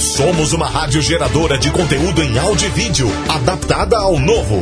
Somos 0.00 0.54
uma 0.54 0.66
rádio 0.66 1.02
geradora 1.02 1.58
de 1.58 1.70
conteúdo 1.70 2.22
em 2.22 2.38
áudio 2.38 2.68
e 2.68 2.70
vídeo, 2.70 3.06
adaptada 3.28 3.98
ao 3.98 4.18
novo. 4.18 4.58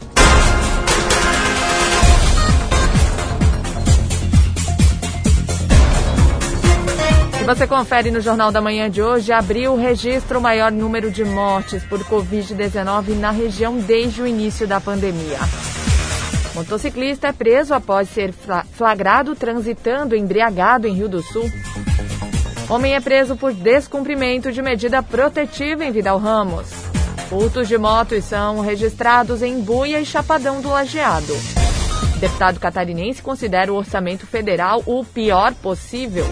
Você 7.56 7.66
confere 7.66 8.12
no 8.12 8.22
Jornal 8.22 8.52
da 8.52 8.62
Manhã 8.62 8.92
de 8.92 9.02
hoje, 9.02 9.34
abriu 9.34 9.74
o 9.74 10.40
maior 10.40 10.72
número 10.72 11.10
de 11.10 11.26
mortes 11.26 11.84
por 11.84 12.00
Covid-19 12.02 13.18
na 13.18 13.32
região 13.32 13.76
desde 13.76 14.22
o 14.22 14.28
início 14.28 14.68
da 14.68 14.80
pandemia. 14.80 15.40
Motociclista 16.54 17.30
é 17.30 17.32
preso 17.32 17.74
após 17.74 18.08
ser 18.08 18.32
flagrado 18.72 19.36
transitando 19.36 20.16
embriagado 20.16 20.88
em 20.88 20.94
Rio 20.94 21.10
do 21.10 21.24
Sul. 21.24 21.50
Homem 22.70 22.94
é 22.94 23.00
preso 23.00 23.36
por 23.36 23.52
descumprimento 23.52 24.52
de 24.52 24.62
medida 24.62 25.02
protetiva 25.02 25.84
em 25.84 25.92
Vidal 25.92 26.20
Ramos. 26.20 26.70
Furtos 27.30 27.68
de 27.68 27.80
motos 27.80 28.26
são 28.26 28.60
registrados 28.60 29.42
em 29.42 29.60
Buia 29.60 30.00
e 30.00 30.06
Chapadão 30.06 30.62
do 30.62 30.70
Lajeado. 30.70 31.36
Deputado 32.20 32.60
catarinense 32.60 33.24
considera 33.24 33.74
o 33.74 33.76
orçamento 33.76 34.28
federal 34.28 34.84
o 34.86 35.04
pior 35.04 35.56
possível 35.56 36.28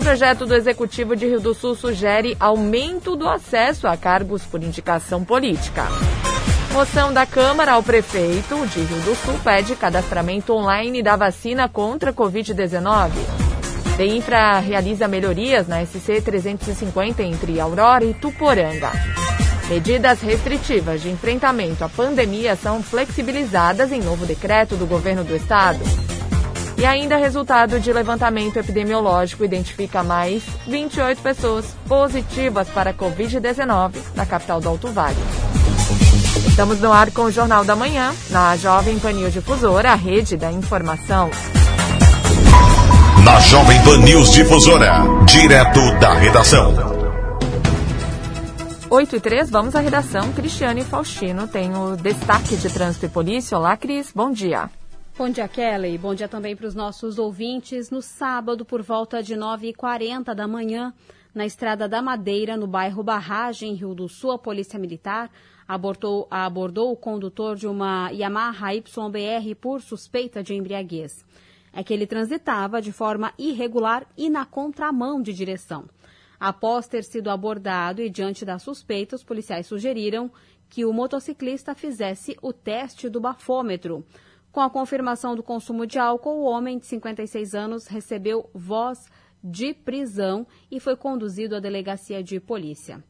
projeto 0.00 0.46
do 0.46 0.54
Executivo 0.54 1.14
de 1.14 1.26
Rio 1.26 1.40
do 1.40 1.54
Sul 1.54 1.74
sugere 1.74 2.36
aumento 2.40 3.14
do 3.14 3.28
acesso 3.28 3.86
a 3.86 3.96
cargos 3.96 4.42
por 4.42 4.62
indicação 4.62 5.22
política. 5.22 5.86
Moção 6.72 7.12
da 7.12 7.26
Câmara 7.26 7.72
ao 7.72 7.82
prefeito 7.82 8.66
de 8.66 8.80
Rio 8.80 9.00
do 9.02 9.14
Sul 9.14 9.38
pede 9.44 9.76
cadastramento 9.76 10.54
online 10.54 11.02
da 11.02 11.16
vacina 11.16 11.68
contra 11.68 12.12
Covid-19. 12.12 13.10
Infra 13.98 14.58
realiza 14.58 15.06
melhorias 15.06 15.68
na 15.68 15.84
SC 15.84 16.22
350 16.24 17.22
entre 17.22 17.60
Aurora 17.60 18.04
e 18.04 18.14
Tuporanga. 18.14 18.92
Medidas 19.68 20.22
restritivas 20.22 21.02
de 21.02 21.10
enfrentamento 21.10 21.84
à 21.84 21.88
pandemia 21.88 22.56
são 22.56 22.82
flexibilizadas 22.82 23.92
em 23.92 24.00
novo 24.00 24.24
decreto 24.24 24.74
do 24.74 24.86
governo 24.86 25.22
do 25.22 25.36
estado. 25.36 25.80
E 26.80 26.86
ainda 26.86 27.18
resultado 27.18 27.78
de 27.78 27.92
levantamento 27.92 28.56
epidemiológico 28.56 29.44
identifica 29.44 30.02
mais 30.02 30.42
28 30.66 31.20
pessoas 31.20 31.76
positivas 31.86 32.70
para 32.70 32.94
Covid-19 32.94 33.96
na 34.14 34.24
capital 34.24 34.62
do 34.62 34.70
Alto 34.70 34.88
Vale. 34.88 35.18
Estamos 36.48 36.80
no 36.80 36.90
ar 36.90 37.10
com 37.10 37.24
o 37.24 37.30
Jornal 37.30 37.66
da 37.66 37.76
Manhã, 37.76 38.14
na 38.30 38.56
Jovem 38.56 38.98
Pan 38.98 39.12
News 39.12 39.34
Difusora, 39.34 39.92
a 39.92 39.94
rede 39.94 40.38
da 40.38 40.50
informação. 40.50 41.30
Na 43.26 43.38
Jovem 43.40 43.84
Pan 43.84 43.98
News 43.98 44.32
Difusora, 44.32 45.02
direto 45.26 45.82
da 46.00 46.14
redação. 46.14 46.72
8 48.88 49.16
e 49.16 49.20
3, 49.20 49.50
vamos 49.50 49.76
à 49.76 49.80
redação. 49.80 50.32
Cristiane 50.32 50.82
Faustino 50.82 51.46
tem 51.46 51.76
o 51.76 51.94
destaque 51.94 52.56
de 52.56 52.70
trânsito 52.70 53.04
e 53.04 53.08
polícia. 53.10 53.58
Olá, 53.58 53.76
Cris, 53.76 54.10
bom 54.14 54.32
dia. 54.32 54.70
Bom 55.20 55.28
dia, 55.28 55.46
Kelly. 55.46 55.98
Bom 55.98 56.14
dia 56.14 56.26
também 56.26 56.56
para 56.56 56.66
os 56.66 56.74
nossos 56.74 57.18
ouvintes. 57.18 57.90
No 57.90 58.00
sábado, 58.00 58.64
por 58.64 58.80
volta 58.80 59.22
de 59.22 59.34
9h40 59.34 60.34
da 60.34 60.48
manhã, 60.48 60.94
na 61.34 61.44
Estrada 61.44 61.86
da 61.86 62.00
Madeira, 62.00 62.56
no 62.56 62.66
bairro 62.66 63.02
Barragem, 63.02 63.74
Rio 63.74 63.94
do 63.94 64.08
Sul, 64.08 64.30
a 64.30 64.38
Polícia 64.38 64.78
Militar 64.78 65.30
abordou, 65.68 66.26
abordou 66.30 66.90
o 66.90 66.96
condutor 66.96 67.54
de 67.54 67.66
uma 67.66 68.10
Yamaha 68.12 68.72
YBR 68.72 69.54
por 69.60 69.82
suspeita 69.82 70.42
de 70.42 70.54
embriaguez. 70.54 71.22
É 71.70 71.84
que 71.84 71.92
ele 71.92 72.06
transitava 72.06 72.80
de 72.80 72.90
forma 72.90 73.34
irregular 73.38 74.06
e 74.16 74.30
na 74.30 74.46
contramão 74.46 75.20
de 75.20 75.34
direção. 75.34 75.84
Após 76.40 76.88
ter 76.88 77.04
sido 77.04 77.28
abordado 77.28 78.00
e 78.00 78.08
diante 78.08 78.42
da 78.42 78.58
suspeita, 78.58 79.16
os 79.16 79.22
policiais 79.22 79.66
sugeriram 79.66 80.30
que 80.70 80.86
o 80.86 80.94
motociclista 80.94 81.74
fizesse 81.74 82.38
o 82.40 82.54
teste 82.54 83.10
do 83.10 83.20
bafômetro. 83.20 84.02
Com 84.52 84.60
a 84.60 84.68
confirmação 84.68 85.36
do 85.36 85.44
consumo 85.44 85.86
de 85.86 85.98
álcool, 85.98 86.40
o 86.40 86.44
homem 86.44 86.78
de 86.78 86.86
56 86.86 87.54
anos 87.54 87.86
recebeu 87.86 88.50
voz 88.52 89.06
de 89.42 89.72
prisão 89.72 90.44
e 90.68 90.80
foi 90.80 90.96
conduzido 90.96 91.54
à 91.54 91.60
delegacia 91.60 92.20
de 92.20 92.40
polícia. 92.40 93.02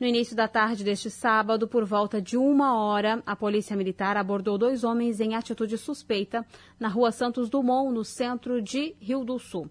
No 0.00 0.06
início 0.06 0.34
da 0.34 0.48
tarde 0.48 0.82
deste 0.82 1.10
sábado, 1.10 1.68
por 1.68 1.84
volta 1.84 2.22
de 2.22 2.38
uma 2.38 2.80
hora, 2.80 3.22
a 3.26 3.36
Polícia 3.36 3.76
Militar 3.76 4.16
abordou 4.16 4.56
dois 4.56 4.82
homens 4.82 5.20
em 5.20 5.34
atitude 5.34 5.76
suspeita 5.76 6.46
na 6.80 6.88
rua 6.88 7.12
Santos 7.12 7.50
Dumont, 7.50 7.92
no 7.92 8.04
centro 8.04 8.62
de 8.62 8.94
Rio 9.00 9.24
do 9.24 9.38
Sul. 9.38 9.68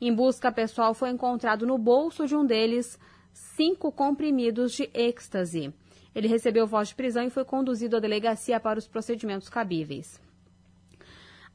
Em 0.00 0.14
busca 0.14 0.52
pessoal, 0.52 0.94
foi 0.94 1.10
encontrado 1.10 1.66
no 1.66 1.78
bolso 1.78 2.26
de 2.26 2.36
um 2.36 2.44
deles 2.44 2.98
cinco 3.32 3.90
comprimidos 3.90 4.72
de 4.72 4.88
êxtase. 4.94 5.74
Ele 6.14 6.28
recebeu 6.28 6.66
voz 6.66 6.88
de 6.88 6.94
prisão 6.94 7.24
e 7.24 7.30
foi 7.30 7.44
conduzido 7.44 7.96
à 7.96 8.00
delegacia 8.00 8.60
para 8.60 8.78
os 8.78 8.86
procedimentos 8.86 9.48
cabíveis. 9.48 10.20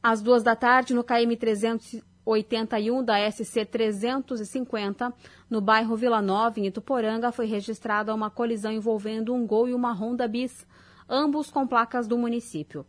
Às 0.02 0.22
duas 0.22 0.42
da 0.42 0.54
tarde, 0.54 0.94
no 0.94 1.02
KM 1.02 1.36
381 1.36 3.04
da 3.04 3.30
SC 3.30 3.64
350, 3.64 5.12
no 5.50 5.60
bairro 5.60 5.96
Vila 5.96 6.22
Nova, 6.22 6.60
em 6.60 6.66
Ituporanga, 6.66 7.32
foi 7.32 7.46
registrada 7.46 8.14
uma 8.14 8.30
colisão 8.30 8.70
envolvendo 8.70 9.34
um 9.34 9.46
Gol 9.46 9.68
e 9.68 9.74
uma 9.74 9.92
Honda 9.92 10.28
Bis, 10.28 10.66
ambos 11.08 11.50
com 11.50 11.66
placas 11.66 12.06
do 12.06 12.16
município. 12.16 12.86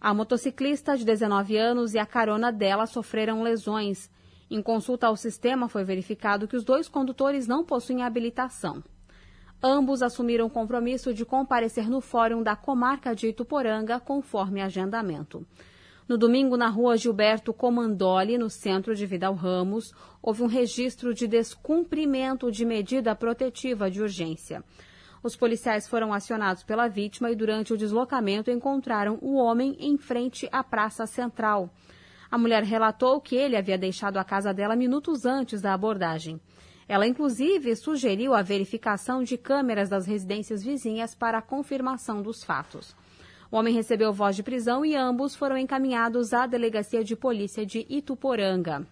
A 0.00 0.14
motociclista 0.14 0.96
de 0.96 1.04
19 1.04 1.58
anos 1.58 1.92
e 1.92 1.98
a 1.98 2.06
carona 2.06 2.50
dela 2.50 2.86
sofreram 2.86 3.42
lesões. 3.42 4.10
Em 4.50 4.62
consulta 4.62 5.06
ao 5.06 5.16
sistema, 5.16 5.68
foi 5.68 5.84
verificado 5.84 6.48
que 6.48 6.56
os 6.56 6.64
dois 6.64 6.88
condutores 6.88 7.46
não 7.46 7.64
possuem 7.64 8.02
habilitação. 8.02 8.82
Ambos 9.62 10.02
assumiram 10.02 10.46
o 10.46 10.50
compromisso 10.50 11.12
de 11.12 11.24
comparecer 11.26 11.90
no 11.90 12.00
fórum 12.00 12.42
da 12.42 12.56
comarca 12.56 13.14
de 13.14 13.28
Ituporanga, 13.28 14.00
conforme 14.00 14.62
agendamento. 14.62 15.46
No 16.10 16.18
domingo, 16.18 16.56
na 16.56 16.68
rua 16.68 16.96
Gilberto 16.96 17.54
Comandoli, 17.54 18.36
no 18.36 18.50
centro 18.50 18.96
de 18.96 19.06
Vidal 19.06 19.32
Ramos, 19.32 19.94
houve 20.20 20.42
um 20.42 20.48
registro 20.48 21.14
de 21.14 21.28
descumprimento 21.28 22.50
de 22.50 22.64
medida 22.64 23.14
protetiva 23.14 23.88
de 23.88 24.02
urgência. 24.02 24.64
Os 25.22 25.36
policiais 25.36 25.86
foram 25.86 26.12
acionados 26.12 26.64
pela 26.64 26.88
vítima 26.88 27.30
e, 27.30 27.36
durante 27.36 27.72
o 27.72 27.76
deslocamento, 27.76 28.50
encontraram 28.50 29.20
o 29.22 29.36
homem 29.36 29.76
em 29.78 29.96
frente 29.96 30.48
à 30.50 30.64
Praça 30.64 31.06
Central. 31.06 31.70
A 32.28 32.36
mulher 32.36 32.64
relatou 32.64 33.20
que 33.20 33.36
ele 33.36 33.56
havia 33.56 33.78
deixado 33.78 34.16
a 34.16 34.24
casa 34.24 34.52
dela 34.52 34.74
minutos 34.74 35.24
antes 35.24 35.62
da 35.62 35.72
abordagem. 35.74 36.40
Ela, 36.88 37.06
inclusive, 37.06 37.76
sugeriu 37.76 38.34
a 38.34 38.42
verificação 38.42 39.22
de 39.22 39.38
câmeras 39.38 39.88
das 39.88 40.08
residências 40.08 40.60
vizinhas 40.60 41.14
para 41.14 41.38
a 41.38 41.42
confirmação 41.42 42.20
dos 42.20 42.42
fatos. 42.42 42.96
O 43.50 43.56
homem 43.56 43.74
recebeu 43.74 44.12
voz 44.12 44.36
de 44.36 44.44
prisão 44.44 44.84
e 44.84 44.94
ambos 44.94 45.34
foram 45.34 45.58
encaminhados 45.58 46.32
à 46.32 46.46
delegacia 46.46 47.02
de 47.02 47.16
polícia 47.16 47.66
de 47.66 47.84
Ituporanga. 47.88 48.86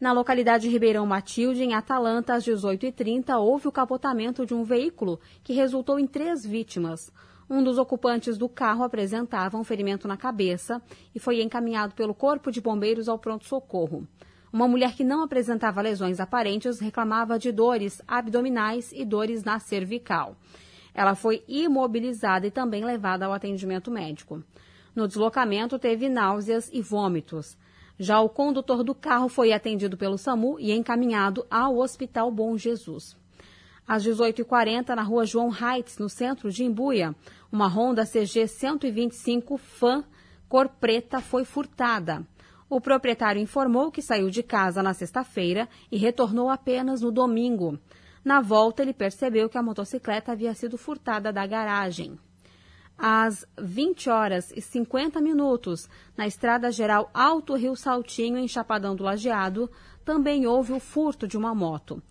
Na 0.00 0.12
localidade 0.12 0.64
de 0.64 0.68
Ribeirão 0.68 1.04
Matilde, 1.04 1.64
em 1.64 1.74
Atalanta, 1.74 2.34
às 2.34 2.44
18h30, 2.44 3.36
houve 3.38 3.66
o 3.66 3.72
capotamento 3.72 4.46
de 4.46 4.54
um 4.54 4.62
veículo 4.62 5.18
que 5.42 5.52
resultou 5.52 5.98
em 5.98 6.06
três 6.06 6.46
vítimas. 6.46 7.12
Um 7.50 7.62
dos 7.62 7.76
ocupantes 7.76 8.38
do 8.38 8.48
carro 8.48 8.84
apresentava 8.84 9.58
um 9.58 9.64
ferimento 9.64 10.06
na 10.06 10.16
cabeça 10.16 10.80
e 11.14 11.18
foi 11.18 11.42
encaminhado 11.42 11.94
pelo 11.94 12.14
Corpo 12.14 12.52
de 12.52 12.60
Bombeiros 12.60 13.08
ao 13.08 13.18
pronto-socorro. 13.18 14.06
Uma 14.52 14.68
mulher 14.68 14.94
que 14.94 15.02
não 15.02 15.24
apresentava 15.24 15.82
lesões 15.82 16.20
aparentes 16.20 16.78
reclamava 16.78 17.36
de 17.36 17.50
dores 17.50 18.00
abdominais 18.06 18.92
e 18.92 19.04
dores 19.04 19.42
na 19.42 19.58
cervical. 19.58 20.36
Ela 20.94 21.14
foi 21.14 21.42
imobilizada 21.48 22.46
e 22.46 22.50
também 22.50 22.84
levada 22.84 23.26
ao 23.26 23.32
atendimento 23.32 23.90
médico. 23.90 24.42
No 24.94 25.08
deslocamento, 25.08 25.78
teve 25.78 26.08
náuseas 26.08 26.70
e 26.72 26.80
vômitos. 26.80 27.58
Já 27.98 28.20
o 28.20 28.28
condutor 28.28 28.84
do 28.84 28.94
carro 28.94 29.28
foi 29.28 29.52
atendido 29.52 29.96
pelo 29.96 30.16
SAMU 30.16 30.58
e 30.58 30.72
encaminhado 30.72 31.44
ao 31.50 31.76
Hospital 31.78 32.30
Bom 32.30 32.56
Jesus. 32.56 33.16
Às 33.86 34.04
18h40, 34.04 34.94
na 34.94 35.02
rua 35.02 35.26
João 35.26 35.50
Heights, 35.50 35.98
no 35.98 36.08
centro 36.08 36.50
de 36.50 36.64
Imbuia, 36.64 37.14
uma 37.52 37.68
Honda 37.68 38.04
CG 38.06 38.46
125 38.46 39.58
Fan 39.58 40.04
cor 40.48 40.68
preta 40.68 41.20
foi 41.20 41.44
furtada. 41.44 42.26
O 42.68 42.80
proprietário 42.80 43.42
informou 43.42 43.90
que 43.90 44.00
saiu 44.00 44.30
de 44.30 44.42
casa 44.42 44.82
na 44.82 44.94
sexta-feira 44.94 45.68
e 45.92 45.98
retornou 45.98 46.48
apenas 46.48 47.00
no 47.00 47.12
domingo. 47.12 47.78
Na 48.24 48.40
volta, 48.40 48.82
ele 48.82 48.94
percebeu 48.94 49.48
que 49.48 49.58
a 49.58 49.62
motocicleta 49.62 50.32
havia 50.32 50.54
sido 50.54 50.78
furtada 50.78 51.32
da 51.32 51.46
garagem. 51.46 52.18
Às 52.96 53.44
20 53.60 54.08
horas 54.08 54.52
e 54.56 54.60
50 54.60 55.20
minutos, 55.20 55.88
na 56.16 56.26
estrada 56.26 56.70
geral 56.70 57.10
Alto 57.12 57.54
Rio 57.54 57.76
Saltinho, 57.76 58.38
em 58.38 58.48
Chapadão 58.48 58.94
do 58.96 59.04
Lajeado, 59.04 59.70
também 60.04 60.46
houve 60.46 60.72
o 60.72 60.80
furto 60.80 61.26
de 61.26 61.36
uma 61.36 61.54
moto. 61.54 62.02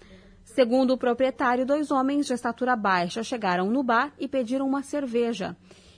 Segundo 0.44 0.92
o 0.92 0.98
proprietário, 0.98 1.66
dois 1.66 1.90
homens 1.90 2.28
de 2.28 2.34
estatura 2.34 2.76
baixa 2.76 3.24
chegaram 3.24 3.72
no 3.72 3.82
bar 3.82 4.14
e 4.20 4.28
pediram 4.28 4.68
uma 4.68 4.84
cerveja. 4.84 5.56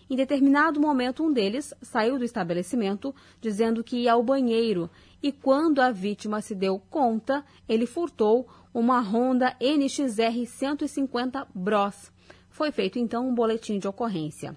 Em 0.07 0.15
determinado 0.15 0.79
momento, 0.79 1.23
um 1.23 1.33
deles 1.33 1.73
saiu 1.81 2.19
do 2.19 2.23
estabelecimento 2.23 3.13
dizendo 3.41 3.83
que 3.83 4.03
ia 4.03 4.13
ao 4.13 4.23
banheiro 4.23 4.89
e, 5.21 5.31
quando 5.31 5.79
a 5.79 5.91
vítima 5.91 6.41
se 6.41 6.53
deu 6.53 6.79
conta, 6.89 7.43
ele 7.67 7.85
furtou 7.85 8.47
uma 8.73 8.99
Honda 8.99 9.55
NXR 9.59 10.45
150 10.45 11.47
Bros. 11.53 12.11
Foi 12.49 12.71
feito 12.71 12.99
então 12.99 13.27
um 13.27 13.33
boletim 13.33 13.79
de 13.79 13.87
ocorrência. 13.87 14.55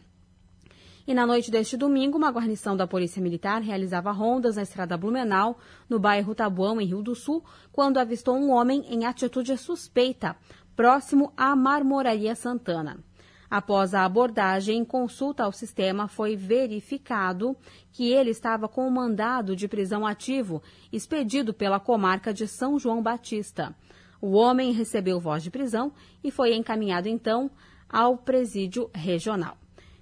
E 1.06 1.14
na 1.14 1.26
noite 1.26 1.50
deste 1.50 1.74
domingo, 1.74 2.18
uma 2.18 2.30
guarnição 2.30 2.76
da 2.76 2.86
Polícia 2.86 3.22
Militar 3.22 3.62
realizava 3.62 4.12
rondas 4.12 4.56
na 4.56 4.62
estrada 4.62 4.94
Blumenau, 4.94 5.58
no 5.88 5.98
bairro 5.98 6.34
Tabuão, 6.34 6.80
em 6.80 6.86
Rio 6.86 7.02
do 7.02 7.14
Sul, 7.14 7.42
quando 7.72 7.96
avistou 7.96 8.36
um 8.36 8.50
homem 8.50 8.84
em 8.90 9.06
atitude 9.06 9.56
suspeita, 9.56 10.36
próximo 10.76 11.32
à 11.34 11.56
Marmoraria 11.56 12.34
Santana. 12.34 13.02
Após 13.50 13.94
a 13.94 14.04
abordagem, 14.04 14.84
consulta 14.84 15.44
ao 15.44 15.52
sistema, 15.52 16.06
foi 16.06 16.36
verificado 16.36 17.56
que 17.92 18.12
ele 18.12 18.30
estava 18.30 18.68
com 18.68 18.86
o 18.86 18.90
mandado 18.90 19.56
de 19.56 19.66
prisão 19.66 20.06
ativo 20.06 20.62
expedido 20.92 21.54
pela 21.54 21.80
comarca 21.80 22.32
de 22.32 22.46
São 22.46 22.78
João 22.78 23.02
Batista. 23.02 23.74
O 24.20 24.32
homem 24.32 24.72
recebeu 24.72 25.18
voz 25.18 25.42
de 25.42 25.50
prisão 25.50 25.92
e 26.22 26.30
foi 26.30 26.54
encaminhado 26.54 27.08
então 27.08 27.50
ao 27.88 28.18
presídio 28.18 28.90
regional. 28.94 29.56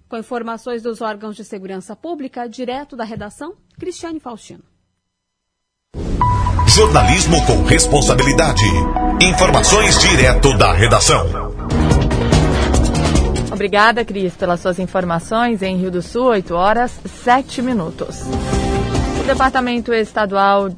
Com 0.09 0.17
informações 0.17 0.83
dos 0.83 1.01
órgãos 1.01 1.37
de 1.37 1.45
segurança 1.45 1.95
pública, 1.95 2.49
direto 2.49 2.97
da 2.97 3.05
redação, 3.05 3.55
Cristiane 3.79 4.21
Faustino. 4.21 4.63
Jornalismo 6.69 7.45
com 7.47 7.63
responsabilidade. 7.65 8.65
Informações 9.21 9.99
direto 10.01 10.57
da 10.59 10.73
redação. 10.73 12.06
Obrigada, 13.51 14.05
Cris, 14.05 14.35
pelas 14.35 14.61
suas 14.61 14.79
informações. 14.79 15.63
Em 15.63 15.77
Rio 15.77 15.91
do 15.91 16.03
Sul, 16.03 16.27
8 16.27 16.55
horas 16.55 17.01
7 17.05 17.63
minutos. 17.63 18.23
O 19.21 19.27
Departamento 19.27 19.93
Estadual 19.95 20.71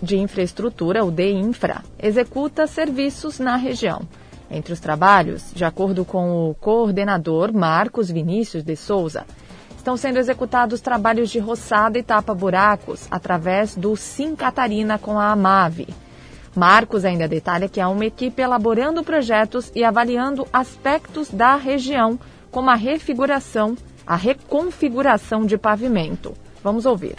de 0.00 0.16
Infraestrutura, 0.16 1.04
o 1.04 1.10
DEINFRA, 1.10 1.82
executa 2.00 2.66
serviços 2.66 3.38
na 3.38 3.56
região. 3.56 4.02
Entre 4.50 4.72
os 4.72 4.80
trabalhos, 4.80 5.52
de 5.54 5.64
acordo 5.64 6.04
com 6.04 6.50
o 6.50 6.54
coordenador 6.54 7.52
Marcos 7.52 8.10
Vinícius 8.10 8.62
de 8.62 8.76
Souza, 8.76 9.24
estão 9.76 9.96
sendo 9.96 10.18
executados 10.18 10.80
trabalhos 10.80 11.30
de 11.30 11.38
roçada 11.38 11.98
e 11.98 12.02
tapa-buracos 12.02 13.06
através 13.10 13.74
do 13.74 13.96
Sim 13.96 14.36
Catarina 14.36 14.98
com 14.98 15.18
a 15.18 15.32
AMAVE 15.32 15.88
Marcos 16.54 17.04
ainda 17.04 17.26
detalha 17.26 17.68
que 17.68 17.80
há 17.80 17.88
uma 17.88 18.04
equipe 18.04 18.42
elaborando 18.42 19.02
projetos 19.02 19.72
e 19.74 19.82
avaliando 19.82 20.46
aspectos 20.52 21.30
da 21.30 21.56
região, 21.56 22.18
como 22.50 22.68
a 22.68 22.74
refiguração, 22.74 23.74
a 24.06 24.16
reconfiguração 24.16 25.46
de 25.46 25.56
pavimento. 25.56 26.34
Vamos 26.62 26.84
ouvir. 26.84 27.16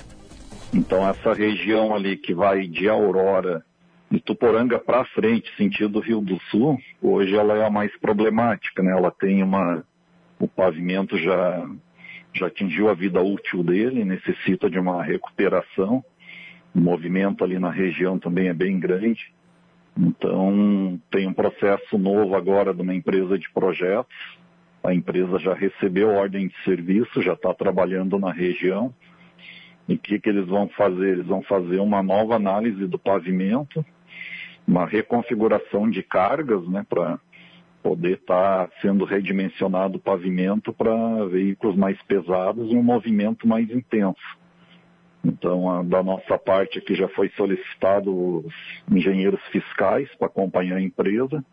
Então, 0.71 1.07
essa 1.07 1.33
região 1.33 1.95
ali 1.95 2.15
que 2.15 2.33
vai 2.33 2.68
de 2.68 2.88
Aurora 2.88 3.63
de 4.09 4.19
Tuporanga 4.19 4.77
para 4.77 5.03
frente, 5.06 5.51
sentido 5.57 6.00
Rio 6.00 6.21
do 6.21 6.39
Sul, 6.51 6.80
hoje 7.01 7.35
ela 7.35 7.57
é 7.57 7.65
a 7.65 7.69
mais 7.69 7.91
problemática, 8.00 8.83
né? 8.83 8.91
Ela 8.91 9.09
tem 9.09 9.41
uma 9.41 9.83
o 10.39 10.47
pavimento 10.47 11.18
já 11.18 11.68
já 12.35 12.47
atingiu 12.47 12.89
a 12.89 12.95
vida 12.95 13.21
útil 13.21 13.63
dele, 13.63 14.03
necessita 14.03 14.68
de 14.68 14.80
uma 14.80 15.03
recuperação 15.03 16.03
o 16.74 16.80
movimento 16.80 17.44
ali 17.44 17.60
na 17.60 17.70
região 17.70 18.18
também 18.18 18.48
é 18.48 18.54
bem 18.54 18.80
grande. 18.80 19.34
Então, 19.98 21.00
tem 21.12 21.28
um 21.28 21.34
processo 21.34 21.98
novo 21.98 22.36
agora 22.36 22.74
de 22.74 22.81
uma 22.81 22.96
empresa 22.96 23.38
de 23.38 23.50
projetos. 23.52 24.16
A 24.84 24.94
empresa 24.94 25.38
já 25.40 25.54
recebeu 25.54 26.10
ordem 26.10 26.48
de 26.48 26.64
serviço, 26.64 27.22
já 27.22 27.34
está 27.34 27.54
trabalhando 27.54 28.18
na 28.18 28.31
região. 28.31 28.94
E 29.88 29.94
o 29.94 30.00
que, 30.00 30.20
que 30.20 30.30
eles 30.30 30.48
vão 30.48 30.68
fazer? 30.70 31.10
Eles 31.10 31.28
vão 31.28 31.44
fazer 31.44 31.80
uma 31.80 32.02
nova 32.02 32.36
análise 32.36 32.88
do 32.88 32.98
pavimento, 32.98 33.86
uma 34.68 34.86
reconfiguração 34.86 35.90
de 35.90 36.02
cargas, 36.02 36.68
né, 36.68 36.86
para 36.88 37.19
poder 37.84 38.14
estar 38.14 38.68
tá 38.68 38.74
sendo 38.81 39.04
redimensionado 39.04 39.97
o 39.97 40.02
pavimento 40.02 40.74
para 40.74 41.26
veículos 41.26 41.76
mais 41.76 42.02
pesados 42.04 42.71
e 42.71 42.76
um 42.76 42.83
movimento 42.83 43.47
mais 43.47 43.69
intenso. 43.69 44.43
Então, 45.23 45.69
a, 45.69 45.83
da 45.83 46.03
nossa 46.03 46.37
parte 46.37 46.80
aqui 46.80 46.95
já 46.95 47.07
foi 47.09 47.30
solicitado 47.37 48.45
os 48.45 48.53
engenheiros 48.92 49.42
fiscais 49.51 50.09
para 50.15 50.27
acompanhar 50.27 50.77
a 50.77 50.81
empresa. 50.81 51.44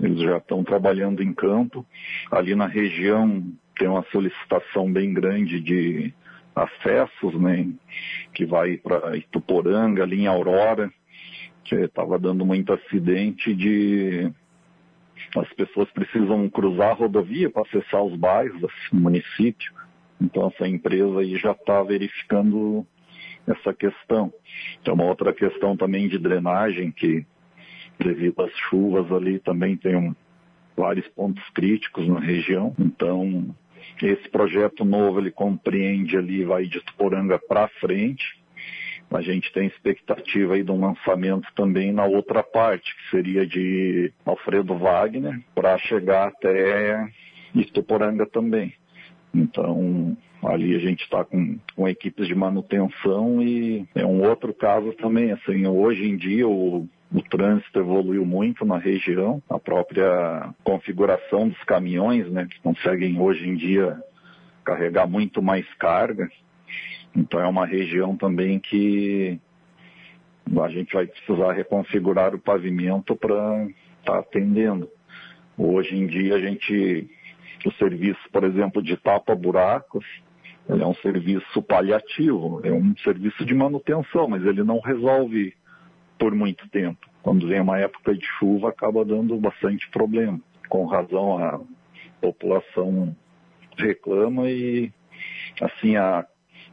Eles 0.00 0.20
já 0.20 0.38
estão 0.38 0.64
trabalhando 0.64 1.22
em 1.22 1.32
campo. 1.32 1.86
Ali 2.30 2.54
na 2.54 2.66
região 2.66 3.44
tem 3.78 3.86
uma 3.86 4.04
solicitação 4.10 4.90
bem 4.92 5.12
grande 5.12 5.60
de 5.60 6.12
acessos, 6.54 7.34
né, 7.40 7.68
que 8.34 8.44
vai 8.44 8.76
para 8.76 9.16
Ituporanga, 9.16 10.02
ali 10.02 10.22
em 10.22 10.26
Aurora, 10.26 10.92
que 11.64 11.74
estava 11.76 12.18
dando 12.18 12.44
muito 12.44 12.72
acidente 12.72 13.54
de 13.54 14.32
as 15.36 15.52
pessoas 15.52 15.88
precisam 15.92 16.48
cruzar 16.48 16.90
a 16.90 16.94
rodovia 16.94 17.50
para 17.50 17.62
acessar 17.62 18.02
os 18.02 18.16
bairros 18.16 18.60
do 18.60 18.68
município. 18.92 19.72
Então 20.20 20.48
essa 20.48 20.68
empresa 20.68 21.20
aí 21.20 21.36
já 21.36 21.52
está 21.52 21.82
verificando 21.82 22.86
essa 23.46 23.72
questão. 23.72 24.32
Tem 24.84 24.92
uma 24.92 25.04
outra 25.04 25.32
questão 25.32 25.76
também 25.76 26.08
de 26.08 26.18
drenagem 26.18 26.90
que 26.92 27.24
devido 27.98 28.42
às 28.42 28.52
chuvas 28.68 29.10
ali 29.12 29.38
também 29.38 29.76
tem 29.76 29.96
um, 29.96 30.14
vários 30.76 31.06
pontos 31.08 31.42
críticos 31.50 32.06
na 32.06 32.20
região. 32.20 32.74
Então 32.78 33.54
esse 34.02 34.28
projeto 34.28 34.84
novo 34.84 35.20
ele 35.20 35.30
compreende 35.30 36.16
ali 36.16 36.44
vai 36.44 36.66
de 36.66 36.80
Tuporanga 36.80 37.38
para 37.38 37.68
frente. 37.80 38.38
A 39.10 39.20
gente 39.22 39.52
tem 39.52 39.66
expectativa 39.66 40.54
aí 40.54 40.62
de 40.62 40.70
um 40.70 40.80
lançamento 40.80 41.48
também 41.56 41.92
na 41.92 42.04
outra 42.04 42.44
parte, 42.44 42.94
que 42.94 43.10
seria 43.10 43.44
de 43.44 44.12
Alfredo 44.24 44.78
Wagner, 44.78 45.40
para 45.52 45.76
chegar 45.78 46.28
até 46.28 47.10
Ituporanga 47.52 48.24
também. 48.24 48.72
Então, 49.34 50.16
ali 50.42 50.74
a 50.74 50.78
gente 50.78 51.02
está 51.02 51.24
com, 51.24 51.58
com 51.76 51.88
equipes 51.88 52.26
de 52.26 52.34
manutenção 52.34 53.42
e 53.42 53.86
é 53.94 54.04
um 54.04 54.22
outro 54.28 54.52
caso 54.52 54.92
também, 54.94 55.32
assim, 55.32 55.66
hoje 55.66 56.08
em 56.08 56.16
dia 56.16 56.48
o, 56.48 56.88
o 57.12 57.22
trânsito 57.22 57.78
evoluiu 57.78 58.24
muito 58.24 58.64
na 58.64 58.78
região, 58.78 59.42
a 59.48 59.58
própria 59.58 60.52
configuração 60.64 61.48
dos 61.48 61.62
caminhões, 61.64 62.30
né, 62.30 62.46
que 62.50 62.60
conseguem 62.60 63.18
hoje 63.20 63.48
em 63.48 63.54
dia 63.54 64.00
carregar 64.64 65.06
muito 65.06 65.42
mais 65.42 65.66
carga. 65.74 66.28
Então 67.14 67.40
é 67.40 67.46
uma 67.46 67.66
região 67.66 68.16
também 68.16 68.58
que 68.58 69.40
a 70.60 70.68
gente 70.68 70.92
vai 70.92 71.06
precisar 71.06 71.52
reconfigurar 71.52 72.34
o 72.34 72.38
pavimento 72.38 73.14
para 73.16 73.66
estar 74.00 74.12
tá 74.12 74.18
atendendo. 74.18 74.88
Hoje 75.56 75.96
em 75.96 76.06
dia 76.06 76.36
a 76.36 76.40
gente, 76.40 77.10
o 77.68 77.74
serviço, 77.74 78.20
por 78.32 78.44
exemplo, 78.44 78.82
de 78.82 78.96
tapa-buracos, 78.96 80.04
ele 80.68 80.82
é 80.82 80.86
um 80.86 80.94
serviço 80.94 81.62
paliativo, 81.62 82.60
é 82.64 82.70
um 82.72 82.96
serviço 82.98 83.44
de 83.44 83.54
manutenção, 83.54 84.28
mas 84.28 84.44
ele 84.44 84.62
não 84.62 84.78
resolve 84.78 85.54
por 86.18 86.34
muito 86.34 86.68
tempo. 86.68 86.98
Quando 87.22 87.48
vem 87.48 87.60
uma 87.60 87.78
época 87.78 88.14
de 88.14 88.24
chuva, 88.38 88.68
acaba 88.68 89.04
dando 89.04 89.36
bastante 89.36 89.88
problema. 89.90 90.38
Com 90.68 90.86
razão, 90.86 91.38
a 91.38 91.60
população 92.20 93.16
reclama 93.76 94.48
e, 94.48 94.92
assim, 95.60 95.96
a, 95.96 96.24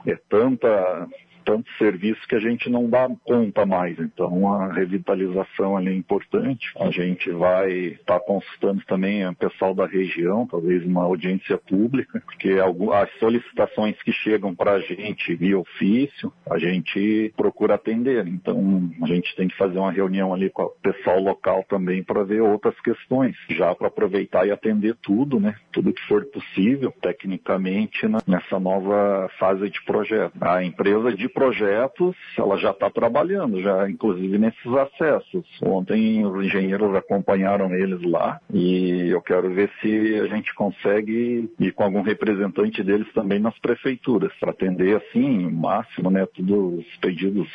é 0.05 0.15
tanta 0.29 1.07
tanto 1.47 1.71
serviço 1.77 2.27
que 2.27 2.35
a 2.35 2.39
gente 2.39 2.69
não 2.69 2.89
dá 2.89 3.07
conta 3.23 3.65
mais. 3.65 3.97
Então 3.97 4.51
a 4.53 4.73
revitalização 4.73 5.77
ali 5.77 5.91
é 5.91 5.95
importante. 5.95 6.73
A 6.77 6.91
gente 6.91 7.31
vai 7.31 7.71
estar 7.71 8.19
tá 8.19 8.25
consultando 8.25 8.83
também 8.85 9.25
o 9.25 9.33
pessoal 9.33 9.73
da 9.73 9.85
região, 9.85 10.45
talvez 10.45 10.83
uma 10.83 11.03
audiência 11.03 11.57
pública, 11.57 12.21
porque 12.25 12.57
as 12.93 13.09
solicitações 13.17 13.95
que 14.03 14.11
chegam 14.11 14.53
para 14.53 14.73
a 14.73 14.79
gente 14.81 15.33
via 15.35 15.57
ofício, 15.57 16.33
a 16.51 16.57
gente 16.57 17.33
procura 17.37 17.75
atender. 17.75 18.27
Então 18.27 18.91
a 19.01 19.07
gente 19.07 19.33
tem 19.37 19.47
que 19.47 19.55
fazer 19.55 19.79
uma 19.79 19.91
reunião 19.91 20.33
ali 20.33 20.49
com 20.49 20.63
o 20.63 20.69
pessoal 20.81 21.21
local 21.21 21.63
também 21.69 22.03
para 22.03 22.25
ver 22.25 22.41
outras 22.41 22.77
questões, 22.81 23.37
já 23.51 23.73
para 23.73 23.87
aproveitar 23.87 24.45
e 24.45 24.51
atender 24.51 24.97
tudo, 25.01 25.39
né? 25.39 25.55
Tudo 25.71 25.93
que 25.93 26.05
for 26.07 26.25
possível, 26.25 26.93
tecnicamente, 27.01 28.05
nessa 28.27 28.59
nova 28.59 29.29
fase 29.39 29.69
de 29.69 29.81
projeto. 29.85 30.33
A 30.41 30.61
empresa 30.61 31.13
de 31.13 31.29
projetos, 31.37 32.15
ela 32.35 32.57
já 32.57 32.71
está 32.71 32.89
trabalhando, 32.89 33.61
já 33.61 33.87
inclusive 33.87 34.39
nesses 34.39 34.73
acessos. 34.73 35.45
Ontem 35.61 36.25
os 36.25 36.43
engenheiros 36.43 36.95
acompanharam 36.95 37.75
eles 37.75 38.01
lá 38.01 38.41
e 38.51 39.09
eu 39.09 39.21
quero 39.21 39.53
ver 39.53 39.69
se 39.79 40.19
a 40.19 40.25
gente 40.25 40.51
consegue 40.55 41.47
ir 41.59 41.71
com 41.73 41.83
algum 41.83 42.01
representante 42.01 42.83
deles 42.83 43.07
também 43.13 43.37
nas 43.37 43.55
prefeituras, 43.59 44.33
para 44.39 44.49
atender 44.49 44.97
assim, 44.97 45.45
o 45.45 45.51
máximo, 45.51 46.09
né, 46.09 46.25
todos 46.25 46.79
os 46.79 46.97
pedidos 46.97 47.47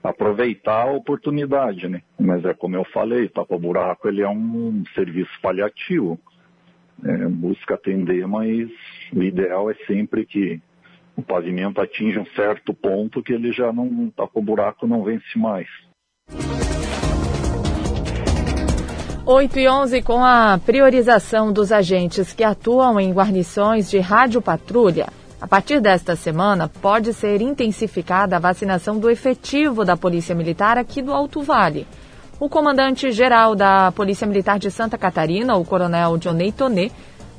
aproveitar 0.00 0.82
a 0.82 0.92
oportunidade, 0.92 1.88
né? 1.88 2.02
Mas 2.16 2.44
é 2.44 2.54
como 2.54 2.76
eu 2.76 2.84
falei, 2.84 3.28
tapa 3.28 3.58
buraco 3.58 4.06
ele 4.06 4.22
é 4.22 4.28
um 4.28 4.84
serviço 4.94 5.32
paliativo. 5.42 6.20
É, 7.04 7.26
busca 7.26 7.74
atender, 7.74 8.28
mas 8.28 8.70
o 9.12 9.22
ideal 9.24 9.68
é 9.68 9.74
sempre 9.86 10.24
que 10.24 10.60
o 11.16 11.22
pavimento 11.22 11.80
atinge 11.80 12.18
um 12.18 12.26
certo 12.34 12.74
ponto 12.74 13.22
que 13.22 13.32
ele 13.32 13.52
já 13.52 13.72
não 13.72 14.10
com 14.16 14.40
o 14.40 14.42
buraco, 14.42 14.86
não 14.86 15.02
vence 15.02 15.38
mais. 15.38 15.68
8 19.26 19.58
e 19.58 19.66
11 19.66 20.02
com 20.02 20.22
a 20.22 20.58
priorização 20.58 21.50
dos 21.50 21.72
agentes 21.72 22.34
que 22.34 22.44
atuam 22.44 23.00
em 23.00 23.10
guarnições 23.10 23.90
de 23.90 23.98
rádio 23.98 24.42
patrulha. 24.42 25.06
A 25.40 25.48
partir 25.48 25.80
desta 25.80 26.14
semana, 26.14 26.68
pode 26.68 27.14
ser 27.14 27.40
intensificada 27.40 28.36
a 28.36 28.38
vacinação 28.38 28.98
do 28.98 29.08
efetivo 29.08 29.84
da 29.84 29.96
Polícia 29.96 30.34
Militar 30.34 30.76
aqui 30.76 31.00
do 31.00 31.12
Alto 31.12 31.42
Vale. 31.42 31.86
O 32.38 32.48
comandante-geral 32.48 33.54
da 33.54 33.92
Polícia 33.92 34.26
Militar 34.26 34.58
de 34.58 34.70
Santa 34.70 34.98
Catarina, 34.98 35.56
o 35.56 35.64
coronel 35.64 36.18
Johnny 36.18 36.52
Tonê, 36.52 36.90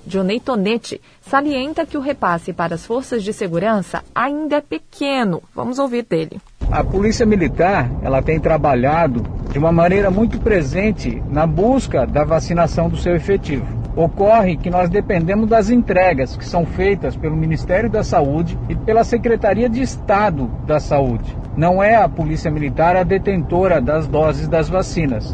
Johnny 0.05 0.39
Tonetti, 0.39 1.01
salienta 1.21 1.85
que 1.85 1.97
o 1.97 2.01
repasse 2.01 2.53
para 2.53 2.75
as 2.75 2.85
forças 2.85 3.23
de 3.23 3.33
segurança 3.33 4.03
ainda 4.13 4.57
é 4.57 4.61
pequeno. 4.61 5.41
Vamos 5.53 5.79
ouvir 5.79 6.03
dele. 6.03 6.39
A 6.71 6.83
Polícia 6.83 7.25
Militar, 7.25 7.89
ela 8.01 8.21
tem 8.21 8.39
trabalhado 8.39 9.23
de 9.51 9.59
uma 9.59 9.71
maneira 9.71 10.09
muito 10.09 10.39
presente 10.39 11.21
na 11.29 11.45
busca 11.45 12.05
da 12.05 12.23
vacinação 12.23 12.89
do 12.89 12.97
seu 12.97 13.15
efetivo. 13.15 13.65
Ocorre 13.95 14.57
que 14.57 14.69
nós 14.69 14.89
dependemos 14.89 15.47
das 15.47 15.69
entregas 15.69 16.35
que 16.35 16.45
são 16.45 16.65
feitas 16.65 17.15
pelo 17.15 17.35
Ministério 17.35 17.89
da 17.89 18.03
Saúde 18.03 18.57
e 18.67 18.75
pela 18.75 19.05
Secretaria 19.05 19.69
de 19.69 19.81
Estado 19.81 20.51
da 20.67 20.79
Saúde. 20.81 21.35
Não 21.55 21.81
é 21.81 21.95
a 21.95 22.09
Polícia 22.09 22.51
Militar 22.51 22.97
a 22.97 23.03
detentora 23.03 23.79
das 23.79 24.05
doses 24.05 24.49
das 24.49 24.67
vacinas. 24.67 25.33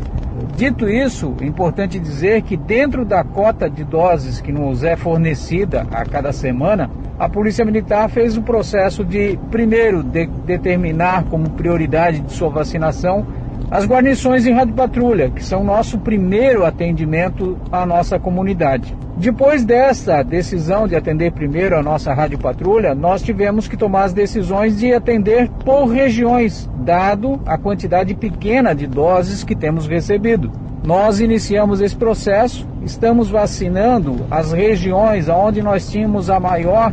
Dito 0.56 0.88
isso, 0.90 1.36
é 1.40 1.46
importante 1.46 2.00
dizer 2.00 2.42
que 2.42 2.58
dentro 2.58 3.06
da 3.06 3.24
cota 3.24 3.70
de 3.70 3.84
doses 3.84 4.42
que 4.42 4.52
nos 4.52 4.84
é 4.84 4.96
fornecida 4.96 5.88
a 5.92 6.06
cada 6.06 6.32
semana, 6.32 6.90
a 7.20 7.30
Polícia 7.30 7.64
Militar 7.64 8.10
fez 8.10 8.36
o 8.38 8.42
processo 8.42 9.06
de, 9.06 9.38
primeiro, 9.50 10.04
de 10.04 10.26
determinar 10.26 11.26
como 11.26 11.52
prioridade 11.52 12.20
de 12.20 12.32
sua 12.32 12.50
vacinação 12.50 13.26
as 13.70 13.86
guarnições 13.86 14.46
em 14.46 14.54
rádio 14.54 14.74
patrulha, 14.74 15.30
que 15.30 15.44
são 15.44 15.64
nosso 15.64 15.98
primeiro 16.00 16.66
atendimento 16.66 17.58
à 17.72 17.86
nossa 17.86 18.20
comunidade. 18.20 18.96
Depois 19.18 19.64
dessa 19.64 20.24
decisão 20.24 20.88
de 20.88 20.96
atender 20.96 21.32
primeiro 21.32 21.78
a 21.78 21.84
nossa 21.84 22.14
rádio 22.14 22.40
patrulha, 22.40 22.96
nós 22.96 23.22
tivemos 23.22 23.68
que 23.68 23.78
tomar 23.78 24.06
as 24.06 24.14
decisões 24.14 24.80
de 24.80 24.94
atender 24.94 25.50
por 25.64 25.86
regiões, 25.86 26.70
dado 26.78 27.40
a 27.46 27.58
quantidade 27.58 28.16
pequena 28.16 28.74
de 28.74 28.88
doses 28.88 29.44
que 29.44 29.56
temos 29.56 29.88
recebido. 29.88 30.52
Nós 30.84 31.20
iniciamos 31.20 31.80
esse 31.82 31.96
processo, 31.96 32.68
estamos 32.84 33.30
vacinando 33.30 34.26
as 34.32 34.52
regiões 34.52 35.30
onde 35.30 35.62
nós 35.62 35.88
tínhamos 35.90 36.30
a 36.30 36.40
maior 36.40 36.92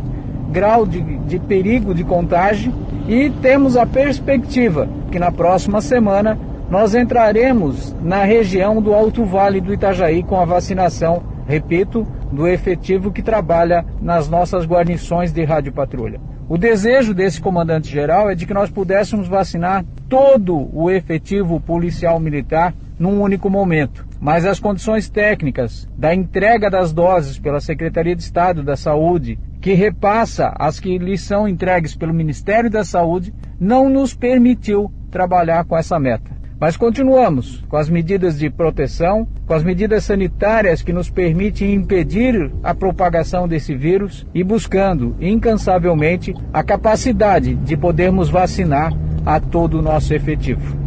grau 0.51 0.85
de, 0.85 1.01
de 1.01 1.39
perigo 1.39 1.95
de 1.95 2.03
contágio 2.03 2.71
e 3.07 3.29
temos 3.41 3.75
a 3.75 3.85
perspectiva 3.85 4.87
que 5.11 5.17
na 5.17 5.31
próxima 5.31 5.81
semana 5.81 6.37
nós 6.69 6.93
entraremos 6.93 7.95
na 7.99 8.23
região 8.23 8.79
do 8.79 8.93
Alto 8.93 9.25
Vale 9.25 9.59
do 9.59 9.73
Itajaí 9.73 10.21
com 10.21 10.39
a 10.39 10.45
vacinação, 10.45 11.23
repito, 11.47 12.05
do 12.31 12.47
efetivo 12.47 13.11
que 13.11 13.23
trabalha 13.23 13.83
nas 13.99 14.29
nossas 14.29 14.65
guarnições 14.65 15.33
de 15.33 15.43
rádio 15.43 15.73
patrulha. 15.73 16.21
O 16.47 16.59
desejo 16.59 17.13
desse 17.13 17.41
comandante-geral 17.41 18.29
é 18.29 18.35
de 18.35 18.45
que 18.45 18.53
nós 18.53 18.69
pudéssemos 18.69 19.27
vacinar 19.27 19.83
todo 20.07 20.69
o 20.71 20.91
efetivo 20.91 21.59
policial 21.59 22.19
militar 22.19 22.73
num 22.99 23.19
único 23.19 23.49
momento. 23.49 24.05
Mas 24.19 24.45
as 24.45 24.59
condições 24.59 25.09
técnicas 25.09 25.87
da 25.97 26.13
entrega 26.13 26.69
das 26.69 26.93
doses 26.93 27.39
pela 27.39 27.59
Secretaria 27.59 28.15
de 28.15 28.21
Estado 28.21 28.61
da 28.61 28.75
Saúde, 28.75 29.39
que 29.59 29.73
repassa 29.73 30.53
as 30.59 30.79
que 30.79 30.99
lhes 30.99 31.21
são 31.21 31.47
entregues 31.47 31.95
pelo 31.95 32.13
Ministério 32.13 32.69
da 32.69 32.83
Saúde, 32.83 33.33
não 33.59 33.89
nos 33.89 34.13
permitiu 34.13 34.91
trabalhar 35.09 35.65
com 35.65 35.75
essa 35.75 35.99
meta. 35.99 36.38
Mas 36.59 36.75
continuamos 36.75 37.63
com 37.69 37.77
as 37.77 37.87
medidas 37.87 38.37
de 38.37 38.49
proteção, 38.49 39.25
com 39.47 39.53
as 39.53 39.63
medidas 39.63 40.03
sanitárias 40.03 40.81
que 40.81 40.91
nos 40.91 41.09
permitem 41.09 41.73
impedir 41.73 42.51
a 42.61 42.75
propagação 42.75 43.47
desse 43.47 43.73
vírus 43.73 44.27
e 44.33 44.43
buscando 44.43 45.15
incansavelmente 45.21 46.33
a 46.51 46.61
capacidade 46.61 47.55
de 47.55 47.77
podermos 47.77 48.29
vacinar 48.29 48.91
a 49.25 49.39
todo 49.39 49.79
o 49.79 49.81
nosso 49.81 50.13
efetivo. 50.13 50.77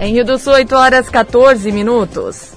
Em 0.00 0.12
Rio 0.12 0.24
do 0.24 0.38
Sul, 0.38 0.52
8 0.52 0.76
horas 0.76 1.08
14 1.08 1.72
minutos. 1.72 2.53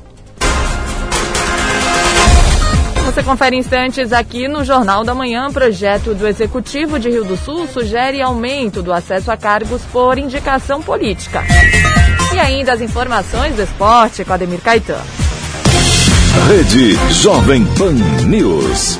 Você 3.18 3.24
confere 3.24 3.58
instantes 3.58 4.14
aqui 4.14 4.48
no 4.48 4.64
Jornal 4.64 5.04
da 5.04 5.16
Manhã. 5.16 5.52
Projeto 5.52 6.14
do 6.14 6.28
Executivo 6.28 7.00
de 7.00 7.10
Rio 7.10 7.24
do 7.24 7.36
Sul 7.36 7.68
sugere 7.68 8.22
aumento 8.22 8.84
do 8.84 8.94
acesso 8.94 9.32
a 9.32 9.36
cargos 9.36 9.82
por 9.92 10.20
indicação 10.20 10.84
política. 10.84 11.44
E 12.32 12.38
ainda 12.38 12.74
as 12.74 12.80
informações 12.80 13.56
do 13.56 13.64
esporte 13.64 14.24
com 14.24 14.34
Ademir 14.34 14.62
Caetano. 14.62 15.02
Rede 16.48 16.94
Jovem 17.12 17.66
Pan 17.76 17.96
News. 18.28 19.00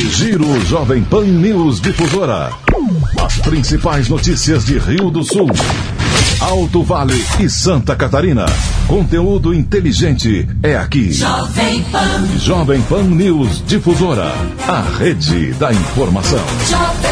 Giro 0.00 0.60
Jovem 0.66 1.02
Pan 1.04 1.24
News 1.24 1.80
Difusora. 1.80 2.50
As 3.22 3.36
principais 3.38 4.08
notícias 4.08 4.64
de 4.64 4.78
Rio 4.78 5.10
do 5.10 5.22
Sul. 5.22 5.48
Alto 6.40 6.82
Vale 6.82 7.22
e 7.38 7.48
Santa 7.48 7.94
Catarina. 7.94 8.46
Conteúdo 8.86 9.52
inteligente 9.52 10.48
é 10.62 10.76
aqui. 10.76 11.12
Jovem 11.12 11.82
Pan. 11.84 12.38
Jovem 12.38 12.82
Pan 12.82 13.02
News 13.02 13.62
Difusora. 13.66 14.32
A 14.66 14.80
rede 14.98 15.52
da 15.54 15.72
informação. 15.72 16.40
Jovem. 16.68 17.11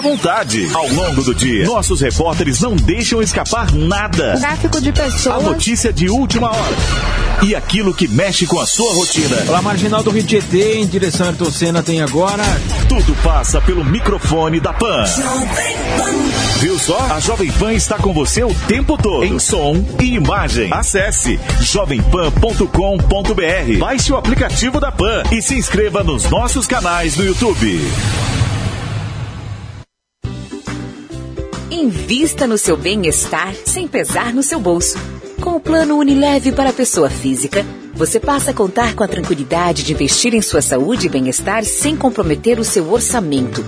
vontade 0.01 0.69
ao 0.73 0.87
longo 0.89 1.23
do 1.23 1.33
dia. 1.33 1.65
Nossos 1.65 2.01
repórteres 2.01 2.59
não 2.59 2.75
deixam 2.75 3.21
escapar 3.21 3.71
nada. 3.71 4.35
Tráfico 4.37 4.81
de 4.81 4.91
pessoas. 4.91 5.37
A 5.37 5.39
notícia 5.39 5.93
de 5.93 6.09
última 6.09 6.49
hora. 6.49 6.75
E 7.43 7.55
aquilo 7.55 7.93
que 7.93 8.07
mexe 8.07 8.45
com 8.45 8.59
a 8.59 8.65
sua 8.65 8.93
rotina. 8.93 9.37
Pela 9.37 9.61
marginal 9.61 10.03
do 10.03 10.11
Rio 10.11 10.23
Tietê, 10.23 10.75
em 10.75 10.87
direção 10.87 11.27
a 11.27 11.29
Ayrton 11.29 11.51
Senna, 11.51 11.81
tem 11.81 12.01
agora. 12.01 12.43
Tudo 12.89 13.15
passa 13.23 13.61
pelo 13.61 13.83
microfone 13.83 14.59
da 14.59 14.73
Pan. 14.73 15.05
Viu 16.59 16.77
só? 16.77 16.99
A 17.11 17.19
Jovem 17.19 17.51
Pan 17.51 17.73
está 17.73 17.97
com 17.97 18.13
você 18.13 18.43
o 18.43 18.53
tempo 18.67 18.97
todo. 18.97 19.23
Em 19.23 19.39
som 19.39 19.83
e 19.99 20.15
imagem. 20.15 20.69
Acesse 20.71 21.39
jovempan.com.br. 21.61 23.79
Baixe 23.79 24.11
o 24.11 24.17
aplicativo 24.17 24.79
da 24.79 24.91
Pan 24.91 25.23
e 25.31 25.41
se 25.41 25.55
inscreva 25.55 26.03
nos 26.03 26.29
nossos 26.29 26.67
canais 26.67 27.15
no 27.17 27.25
YouTube. 27.25 27.81
Invista 31.81 32.45
no 32.45 32.59
seu 32.59 32.77
bem-estar 32.77 33.55
sem 33.65 33.87
pesar 33.87 34.35
no 34.35 34.43
seu 34.43 34.59
bolso. 34.59 34.99
Com 35.41 35.55
o 35.55 35.59
plano 35.59 35.97
Unileve 35.97 36.51
para 36.51 36.69
a 36.69 36.73
pessoa 36.73 37.09
física, 37.09 37.65
você 37.95 38.19
passa 38.19 38.51
a 38.51 38.53
contar 38.53 38.93
com 38.93 39.03
a 39.03 39.07
tranquilidade 39.07 39.81
de 39.81 39.91
investir 39.91 40.35
em 40.35 40.43
sua 40.43 40.61
saúde 40.61 41.07
e 41.07 41.09
bem-estar 41.09 41.65
sem 41.65 41.97
comprometer 41.97 42.59
o 42.59 42.63
seu 42.63 42.93
orçamento. 42.93 43.65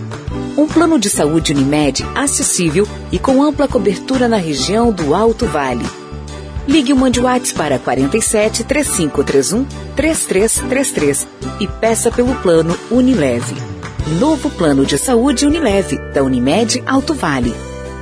Um 0.56 0.68
plano 0.68 1.00
de 1.00 1.10
saúde 1.10 1.54
Unimed 1.54 2.06
acessível 2.14 2.88
e 3.12 3.18
com 3.18 3.42
ampla 3.42 3.68
cobertura 3.68 4.28
na 4.28 4.38
região 4.38 4.92
do 4.92 5.16
Alto 5.16 5.48
Vale. 5.48 5.86
Ligue 6.68 6.94
o 6.94 6.96
Mande 6.96 7.20
Whats 7.20 7.52
para 7.52 7.80
47 7.80 8.64
3531 8.64 9.66
3333 9.96 11.28
e 11.60 11.68
peça 11.68 12.12
pelo 12.12 12.36
plano 12.36 12.78
Unileve. 12.92 13.56
Novo 14.20 14.52
plano 14.52 14.86
de 14.86 15.00
saúde 15.00 15.48
Unileve, 15.48 15.98
da 16.14 16.22
Unimed 16.22 16.84
Alto 16.86 17.16
Vale. 17.16 17.73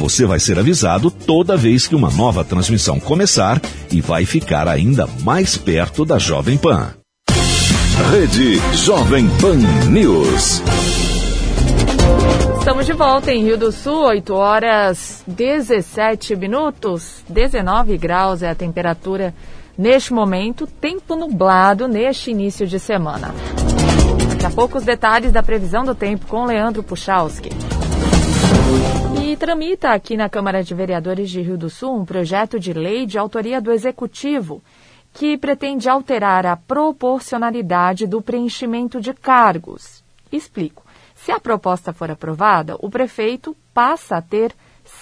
Você 0.00 0.24
vai 0.24 0.40
ser 0.40 0.58
avisado 0.58 1.10
toda 1.10 1.58
vez 1.58 1.86
que 1.86 1.94
uma 1.94 2.08
nova 2.08 2.42
transmissão 2.42 2.98
começar 2.98 3.60
e 3.92 4.00
vai 4.00 4.24
ficar 4.24 4.66
ainda 4.66 5.06
mais 5.22 5.58
perto 5.58 6.06
da 6.06 6.18
Jovem 6.18 6.56
Pan. 6.56 6.94
Rede 8.10 8.56
Jovem 8.78 9.28
Pan 9.38 9.58
News. 9.90 10.62
Estamos 12.58 12.86
de 12.86 12.94
volta 12.94 13.30
em 13.30 13.44
Rio 13.44 13.58
do 13.58 13.70
Sul, 13.70 14.06
8 14.06 14.32
horas 14.32 15.22
17 15.26 16.34
minutos, 16.34 17.22
19 17.28 17.98
graus 17.98 18.42
é 18.42 18.48
a 18.48 18.54
temperatura 18.54 19.34
neste 19.76 20.14
momento, 20.14 20.66
tempo 20.66 21.14
nublado 21.14 21.86
neste 21.86 22.30
início 22.30 22.66
de 22.66 22.78
semana. 22.78 23.34
Daqui 24.30 24.46
a 24.46 24.50
pouco 24.50 24.78
os 24.78 24.84
detalhes 24.84 25.30
da 25.30 25.42
previsão 25.42 25.84
do 25.84 25.94
tempo 25.94 26.26
com 26.26 26.46
Leandro 26.46 26.82
Puchalski. 26.82 27.50
E 29.30 29.36
tramita 29.36 29.92
aqui 29.92 30.16
na 30.16 30.28
Câmara 30.28 30.60
de 30.60 30.74
Vereadores 30.74 31.30
de 31.30 31.40
Rio 31.40 31.56
do 31.56 31.70
Sul 31.70 32.00
um 32.00 32.04
projeto 32.04 32.58
de 32.58 32.72
lei 32.72 33.06
de 33.06 33.16
autoria 33.16 33.60
do 33.60 33.70
Executivo 33.70 34.60
que 35.12 35.38
pretende 35.38 35.88
alterar 35.88 36.44
a 36.44 36.56
proporcionalidade 36.56 38.08
do 38.08 38.20
preenchimento 38.20 39.00
de 39.00 39.14
cargos. 39.14 40.02
Explico. 40.32 40.84
Se 41.14 41.30
a 41.30 41.38
proposta 41.38 41.92
for 41.92 42.10
aprovada, 42.10 42.74
o 42.80 42.90
prefeito 42.90 43.56
passa 43.72 44.16
a 44.16 44.20
ter 44.20 44.52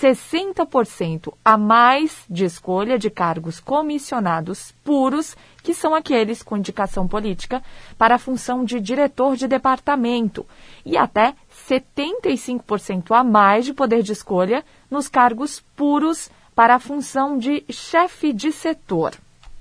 60% 0.01 1.33
a 1.43 1.57
mais 1.57 2.25
de 2.29 2.45
escolha 2.45 2.99
de 2.99 3.09
cargos 3.09 3.59
comissionados 3.59 4.75
puros, 4.85 5.35
que 5.63 5.73
são 5.73 5.95
aqueles 5.95 6.43
com 6.43 6.57
indicação 6.57 7.09
política, 7.09 7.63
para 7.97 8.17
a 8.17 8.19
função 8.19 8.63
de 8.65 8.79
diretor 8.79 9.37
de 9.37 9.49
departamento, 9.49 10.45
e 10.85 10.99
até 10.99 11.35
75% 11.69 13.15
a 13.15 13.23
mais 13.23 13.67
de 13.67 13.75
poder 13.75 14.03
de 14.03 14.13
escolha 14.13 14.65
nos 14.91 15.07
cargos 15.07 15.61
puros 15.77 16.31
para 16.55 16.77
a 16.77 16.81
função 16.81 17.37
de 17.37 17.65
chefe 17.71 18.33
de 18.33 18.51
setor. 18.51 19.15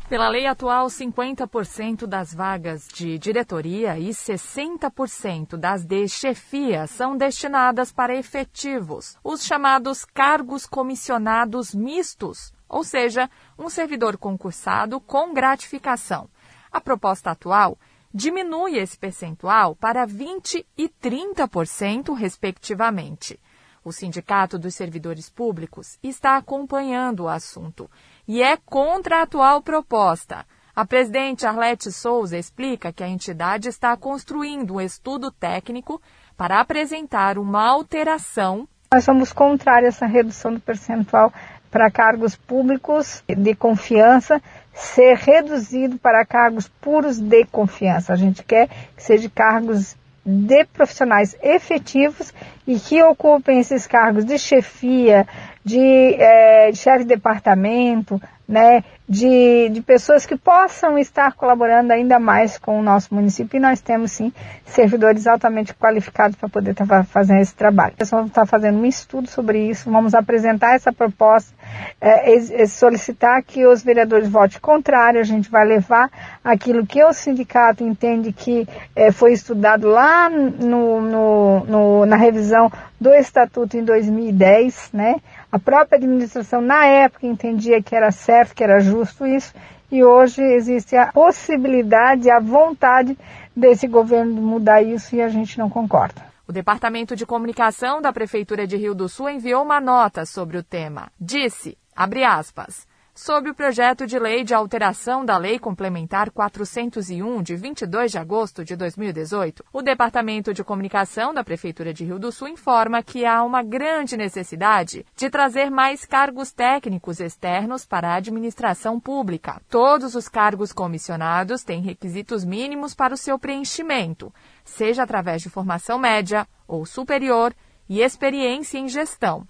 Pela 0.10 0.30
lei 0.30 0.48
atual, 0.48 0.88
50% 0.88 2.06
das 2.08 2.34
vagas 2.34 2.88
de 2.88 3.20
diretoria 3.20 4.00
e 4.00 4.08
60% 4.08 5.58
das 5.58 5.84
de 5.84 6.08
chefia 6.08 6.88
são 6.88 7.18
destinadas 7.18 7.92
para 7.92 8.16
efetivos, 8.16 9.18
os 9.22 9.44
chamados 9.44 10.06
cargos 10.06 10.66
comissionados 10.66 11.76
mistos, 11.76 12.54
ou 12.70 12.86
seja, 12.86 13.30
um 13.60 13.70
servidor 13.70 14.18
concursado 14.18 15.02
com 15.02 15.34
gratificação. 15.34 16.30
A 16.72 16.80
proposta 16.80 17.32
atual 17.32 17.78
diminui 18.14 18.78
esse 18.78 18.98
percentual 18.98 19.76
para 19.76 20.08
20% 20.08 20.66
e 20.78 20.90
30%, 20.90 22.14
respectivamente. 22.14 23.40
O 23.84 23.92
Sindicato 23.92 24.60
dos 24.60 24.76
Servidores 24.76 25.30
Públicos 25.30 25.98
está 26.04 26.36
acompanhando 26.36 27.22
o 27.22 27.30
assunto 27.30 27.90
e 28.28 28.44
é 28.44 28.58
contra 28.58 29.20
a 29.20 29.22
atual 29.22 29.62
proposta. 29.62 30.46
A 30.76 30.86
presidente 30.86 31.46
Arlete 31.46 31.92
Souza 31.92 32.38
explica 32.38 32.94
que 32.94 33.04
a 33.04 33.08
entidade 33.08 33.68
está 33.68 33.96
construindo 33.98 34.76
um 34.76 34.82
estudo 34.82 35.32
técnico 35.32 36.02
para 36.36 36.60
apresentar 36.60 37.40
uma 37.40 37.68
alteração. 37.68 38.68
Nós 38.94 39.04
somos 39.04 39.34
contra 39.34 39.82
essa 39.82 40.06
redução 40.06 40.54
do 40.54 40.60
percentual 40.60 41.34
para 41.78 41.92
cargos 41.92 42.36
públicos 42.36 43.24
de 43.28 43.54
confiança 43.54 44.42
ser 44.74 45.16
reduzido 45.16 46.00
para 46.00 46.26
cargos 46.26 46.68
puros 46.68 47.20
de 47.20 47.46
confiança. 47.46 48.14
A 48.14 48.16
gente 48.16 48.42
quer 48.42 48.68
que 48.68 49.04
seja 49.04 49.30
cargos 49.30 49.96
de 50.26 50.66
profissionais 50.66 51.38
efetivos 51.40 52.34
e 52.66 52.80
que 52.80 53.00
ocupem 53.04 53.60
esses 53.60 53.86
cargos 53.86 54.26
de 54.26 54.40
chefia, 54.40 55.28
de, 55.68 56.16
é, 56.16 56.72
de 56.72 56.78
chefe 56.78 57.00
de 57.00 57.10
departamento, 57.10 58.22
né, 58.48 58.82
de, 59.10 59.68
de 59.70 59.82
pessoas 59.82 60.26
que 60.26 60.38
possam 60.38 60.98
estar 60.98 61.34
colaborando 61.34 61.92
ainda 61.92 62.18
mais 62.18 62.58
com 62.58 62.80
o 62.80 62.84
nosso 62.84 63.14
município 63.14 63.58
e 63.58 63.60
nós 63.60 63.82
temos 63.82 64.14
sim 64.14 64.32
servidores 64.66 65.28
altamente 65.28 65.74
qualificados 65.74 66.38
para 66.38 66.48
poder 66.48 66.72
estar 66.72 67.06
fazendo 67.06 67.42
esse 67.42 67.54
trabalho. 67.54 67.94
Nós 68.00 68.10
vamos 68.10 68.28
estar 68.28 68.46
fazendo 68.46 68.80
um 68.80 68.86
estudo 68.86 69.30
sobre 69.30 69.70
isso, 69.70 69.92
vamos 69.92 70.14
apresentar 70.14 70.76
essa 70.76 70.94
proposta, 70.94 71.54
é, 72.00 72.36
é, 72.36 72.66
solicitar 72.68 73.44
que 73.44 73.66
os 73.66 73.84
vereadores 73.84 74.30
votem 74.30 74.62
contrário, 74.62 75.20
a 75.20 75.26
gente 75.26 75.50
vai 75.50 75.66
levar 75.66 76.10
aquilo 76.42 76.86
que 76.86 77.04
o 77.04 77.12
sindicato 77.12 77.84
entende 77.84 78.32
que 78.32 78.66
é, 78.96 79.12
foi 79.12 79.34
estudado 79.34 79.90
lá 79.90 80.30
no, 80.30 81.02
no, 81.02 81.66
no, 81.66 82.06
na 82.06 82.16
revisão 82.16 82.72
do 83.00 83.14
Estatuto 83.14 83.78
em 83.78 83.84
2010, 83.84 84.90
né? 84.94 85.18
A 85.52 85.58
própria 85.58 85.98
administração, 85.98 86.62
na 86.62 86.86
época, 86.86 87.26
entendia 87.26 87.82
que 87.82 87.96
era 87.96 88.12
certo, 88.12 88.54
que 88.54 88.64
era 88.64 88.80
justo 88.80 89.26
isso, 89.26 89.54
e 89.92 90.04
hoje 90.04 90.42
existe 90.42 90.96
a 90.96 91.12
possibilidade, 91.12 92.30
a 92.30 92.40
vontade 92.40 93.18
desse 93.56 93.88
governo 93.88 94.42
mudar 94.42 94.82
isso 94.82 95.16
e 95.16 95.22
a 95.22 95.30
gente 95.30 95.58
não 95.58 95.70
concorda. 95.70 96.22
O 96.48 96.52
Departamento 96.52 97.16
de 97.16 97.26
Comunicação 97.26 98.02
da 98.02 98.14
Prefeitura 98.14 98.68
de 98.68 98.78
Rio 98.78 98.94
do 98.94 99.08
Sul 99.10 99.30
enviou 99.30 99.64
uma 99.64 99.80
nota 99.80 100.26
sobre 100.26 100.58
o 100.58 100.64
tema. 100.64 101.10
Disse, 101.20 101.78
Abre 101.96 102.24
aspas 102.24 102.86
sobre 103.18 103.50
o 103.50 103.56
projeto 103.56 104.06
de 104.06 104.20
lei 104.20 104.44
de 104.44 104.54
alteração 104.54 105.26
da 105.26 105.38
Lei 105.38 105.58
Complementar 105.58 106.30
401, 106.30 107.42
de 107.42 107.56
22 107.56 108.12
de 108.12 108.20
agosto 108.20 108.64
de 108.64 108.76
2018, 108.76 109.66
o 109.74 109.82
Departamento 109.82 110.54
de 110.54 110.64
Comunicação 110.64 111.34
da 111.34 111.44
Prefeitura 111.44 111.92
de 111.92 112.06
Rio 112.06 112.20
do 112.20 112.32
Sul 112.32 112.48
informa 112.48 113.02
que 113.02 113.26
há 113.26 113.44
uma 113.44 113.64
grande 113.64 114.16
necessidade 114.16 115.04
de 115.16 115.32
trazer 115.32 115.72
mais 115.72 116.06
cargos 116.06 116.52
técnicos 116.52 117.20
externos 117.20 117.88
para 117.88 118.10
a 118.10 118.18
administração 118.18 119.00
pública. 119.00 119.60
Todos 119.68 120.14
os 120.14 120.30
cargos 120.30 120.72
comissionados 120.72 121.64
têm 121.64 121.82
requisitos 121.82 122.46
mínimos 122.46 122.94
para 122.94 123.16
o 123.16 123.18
seu 123.18 123.40
preenchimento, 123.40 124.32
seja 124.64 125.02
através 125.02 125.42
de 125.42 125.50
formação 125.50 125.98
média 125.98 126.48
ou 126.68 126.86
superior 126.86 127.52
e 127.90 128.00
experiência 128.00 128.78
em 128.78 128.88
gestão. 128.88 129.48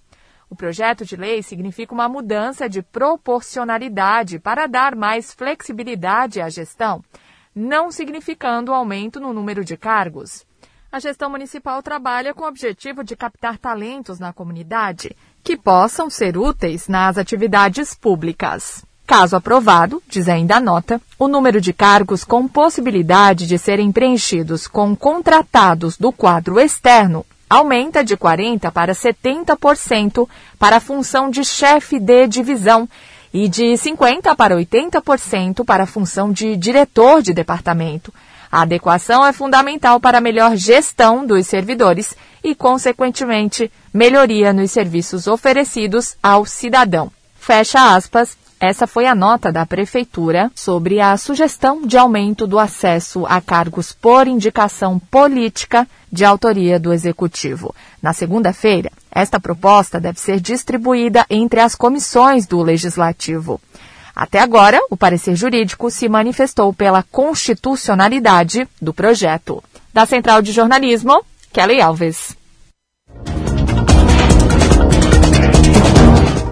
O 0.50 0.56
projeto 0.56 1.04
de 1.04 1.14
lei 1.14 1.42
significa 1.42 1.92
uma 1.92 2.08
mudança 2.08 2.68
de 2.68 2.80
proporcionalidade 2.82 4.38
para 4.38 4.66
dar 4.66 4.96
mais 4.96 5.32
flexibilidade 5.32 6.40
à 6.40 6.48
gestão, 6.48 7.04
não 7.54 7.90
significando 7.90 8.72
aumento 8.72 9.20
no 9.20 9.34
número 9.34 9.62
de 9.62 9.76
cargos. 9.76 10.46
A 10.90 10.98
gestão 10.98 11.28
municipal 11.28 11.82
trabalha 11.82 12.32
com 12.32 12.44
o 12.44 12.48
objetivo 12.48 13.04
de 13.04 13.14
captar 13.14 13.58
talentos 13.58 14.18
na 14.18 14.32
comunidade 14.32 15.14
que 15.44 15.54
possam 15.54 16.08
ser 16.08 16.38
úteis 16.38 16.88
nas 16.88 17.18
atividades 17.18 17.94
públicas. 17.94 18.82
Caso 19.06 19.36
aprovado, 19.36 20.02
diz 20.08 20.28
ainda 20.28 20.56
a 20.56 20.60
nota, 20.60 21.00
o 21.18 21.28
número 21.28 21.60
de 21.60 21.74
cargos 21.74 22.24
com 22.24 22.48
possibilidade 22.48 23.46
de 23.46 23.58
serem 23.58 23.92
preenchidos 23.92 24.66
com 24.66 24.96
contratados 24.96 25.98
do 25.98 26.10
quadro 26.10 26.58
externo 26.58 27.24
aumenta 27.48 28.04
de 28.04 28.16
40% 28.16 28.70
para 28.70 28.92
70% 28.92 30.28
para 30.58 30.76
a 30.76 30.80
função 30.80 31.30
de 31.30 31.44
chefe 31.44 31.98
de 31.98 32.26
divisão 32.26 32.88
e 33.32 33.48
de 33.48 33.64
50% 33.74 34.34
para 34.36 34.56
80% 34.56 35.64
para 35.64 35.84
a 35.84 35.86
função 35.86 36.32
de 36.32 36.56
diretor 36.56 37.22
de 37.22 37.32
departamento. 37.32 38.12
A 38.50 38.62
adequação 38.62 39.24
é 39.24 39.32
fundamental 39.32 40.00
para 40.00 40.18
a 40.18 40.22
melhor 40.22 40.56
gestão 40.56 41.26
dos 41.26 41.46
servidores 41.46 42.16
e, 42.42 42.54
consequentemente, 42.54 43.70
melhoria 43.92 44.52
nos 44.52 44.70
serviços 44.70 45.26
oferecidos 45.26 46.16
ao 46.22 46.46
cidadão. 46.46 47.12
Fecha 47.38 47.94
aspas, 47.94 48.36
essa 48.60 48.86
foi 48.86 49.06
a 49.06 49.14
nota 49.14 49.52
da 49.52 49.64
Prefeitura 49.64 50.50
sobre 50.54 51.00
a 51.00 51.16
sugestão 51.16 51.86
de 51.86 51.96
aumento 51.96 52.46
do 52.46 52.58
acesso 52.58 53.24
a 53.26 53.40
cargos 53.40 53.92
por 53.92 54.26
indicação 54.26 54.98
política 54.98 55.86
de 56.10 56.24
autoria 56.24 56.78
do 56.78 56.92
Executivo. 56.92 57.74
Na 58.02 58.12
segunda-feira, 58.12 58.90
esta 59.10 59.38
proposta 59.38 60.00
deve 60.00 60.18
ser 60.20 60.40
distribuída 60.40 61.24
entre 61.30 61.60
as 61.60 61.74
comissões 61.74 62.46
do 62.46 62.60
Legislativo. 62.62 63.60
Até 64.14 64.40
agora, 64.40 64.80
o 64.90 64.96
parecer 64.96 65.36
jurídico 65.36 65.90
se 65.90 66.08
manifestou 66.08 66.72
pela 66.72 67.04
constitucionalidade 67.04 68.68
do 68.82 68.92
projeto. 68.92 69.62
Da 69.94 70.04
Central 70.06 70.42
de 70.42 70.50
Jornalismo, 70.50 71.24
Kelly 71.52 71.80
Alves. 71.80 72.37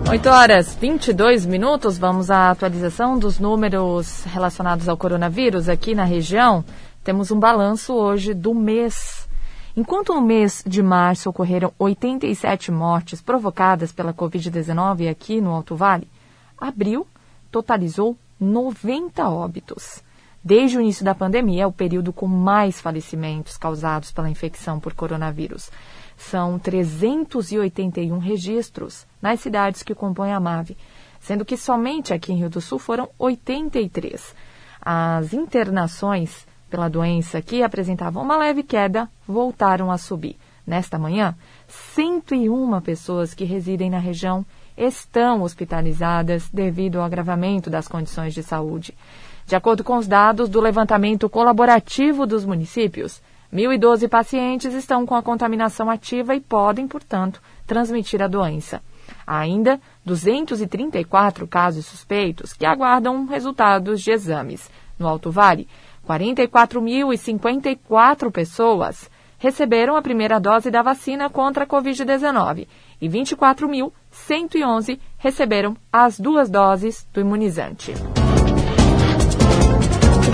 8 0.08 0.28
horas 0.28 0.76
22 0.76 1.44
minutos, 1.44 1.98
vamos 1.98 2.30
à 2.30 2.52
atualização 2.52 3.18
dos 3.18 3.40
números 3.40 4.22
relacionados 4.26 4.88
ao 4.88 4.96
coronavírus 4.96 5.68
aqui 5.68 5.96
na 5.96 6.04
região. 6.04 6.64
Temos 7.02 7.32
um 7.32 7.40
balanço 7.40 7.92
hoje 7.92 8.32
do 8.32 8.54
mês. 8.54 9.28
Enquanto 9.76 10.14
no 10.14 10.20
mês 10.20 10.62
de 10.64 10.80
março 10.80 11.28
ocorreram 11.28 11.72
87 11.76 12.70
mortes 12.70 13.20
provocadas 13.20 13.90
pela 13.90 14.14
Covid-19 14.14 15.10
aqui 15.10 15.40
no 15.40 15.50
Alto 15.50 15.74
Vale, 15.74 16.08
abril 16.56 17.04
totalizou 17.50 18.16
90 18.38 19.28
óbitos. 19.28 20.04
Desde 20.42 20.78
o 20.78 20.80
início 20.80 21.04
da 21.04 21.16
pandemia, 21.16 21.64
é 21.64 21.66
o 21.66 21.72
período 21.72 22.12
com 22.12 22.28
mais 22.28 22.80
falecimentos 22.80 23.56
causados 23.56 24.12
pela 24.12 24.30
infecção 24.30 24.78
por 24.78 24.94
coronavírus. 24.94 25.68
São 26.16 26.56
381 26.60 28.16
registros 28.18 29.04
nas 29.26 29.40
cidades 29.40 29.82
que 29.82 29.92
compõem 29.92 30.32
a 30.32 30.38
MAVE, 30.38 30.76
sendo 31.18 31.44
que 31.44 31.56
somente 31.56 32.14
aqui 32.14 32.32
em 32.32 32.36
Rio 32.36 32.48
do 32.48 32.60
Sul 32.60 32.78
foram 32.78 33.08
83. 33.18 34.32
As 34.80 35.32
internações 35.32 36.46
pela 36.70 36.88
doença 36.88 37.42
que 37.42 37.60
apresentavam 37.60 38.22
uma 38.22 38.36
leve 38.36 38.62
queda 38.62 39.10
voltaram 39.26 39.90
a 39.90 39.98
subir. 39.98 40.36
Nesta 40.64 40.96
manhã, 40.96 41.34
101 41.66 42.80
pessoas 42.80 43.34
que 43.34 43.44
residem 43.44 43.90
na 43.90 43.98
região 43.98 44.46
estão 44.76 45.42
hospitalizadas 45.42 46.48
devido 46.52 46.98
ao 46.98 47.04
agravamento 47.04 47.68
das 47.68 47.88
condições 47.88 48.32
de 48.32 48.44
saúde. 48.44 48.96
De 49.44 49.56
acordo 49.56 49.82
com 49.82 49.96
os 49.96 50.06
dados 50.06 50.48
do 50.48 50.60
levantamento 50.60 51.28
colaborativo 51.28 52.26
dos 52.26 52.44
municípios, 52.44 53.20
1.012 53.52 54.08
pacientes 54.08 54.72
estão 54.72 55.04
com 55.04 55.14
a 55.14 55.22
contaminação 55.22 55.88
ativa 55.90 56.34
e 56.34 56.40
podem, 56.40 56.86
portanto, 56.86 57.40
transmitir 57.66 58.22
a 58.22 58.28
doença. 58.28 58.82
Há 59.26 59.38
ainda 59.38 59.80
234 60.04 61.46
casos 61.46 61.86
suspeitos 61.86 62.52
que 62.52 62.66
aguardam 62.66 63.24
resultados 63.26 64.02
de 64.02 64.10
exames. 64.10 64.68
No 64.98 65.06
Alto 65.06 65.30
Vale, 65.30 65.68
44.054 66.06 68.30
pessoas 68.30 69.10
receberam 69.38 69.96
a 69.96 70.02
primeira 70.02 70.38
dose 70.40 70.70
da 70.70 70.80
vacina 70.82 71.28
contra 71.28 71.64
a 71.64 71.66
Covid-19 71.66 72.66
e 73.00 73.08
24.111 73.08 75.00
receberam 75.18 75.76
as 75.92 76.18
duas 76.18 76.48
doses 76.48 77.06
do 77.12 77.20
imunizante. 77.20 77.92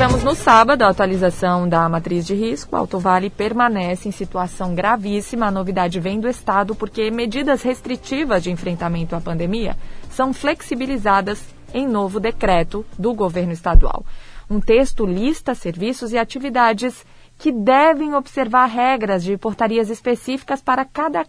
Tivemos 0.03 0.25
no 0.25 0.35
sábado 0.35 0.83
a 0.83 0.88
atualização 0.88 1.69
da 1.69 1.88
matriz 1.88 2.27
de 2.27 2.35
risco. 2.35 2.75
Alto 2.75 2.99
Vale 2.99 3.31
permanece 3.31 4.09
em 4.09 4.11
situação 4.11 4.75
gravíssima. 4.75 5.47
A 5.47 5.51
novidade 5.53 6.01
vem 6.01 6.19
do 6.19 6.29
Estado 6.29 6.75
porque 6.75 7.09
medidas 7.09 7.62
restritivas 7.62 8.43
de 8.43 8.51
enfrentamento 8.51 9.15
à 9.15 9.21
pandemia 9.21 9.77
são 10.11 10.33
flexibilizadas 10.33 11.55
em 11.73 11.87
novo 11.87 12.19
decreto 12.19 12.85
do 12.99 13.15
governo 13.15 13.53
estadual. 13.53 14.05
Um 14.51 14.59
texto 14.59 15.07
lista 15.07 15.55
serviços 15.55 16.12
e 16.12 16.19
atividades 16.19 17.07
que 17.38 17.53
devem 17.53 18.12
observar 18.12 18.67
regras 18.67 19.23
de 19.23 19.38
portarias 19.38 19.88
específicas 19.88 20.61
para 20.61 20.85
cada 20.85 21.25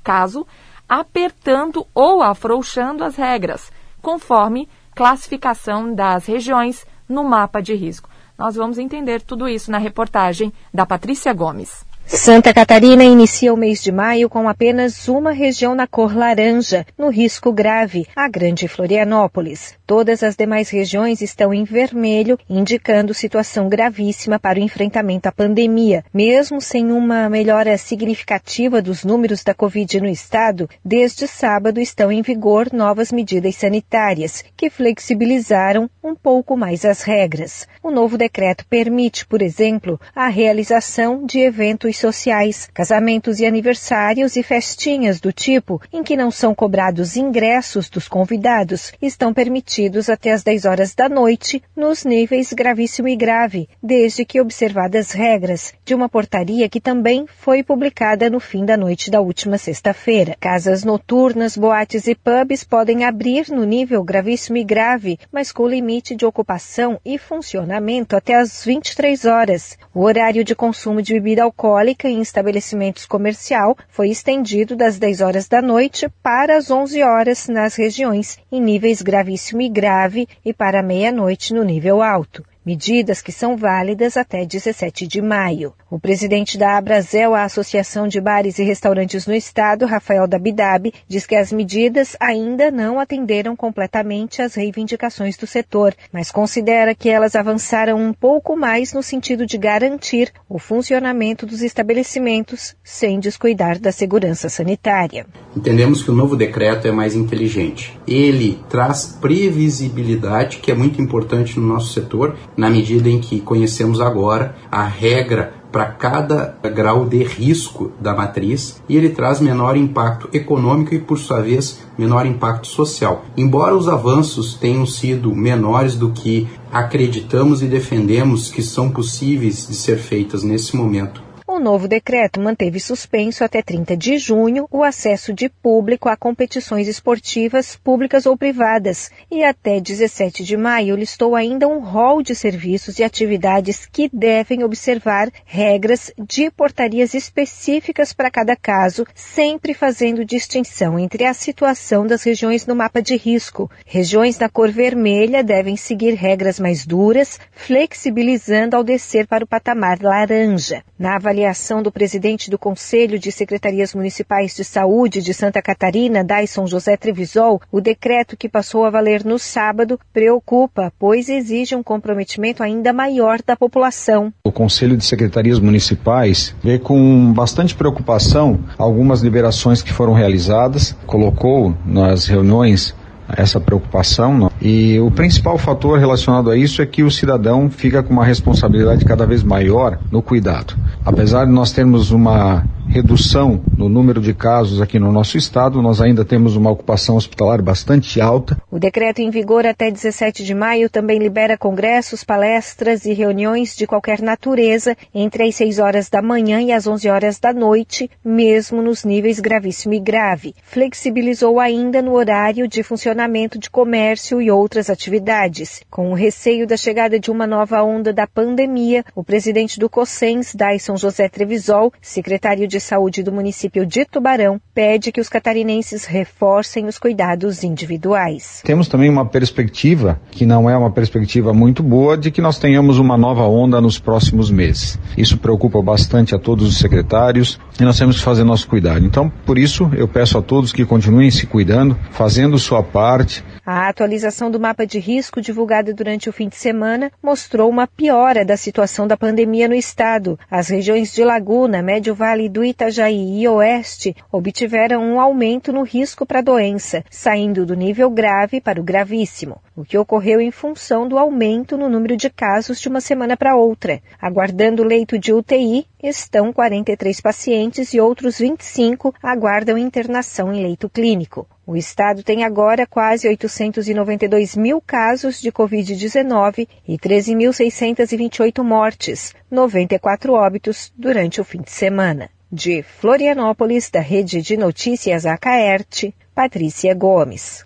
caso, 0.00 0.46
apertando 0.88 1.84
ou 1.92 2.22
afrouxando 2.22 3.02
as 3.02 3.16
regras, 3.16 3.72
conforme 4.00 4.68
classificação 4.94 5.92
das 5.92 6.26
regiões 6.26 6.86
no 7.08 7.24
mapa 7.24 7.60
de 7.60 7.74
risco. 7.74 8.11
Nós 8.38 8.56
vamos 8.56 8.78
entender 8.78 9.20
tudo 9.22 9.48
isso 9.48 9.70
na 9.70 9.78
reportagem 9.78 10.52
da 10.72 10.86
Patrícia 10.86 11.32
Gomes. 11.32 11.84
Santa 12.04 12.52
Catarina 12.52 13.04
inicia 13.04 13.54
o 13.54 13.56
mês 13.56 13.82
de 13.82 13.90
maio 13.90 14.28
com 14.28 14.48
apenas 14.48 15.08
uma 15.08 15.32
região 15.32 15.74
na 15.74 15.86
cor 15.86 16.14
laranja, 16.14 16.84
no 16.98 17.08
risco 17.08 17.52
grave, 17.52 18.06
a 18.14 18.28
Grande 18.28 18.68
Florianópolis. 18.68 19.78
Todas 19.94 20.22
as 20.22 20.34
demais 20.34 20.70
regiões 20.70 21.20
estão 21.20 21.52
em 21.52 21.64
vermelho, 21.64 22.38
indicando 22.48 23.12
situação 23.12 23.68
gravíssima 23.68 24.38
para 24.38 24.58
o 24.58 24.62
enfrentamento 24.62 25.28
à 25.28 25.32
pandemia. 25.32 26.02
Mesmo 26.14 26.62
sem 26.62 26.90
uma 26.90 27.28
melhora 27.28 27.76
significativa 27.76 28.80
dos 28.80 29.04
números 29.04 29.44
da 29.44 29.52
Covid 29.52 30.00
no 30.00 30.08
estado, 30.08 30.66
desde 30.82 31.28
sábado 31.28 31.78
estão 31.78 32.10
em 32.10 32.22
vigor 32.22 32.72
novas 32.72 33.12
medidas 33.12 33.54
sanitárias, 33.56 34.42
que 34.56 34.70
flexibilizaram 34.70 35.90
um 36.02 36.14
pouco 36.14 36.56
mais 36.56 36.86
as 36.86 37.02
regras. 37.02 37.68
O 37.82 37.90
novo 37.90 38.16
decreto 38.16 38.64
permite, 38.70 39.26
por 39.26 39.42
exemplo, 39.42 40.00
a 40.16 40.28
realização 40.28 41.26
de 41.26 41.40
eventos 41.40 41.98
sociais, 41.98 42.66
casamentos 42.72 43.40
e 43.40 43.44
aniversários 43.44 44.36
e 44.36 44.42
festinhas 44.42 45.20
do 45.20 45.30
tipo 45.30 45.82
em 45.92 46.02
que 46.02 46.16
não 46.16 46.30
são 46.30 46.54
cobrados 46.54 47.14
ingressos 47.14 47.90
dos 47.90 48.08
convidados 48.08 48.90
estão 49.02 49.34
permitidos 49.34 49.81
até 50.08 50.32
as 50.32 50.42
10 50.42 50.64
horas 50.64 50.94
da 50.94 51.08
noite 51.08 51.62
nos 51.74 52.04
níveis 52.04 52.52
gravíssimo 52.52 53.08
e 53.08 53.16
grave, 53.16 53.68
desde 53.82 54.24
que 54.24 54.40
observadas 54.40 55.12
regras 55.12 55.72
de 55.84 55.94
uma 55.94 56.08
portaria 56.08 56.68
que 56.68 56.80
também 56.80 57.26
foi 57.26 57.62
publicada 57.62 58.28
no 58.28 58.38
fim 58.38 58.64
da 58.64 58.76
noite 58.76 59.10
da 59.10 59.20
última 59.20 59.56
sexta-feira. 59.56 60.36
Casas 60.38 60.84
noturnas, 60.84 61.56
boates 61.56 62.06
e 62.06 62.14
pubs 62.14 62.64
podem 62.64 63.04
abrir 63.04 63.48
no 63.48 63.64
nível 63.64 64.04
gravíssimo 64.04 64.58
e 64.58 64.64
grave, 64.64 65.18
mas 65.32 65.50
com 65.50 65.66
limite 65.66 66.14
de 66.14 66.26
ocupação 66.26 67.00
e 67.04 67.18
funcionamento 67.18 68.14
até 68.14 68.34
as 68.34 68.64
23 68.64 69.24
horas. 69.24 69.78
O 69.94 70.02
horário 70.02 70.44
de 70.44 70.54
consumo 70.54 71.00
de 71.00 71.14
bebida 71.14 71.44
alcoólica 71.44 72.08
em 72.08 72.20
estabelecimentos 72.20 73.06
comercial 73.06 73.76
foi 73.88 74.10
estendido 74.10 74.76
das 74.76 74.98
10 74.98 75.20
horas 75.22 75.48
da 75.48 75.62
noite 75.62 76.08
para 76.22 76.56
as 76.56 76.70
11 76.70 77.02
horas 77.02 77.48
nas 77.48 77.74
regiões 77.74 78.38
em 78.50 78.60
níveis 78.60 79.00
gravíssimo 79.00 79.61
grave 79.68 80.28
e 80.44 80.52
para 80.52 80.82
meia-noite 80.82 81.54
no 81.54 81.62
nível 81.62 82.02
alto. 82.02 82.44
Medidas 82.64 83.20
que 83.20 83.32
são 83.32 83.56
válidas 83.56 84.16
até 84.16 84.44
17 84.44 85.06
de 85.06 85.20
maio. 85.20 85.72
O 85.90 85.98
presidente 85.98 86.56
da 86.56 86.76
Abrazel, 86.76 87.34
a 87.34 87.44
Associação 87.44 88.08
de 88.08 88.20
Bares 88.20 88.58
e 88.58 88.64
Restaurantes 88.64 89.26
no 89.26 89.34
Estado, 89.34 89.84
Rafael 89.84 90.26
Dabidab, 90.26 90.92
diz 91.06 91.26
que 91.26 91.34
as 91.34 91.52
medidas 91.52 92.16
ainda 92.18 92.70
não 92.70 92.98
atenderam 92.98 93.54
completamente 93.54 94.40
às 94.40 94.54
reivindicações 94.54 95.36
do 95.36 95.46
setor, 95.46 95.94
mas 96.12 96.30
considera 96.30 96.94
que 96.94 97.08
elas 97.08 97.34
avançaram 97.34 97.98
um 97.98 98.12
pouco 98.12 98.56
mais 98.56 98.92
no 98.92 99.02
sentido 99.02 99.44
de 99.44 99.58
garantir 99.58 100.32
o 100.48 100.58
funcionamento 100.58 101.44
dos 101.44 101.62
estabelecimentos 101.62 102.74
sem 102.82 103.18
descuidar 103.20 103.78
da 103.78 103.92
segurança 103.92 104.48
sanitária. 104.48 105.26
Entendemos 105.56 106.02
que 106.02 106.10
o 106.10 106.14
novo 106.14 106.36
decreto 106.36 106.86
é 106.86 106.92
mais 106.92 107.14
inteligente. 107.14 107.98
Ele 108.06 108.58
traz 108.68 109.06
previsibilidade, 109.20 110.58
que 110.58 110.70
é 110.70 110.74
muito 110.74 111.00
importante 111.00 111.58
no 111.58 111.66
nosso 111.66 111.92
setor, 111.92 112.36
na 112.56 112.70
medida 112.70 113.08
em 113.08 113.20
que 113.20 113.40
conhecemos 113.40 114.00
agora 114.00 114.56
a 114.70 114.84
regra 114.84 115.54
para 115.72 115.86
cada 115.86 116.54
grau 116.62 117.06
de 117.06 117.24
risco 117.24 117.92
da 117.98 118.14
matriz 118.14 118.82
e 118.86 118.94
ele 118.94 119.08
traz 119.08 119.40
menor 119.40 119.74
impacto 119.74 120.28
econômico 120.32 120.94
e, 120.94 120.98
por 120.98 121.18
sua 121.18 121.40
vez, 121.40 121.82
menor 121.96 122.26
impacto 122.26 122.66
social. 122.66 123.24
Embora 123.36 123.74
os 123.74 123.88
avanços 123.88 124.54
tenham 124.54 124.84
sido 124.84 125.34
menores 125.34 125.96
do 125.96 126.10
que 126.10 126.46
acreditamos 126.70 127.62
e 127.62 127.66
defendemos 127.66 128.50
que 128.50 128.62
são 128.62 128.90
possíveis 128.90 129.66
de 129.66 129.74
ser 129.74 129.96
feitas 129.96 130.42
nesse 130.42 130.76
momento, 130.76 131.22
o 131.52 131.60
novo 131.60 131.86
decreto 131.86 132.40
manteve 132.40 132.80
suspenso 132.80 133.44
até 133.44 133.60
30 133.60 133.94
de 133.94 134.16
junho 134.16 134.66
o 134.70 134.82
acesso 134.82 135.34
de 135.34 135.50
público 135.50 136.08
a 136.08 136.16
competições 136.16 136.88
esportivas 136.88 137.76
públicas 137.76 138.24
ou 138.24 138.38
privadas 138.38 139.10
e 139.30 139.44
até 139.44 139.78
17 139.78 140.44
de 140.44 140.56
maio 140.56 140.96
listou 140.96 141.36
ainda 141.36 141.68
um 141.68 141.80
rol 141.80 142.22
de 142.22 142.34
serviços 142.34 142.98
e 142.98 143.04
atividades 143.04 143.84
que 143.84 144.08
devem 144.10 144.64
observar 144.64 145.30
regras 145.44 146.10
de 146.18 146.50
portarias 146.50 147.12
específicas 147.12 148.14
para 148.14 148.30
cada 148.30 148.56
caso, 148.56 149.06
sempre 149.14 149.74
fazendo 149.74 150.24
distinção 150.24 150.98
entre 150.98 151.26
a 151.26 151.34
situação 151.34 152.06
das 152.06 152.22
regiões 152.22 152.66
no 152.66 152.74
mapa 152.74 153.02
de 153.02 153.14
risco. 153.14 153.70
Regiões 153.84 154.38
na 154.38 154.48
cor 154.48 154.70
vermelha 154.70 155.44
devem 155.44 155.76
seguir 155.76 156.14
regras 156.14 156.58
mais 156.58 156.86
duras, 156.86 157.38
flexibilizando 157.52 158.74
ao 158.74 158.82
descer 158.82 159.26
para 159.26 159.44
o 159.44 159.46
patamar 159.46 160.00
laranja. 160.00 160.82
Na 160.98 161.16
avaliação 161.16 161.41
do 161.82 161.90
presidente 161.90 162.48
do 162.48 162.56
Conselho 162.56 163.18
de 163.18 163.32
Secretarias 163.32 163.94
Municipais 163.94 164.54
de 164.54 164.64
Saúde 164.64 165.20
de 165.20 165.34
Santa 165.34 165.60
Catarina, 165.60 166.22
Dyson 166.22 166.66
José 166.66 166.96
Trevisol, 166.96 167.60
o 167.70 167.80
decreto 167.80 168.36
que 168.36 168.48
passou 168.48 168.84
a 168.84 168.90
valer 168.90 169.24
no 169.24 169.38
sábado 169.38 169.98
preocupa, 170.12 170.92
pois 170.98 171.28
exige 171.28 171.74
um 171.74 171.82
comprometimento 171.82 172.62
ainda 172.62 172.92
maior 172.92 173.40
da 173.44 173.56
população. 173.56 174.32
O 174.44 174.52
Conselho 174.52 174.96
de 174.96 175.04
Secretarias 175.04 175.58
Municipais 175.58 176.54
vê 176.62 176.78
com 176.78 177.32
bastante 177.32 177.74
preocupação 177.74 178.60
algumas 178.78 179.20
liberações 179.20 179.82
que 179.82 179.92
foram 179.92 180.12
realizadas, 180.12 180.96
colocou 181.06 181.74
nas 181.84 182.26
reuniões 182.26 182.94
essa 183.28 183.60
preocupação. 183.60 184.36
Não? 184.36 184.52
E 184.60 184.98
o 185.00 185.10
principal 185.10 185.58
fator 185.58 185.98
relacionado 185.98 186.50
a 186.50 186.56
isso 186.56 186.82
é 186.82 186.86
que 186.86 187.02
o 187.02 187.10
cidadão 187.10 187.70
fica 187.70 188.02
com 188.02 188.12
uma 188.12 188.24
responsabilidade 188.24 189.04
cada 189.04 189.26
vez 189.26 189.42
maior 189.42 189.98
no 190.10 190.22
cuidado. 190.22 190.74
Apesar 191.04 191.44
de 191.44 191.52
nós 191.52 191.72
termos 191.72 192.10
uma 192.10 192.64
redução 192.92 193.64
no 193.78 193.88
número 193.88 194.20
de 194.20 194.34
casos 194.34 194.78
aqui 194.78 194.98
no 194.98 195.10
nosso 195.10 195.38
estado, 195.38 195.80
nós 195.80 195.98
ainda 195.98 196.26
temos 196.26 196.56
uma 196.56 196.70
ocupação 196.70 197.16
hospitalar 197.16 197.62
bastante 197.62 198.20
alta. 198.20 198.60
O 198.70 198.78
decreto 198.78 199.20
em 199.20 199.30
vigor 199.30 199.66
até 199.66 199.90
17 199.90 200.44
de 200.44 200.54
maio 200.54 200.90
também 200.90 201.18
libera 201.18 201.56
congressos, 201.56 202.22
palestras 202.22 203.06
e 203.06 203.14
reuniões 203.14 203.74
de 203.74 203.86
qualquer 203.86 204.20
natureza 204.20 204.94
entre 205.14 205.44
as 205.44 205.54
6 205.54 205.78
horas 205.78 206.10
da 206.10 206.20
manhã 206.20 206.60
e 206.60 206.70
as 206.70 206.86
11 206.86 207.08
horas 207.08 207.38
da 207.38 207.50
noite, 207.50 208.10
mesmo 208.22 208.82
nos 208.82 209.04
níveis 209.04 209.40
gravíssimo 209.40 209.94
e 209.94 209.98
grave. 209.98 210.54
Flexibilizou 210.62 211.58
ainda 211.58 212.02
no 212.02 212.12
horário 212.12 212.68
de 212.68 212.82
funcionamento 212.82 213.58
de 213.58 213.70
comércio 213.70 214.38
e 214.42 214.50
outras 214.50 214.90
atividades. 214.90 215.80
Com 215.90 216.10
o 216.10 216.14
receio 216.14 216.66
da 216.66 216.76
chegada 216.76 217.18
de 217.18 217.30
uma 217.30 217.46
nova 217.46 217.82
onda 217.82 218.12
da 218.12 218.26
pandemia, 218.26 219.02
o 219.14 219.24
presidente 219.24 219.80
do 219.80 219.88
COSENS, 219.88 220.54
Dyson 220.54 220.98
José 220.98 221.26
Trevisol, 221.26 221.90
secretário 222.02 222.68
de 222.68 222.81
Saúde 222.82 223.22
do 223.22 223.32
município 223.32 223.86
de 223.86 224.04
Tubarão 224.04 224.60
pede 224.74 225.10
que 225.10 225.20
os 225.20 225.28
catarinenses 225.28 226.04
reforcem 226.04 226.86
os 226.86 226.98
cuidados 226.98 227.64
individuais. 227.64 228.60
Temos 228.64 228.88
também 228.88 229.08
uma 229.08 229.24
perspectiva, 229.24 230.20
que 230.30 230.44
não 230.44 230.68
é 230.68 230.76
uma 230.76 230.90
perspectiva 230.90 231.52
muito 231.54 231.82
boa, 231.82 232.16
de 232.16 232.30
que 232.30 232.42
nós 232.42 232.58
tenhamos 232.58 232.98
uma 232.98 233.16
nova 233.16 233.44
onda 233.44 233.80
nos 233.80 233.98
próximos 233.98 234.50
meses. 234.50 234.98
Isso 235.16 235.38
preocupa 235.38 235.80
bastante 235.80 236.34
a 236.34 236.38
todos 236.38 236.68
os 236.68 236.78
secretários 236.78 237.58
e 237.80 237.84
nós 237.84 237.98
temos 237.98 238.16
que 238.16 238.22
fazer 238.22 238.44
nosso 238.44 238.68
cuidado. 238.68 239.04
Então, 239.04 239.30
por 239.46 239.56
isso, 239.56 239.90
eu 239.96 240.06
peço 240.06 240.36
a 240.36 240.42
todos 240.42 240.72
que 240.72 240.84
continuem 240.84 241.30
se 241.30 241.46
cuidando, 241.46 241.98
fazendo 242.10 242.58
sua 242.58 242.82
parte, 242.82 243.44
a 243.64 243.88
atualização 243.88 244.50
do 244.50 244.58
mapa 244.58 244.84
de 244.84 244.98
risco 244.98 245.40
divulgada 245.40 245.94
durante 245.94 246.28
o 246.28 246.32
fim 246.32 246.48
de 246.48 246.56
semana 246.56 247.12
mostrou 247.22 247.70
uma 247.70 247.86
piora 247.86 248.44
da 248.44 248.56
situação 248.56 249.06
da 249.06 249.16
pandemia 249.16 249.68
no 249.68 249.74
estado. 249.74 250.36
As 250.50 250.68
regiões 250.68 251.14
de 251.14 251.22
Laguna, 251.22 251.80
Médio 251.80 252.12
Vale 252.12 252.48
do 252.48 252.64
Itajaí 252.72 253.42
e 253.42 253.48
Oeste 253.48 254.16
obtiveram 254.30 255.02
um 255.04 255.20
aumento 255.20 255.72
no 255.72 255.82
risco 255.82 256.24
para 256.24 256.38
a 256.38 256.42
doença, 256.42 257.04
saindo 257.10 257.66
do 257.66 257.76
nível 257.76 258.10
grave 258.10 258.60
para 258.62 258.80
o 258.80 258.82
gravíssimo, 258.82 259.60
o 259.76 259.84
que 259.84 259.98
ocorreu 259.98 260.40
em 260.40 260.50
função 260.50 261.06
do 261.06 261.18
aumento 261.18 261.76
no 261.76 261.88
número 261.88 262.16
de 262.16 262.30
casos 262.30 262.80
de 262.80 262.88
uma 262.88 263.00
semana 263.00 263.36
para 263.36 263.56
outra. 263.56 264.00
Aguardando 264.20 264.82
leito 264.82 265.18
de 265.18 265.34
UTI, 265.34 265.86
estão 266.02 266.50
43 266.50 267.20
pacientes 267.20 267.92
e 267.92 268.00
outros 268.00 268.38
25 268.38 269.14
aguardam 269.22 269.76
internação 269.76 270.52
em 270.52 270.62
leito 270.62 270.88
clínico. 270.88 271.46
O 271.66 271.76
estado 271.76 272.22
tem 272.22 272.42
agora 272.42 272.86
quase 272.86 273.28
892 273.28 274.56
mil 274.56 274.80
casos 274.80 275.40
de 275.40 275.52
Covid-19 275.52 276.66
e 276.88 276.98
13.628 276.98 278.64
mortes, 278.64 279.34
94 279.50 280.32
óbitos 280.32 280.92
durante 280.96 281.40
o 281.40 281.44
fim 281.44 281.60
de 281.60 281.70
semana. 281.70 282.30
De 282.54 282.82
Florianópolis, 282.82 283.88
da 283.90 284.00
Rede 284.00 284.42
de 284.42 284.58
Notícias 284.58 285.24
Acaerte, 285.24 286.14
Patrícia 286.34 286.94
Gomes. 286.94 287.64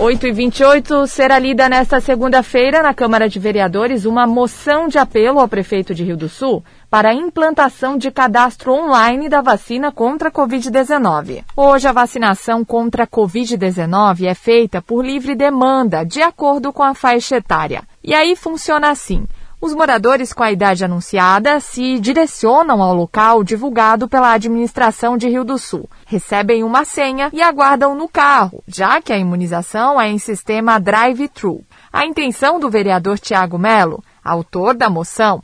8 0.00 0.26
e 0.28 0.32
28 0.32 1.06
será 1.06 1.38
lida 1.38 1.68
nesta 1.68 2.00
segunda-feira 2.00 2.82
na 2.82 2.94
Câmara 2.94 3.28
de 3.28 3.38
Vereadores 3.38 4.06
uma 4.06 4.26
moção 4.26 4.88
de 4.88 4.96
apelo 4.96 5.40
ao 5.40 5.48
prefeito 5.48 5.94
de 5.94 6.04
Rio 6.04 6.16
do 6.16 6.26
Sul 6.26 6.64
para 6.88 7.10
a 7.10 7.14
implantação 7.14 7.98
de 7.98 8.10
cadastro 8.10 8.72
online 8.72 9.28
da 9.28 9.42
vacina 9.42 9.92
contra 9.92 10.30
a 10.30 10.32
Covid-19. 10.32 11.44
Hoje, 11.54 11.86
a 11.86 11.92
vacinação 11.92 12.64
contra 12.64 13.04
a 13.04 13.06
Covid-19 13.06 14.24
é 14.24 14.34
feita 14.34 14.80
por 14.80 15.04
livre 15.04 15.34
demanda, 15.34 16.02
de 16.02 16.22
acordo 16.22 16.72
com 16.72 16.82
a 16.82 16.94
faixa 16.94 17.36
etária. 17.36 17.82
E 18.02 18.14
aí 18.14 18.34
funciona 18.34 18.88
assim. 18.88 19.26
Os 19.60 19.74
moradores 19.74 20.32
com 20.32 20.44
a 20.44 20.52
idade 20.52 20.84
anunciada 20.84 21.58
se 21.58 21.98
direcionam 21.98 22.80
ao 22.80 22.94
local 22.94 23.42
divulgado 23.42 24.08
pela 24.08 24.32
administração 24.32 25.16
de 25.16 25.28
Rio 25.28 25.42
do 25.42 25.58
Sul, 25.58 25.90
recebem 26.06 26.62
uma 26.62 26.84
senha 26.84 27.28
e 27.32 27.42
aguardam 27.42 27.92
no 27.92 28.08
carro, 28.08 28.62
já 28.68 29.02
que 29.02 29.12
a 29.12 29.18
imunização 29.18 30.00
é 30.00 30.08
em 30.08 30.18
sistema 30.18 30.78
drive-thru. 30.78 31.64
A 31.92 32.06
intenção 32.06 32.60
do 32.60 32.70
vereador 32.70 33.18
Tiago 33.18 33.58
Melo, 33.58 34.00
autor 34.24 34.74
da 34.76 34.88
moção, 34.88 35.42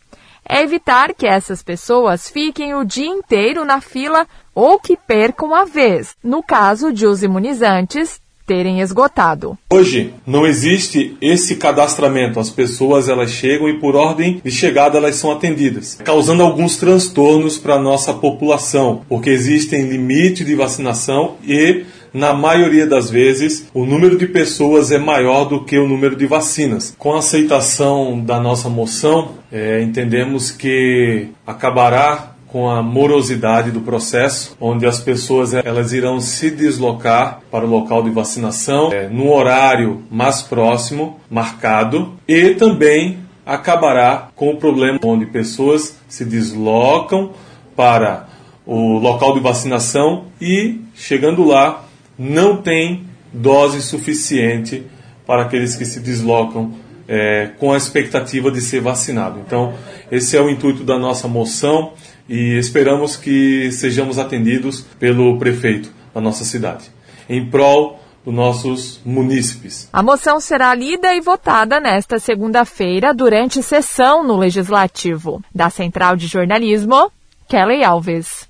é 0.49 0.63
evitar 0.63 1.13
que 1.13 1.27
essas 1.27 1.61
pessoas 1.61 2.31
fiquem 2.31 2.73
o 2.73 2.85
dia 2.85 3.09
inteiro 3.09 3.65
na 3.65 3.81
fila 3.81 4.29
ou 4.55 4.79
que 4.79 4.97
percam 4.97 5.53
a 5.53 5.65
vez, 5.65 6.15
no 6.23 6.41
caso 6.41 6.93
de 6.93 7.05
os 7.05 7.25
imunizantes 7.25 8.21
terem 8.47 8.81
esgotado. 8.81 9.59
Hoje 9.71 10.13
não 10.27 10.47
existe 10.47 11.17
esse 11.21 11.57
cadastramento. 11.57 12.39
As 12.39 12.51
pessoas 12.51 13.09
elas 13.09 13.31
chegam 13.31 13.69
e 13.69 13.79
por 13.79 13.97
ordem 13.97 14.41
de 14.45 14.51
chegada 14.51 14.99
elas 14.99 15.17
são 15.17 15.31
atendidas, 15.31 15.99
causando 16.05 16.43
alguns 16.43 16.77
transtornos 16.77 17.59
para 17.59 17.75
a 17.75 17.83
nossa 17.83 18.13
população, 18.13 19.03
porque 19.09 19.31
existem 19.31 19.89
limites 19.89 20.47
de 20.47 20.55
vacinação 20.55 21.37
e 21.47 21.85
na 22.15 22.33
maioria 22.33 22.87
das 22.87 23.11
vezes, 23.11 23.67
o 23.75 23.85
número 23.85 24.17
de 24.17 24.29
pessoas 24.29 24.93
é 24.93 24.99
maior 24.99 25.47
do 25.47 25.65
que 25.65 25.77
o 25.77 25.89
número 25.89 26.15
de 26.15 26.29
vacinas. 26.29 26.95
Com 26.97 27.13
a 27.13 27.19
aceitação 27.19 28.21
da 28.21 28.39
nossa 28.39 28.69
moção, 28.69 29.33
é, 29.51 29.83
entendemos 29.83 30.53
que 30.53 31.31
acabará 31.45 32.34
com 32.55 32.71
a 32.71 32.81
morosidade 32.85 33.73
do 33.73 33.81
processo, 33.81 34.57
onde 34.61 34.87
as 34.87 35.01
pessoas 35.01 35.53
elas 35.53 35.93
irão 35.93 36.21
se 36.21 36.53
deslocar 36.53 37.41
para 37.51 37.65
o 37.65 37.69
local 37.69 38.01
de 38.05 38.11
vacinação 38.11 38.93
é, 38.93 39.09
no 39.09 39.33
horário 39.33 40.05
mais 40.09 40.41
próximo, 40.41 41.19
marcado, 41.29 42.13
e 42.29 42.51
também 42.51 43.19
acabará 43.45 44.29
com 44.37 44.51
o 44.51 44.57
problema 44.57 45.01
onde 45.03 45.27
pessoas 45.27 45.99
se 46.07 46.25
deslocam 46.25 47.33
para 47.75 48.29
o 48.65 48.99
local 48.99 49.35
de 49.35 49.41
vacinação 49.41 50.27
e, 50.41 50.81
chegando 50.95 51.43
lá, 51.43 51.85
não 52.17 52.59
tem 52.59 53.03
dose 53.33 53.83
suficiente 53.83 54.87
para 55.27 55.43
aqueles 55.43 55.75
que 55.75 55.85
se 55.85 55.99
deslocam 55.99 56.73
é, 57.09 57.51
com 57.59 57.73
a 57.73 57.77
expectativa 57.77 58.49
de 58.49 58.61
ser 58.61 58.81
vacinado. 58.81 59.41
Então, 59.45 59.75
esse 60.09 60.37
é 60.37 60.41
o 60.41 60.49
intuito 60.49 60.85
da 60.85 60.97
nossa 60.97 61.27
moção 61.27 61.95
e 62.29 62.59
esperamos 62.59 63.17
que 63.17 63.71
sejamos 63.73 64.19
atendidos 64.19 64.83
pelo 64.99 65.39
prefeito 65.39 65.91
da 66.15 66.21
nossa 66.21 66.45
cidade, 66.45 66.91
em 67.29 67.49
prol 67.49 68.01
dos 68.25 68.35
nossos 68.35 69.01
munícipes. 69.05 69.89
A 69.93 70.03
moção 70.03 70.41
será 70.41 70.75
lida 70.75 71.15
e 71.15 71.21
votada 71.21 71.79
nesta 71.79 72.19
segunda-feira 72.19 73.13
durante 73.13 73.63
sessão 73.63 74.25
no 74.25 74.37
Legislativo. 74.37 75.43
Da 75.55 75.69
Central 75.69 76.17
de 76.17 76.27
Jornalismo, 76.27 77.13
Kelly 77.47 77.85
Alves. 77.85 78.49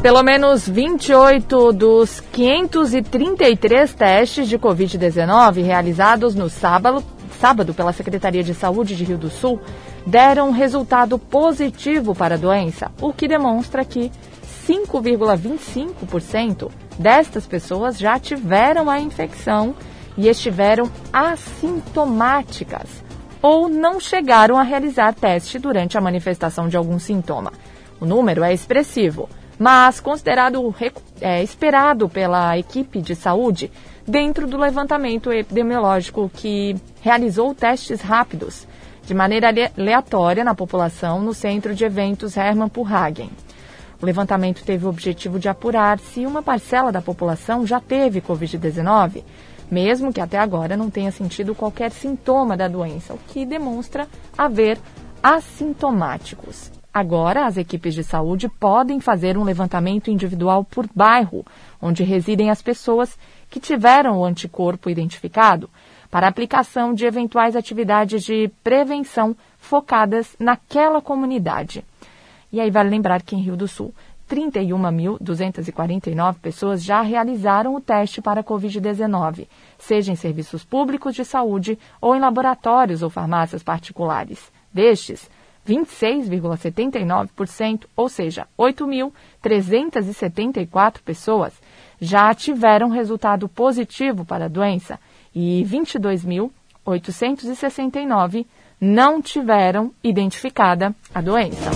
Pelo 0.00 0.22
menos 0.22 0.66
28 0.66 1.72
dos 1.72 2.20
533 2.32 3.92
testes 3.92 4.48
de 4.48 4.56
Covid-19 4.58 5.62
realizados 5.62 6.34
no 6.34 6.48
sábado, 6.48 7.04
sábado 7.38 7.74
pela 7.74 7.92
Secretaria 7.92 8.42
de 8.42 8.54
Saúde 8.54 8.96
de 8.96 9.04
Rio 9.04 9.18
do 9.18 9.28
Sul 9.28 9.60
deram 10.08 10.50
resultado 10.50 11.16
positivo 11.18 12.14
para 12.14 12.36
a 12.36 12.38
doença, 12.38 12.90
o 12.98 13.12
que 13.12 13.28
demonstra 13.28 13.84
que 13.84 14.10
5,25% 14.66 16.70
destas 16.98 17.46
pessoas 17.46 17.98
já 17.98 18.18
tiveram 18.18 18.88
a 18.88 18.98
infecção 18.98 19.74
e 20.16 20.26
estiveram 20.26 20.90
assintomáticas 21.12 23.04
ou 23.42 23.68
não 23.68 24.00
chegaram 24.00 24.56
a 24.56 24.62
realizar 24.62 25.12
teste 25.12 25.58
durante 25.58 25.98
a 25.98 26.00
manifestação 26.00 26.68
de 26.68 26.78
algum 26.78 26.98
sintoma. 26.98 27.52
O 28.00 28.06
número 28.06 28.42
é 28.42 28.54
expressivo 28.54 29.28
mas 29.58 29.98
considerado 29.98 30.72
é, 31.20 31.42
esperado 31.42 32.08
pela 32.08 32.56
equipe 32.56 33.00
de 33.00 33.16
saúde 33.16 33.72
dentro 34.06 34.46
do 34.46 34.56
levantamento 34.56 35.32
epidemiológico 35.32 36.30
que 36.32 36.76
realizou 37.00 37.52
testes 37.54 38.00
rápidos 38.00 38.68
de 39.08 39.14
maneira 39.14 39.48
aleatória 39.48 40.44
na 40.44 40.54
população 40.54 41.22
no 41.22 41.32
centro 41.32 41.74
de 41.74 41.82
eventos 41.82 42.36
Hermann 42.36 42.68
Purhagen. 42.68 43.30
O 44.02 44.04
levantamento 44.04 44.62
teve 44.62 44.84
o 44.84 44.88
objetivo 44.90 45.38
de 45.38 45.48
apurar 45.48 45.98
se 45.98 46.26
uma 46.26 46.42
parcela 46.42 46.92
da 46.92 47.00
população 47.00 47.66
já 47.66 47.80
teve 47.80 48.20
Covid-19, 48.20 49.24
mesmo 49.70 50.12
que 50.12 50.20
até 50.20 50.36
agora 50.38 50.76
não 50.76 50.90
tenha 50.90 51.10
sentido 51.10 51.54
qualquer 51.54 51.90
sintoma 51.90 52.54
da 52.54 52.68
doença, 52.68 53.14
o 53.14 53.18
que 53.28 53.46
demonstra 53.46 54.06
haver 54.36 54.78
assintomáticos. 55.22 56.70
Agora, 56.92 57.46
as 57.46 57.56
equipes 57.56 57.94
de 57.94 58.04
saúde 58.04 58.46
podem 58.60 59.00
fazer 59.00 59.38
um 59.38 59.44
levantamento 59.44 60.10
individual 60.10 60.64
por 60.64 60.86
bairro, 60.94 61.46
onde 61.80 62.04
residem 62.04 62.50
as 62.50 62.60
pessoas 62.60 63.18
que 63.48 63.58
tiveram 63.58 64.18
o 64.18 64.24
anticorpo 64.26 64.90
identificado, 64.90 65.70
para 66.10 66.28
aplicação 66.28 66.94
de 66.94 67.04
eventuais 67.04 67.54
atividades 67.54 68.24
de 68.24 68.50
prevenção 68.62 69.36
focadas 69.58 70.34
naquela 70.38 71.02
comunidade. 71.02 71.84
E 72.52 72.60
aí 72.60 72.70
vale 72.70 72.88
lembrar 72.88 73.20
que 73.22 73.34
em 73.36 73.40
Rio 73.40 73.56
do 73.56 73.68
Sul, 73.68 73.94
31.249 74.28 76.36
pessoas 76.40 76.82
já 76.84 77.00
realizaram 77.00 77.74
o 77.74 77.80
teste 77.80 78.20
para 78.20 78.40
a 78.40 78.44
Covid-19, 78.44 79.46
seja 79.78 80.12
em 80.12 80.16
serviços 80.16 80.62
públicos 80.64 81.14
de 81.14 81.24
saúde 81.24 81.78
ou 82.00 82.14
em 82.14 82.20
laboratórios 82.20 83.02
ou 83.02 83.08
farmácias 83.10 83.62
particulares. 83.62 84.52
Destes, 84.72 85.30
26,79%, 85.66 87.84
ou 87.96 88.08
seja, 88.08 88.46
8.374 88.58 91.00
pessoas 91.04 91.52
já 92.00 92.32
tiveram 92.32 92.88
resultado 92.88 93.46
positivo 93.48 94.24
para 94.24 94.44
a 94.46 94.48
doença 94.48 94.98
e 95.34 95.66
22.869 95.68 98.46
não 98.80 99.20
tiveram 99.20 99.92
identificada 100.02 100.94
a 101.14 101.20
doença. 101.20 101.70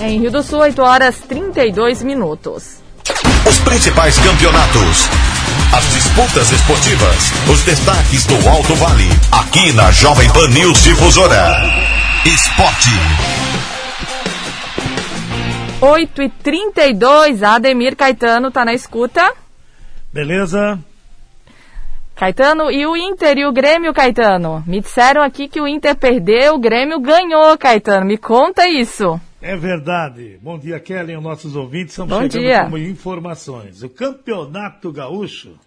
Em 0.00 0.18
Rio 0.18 0.30
do 0.30 0.42
Sul, 0.42 0.60
8 0.60 0.82
horas 0.82 1.20
32 1.20 2.02
minutos. 2.02 2.82
Os 3.48 3.58
principais 3.60 4.18
campeonatos 4.18 5.08
as 5.72 5.84
disputas 5.94 6.52
esportivas, 6.52 7.32
os 7.50 7.62
destaques 7.62 8.26
do 8.26 8.48
Alto 8.48 8.74
Vale, 8.74 9.08
aqui 9.30 9.72
na 9.72 9.90
Jovem 9.90 10.30
Pan 10.30 10.48
News 10.48 10.82
Difusora. 10.82 11.56
Esporte. 12.26 13.41
8 15.84 16.22
e 16.22 16.28
32 16.28 17.42
Ademir 17.42 17.96
Caetano 17.96 18.52
tá 18.52 18.64
na 18.64 18.72
escuta. 18.72 19.34
Beleza. 20.12 20.78
Caetano, 22.14 22.70
e 22.70 22.86
o 22.86 22.96
Inter 22.96 23.36
e 23.38 23.44
o 23.44 23.52
Grêmio, 23.52 23.92
Caetano? 23.92 24.62
Me 24.64 24.80
disseram 24.80 25.22
aqui 25.22 25.48
que 25.48 25.60
o 25.60 25.66
Inter 25.66 25.96
perdeu, 25.96 26.54
o 26.54 26.60
Grêmio 26.60 27.00
ganhou, 27.00 27.58
Caetano. 27.58 28.06
Me 28.06 28.16
conta 28.16 28.68
isso. 28.68 29.20
É 29.40 29.56
verdade. 29.56 30.38
Bom 30.40 30.56
dia, 30.56 30.78
Kelly, 30.78 31.16
os 31.16 31.22
nossos 31.22 31.56
ouvintes. 31.56 31.94
Estamos 31.94 32.16
Bom 32.16 32.30
chegando 32.30 32.44
dia. 32.44 32.70
com 32.70 32.78
informações. 32.78 33.82
O 33.82 33.88
Campeonato 33.88 34.92
Gaúcho, 34.92 35.58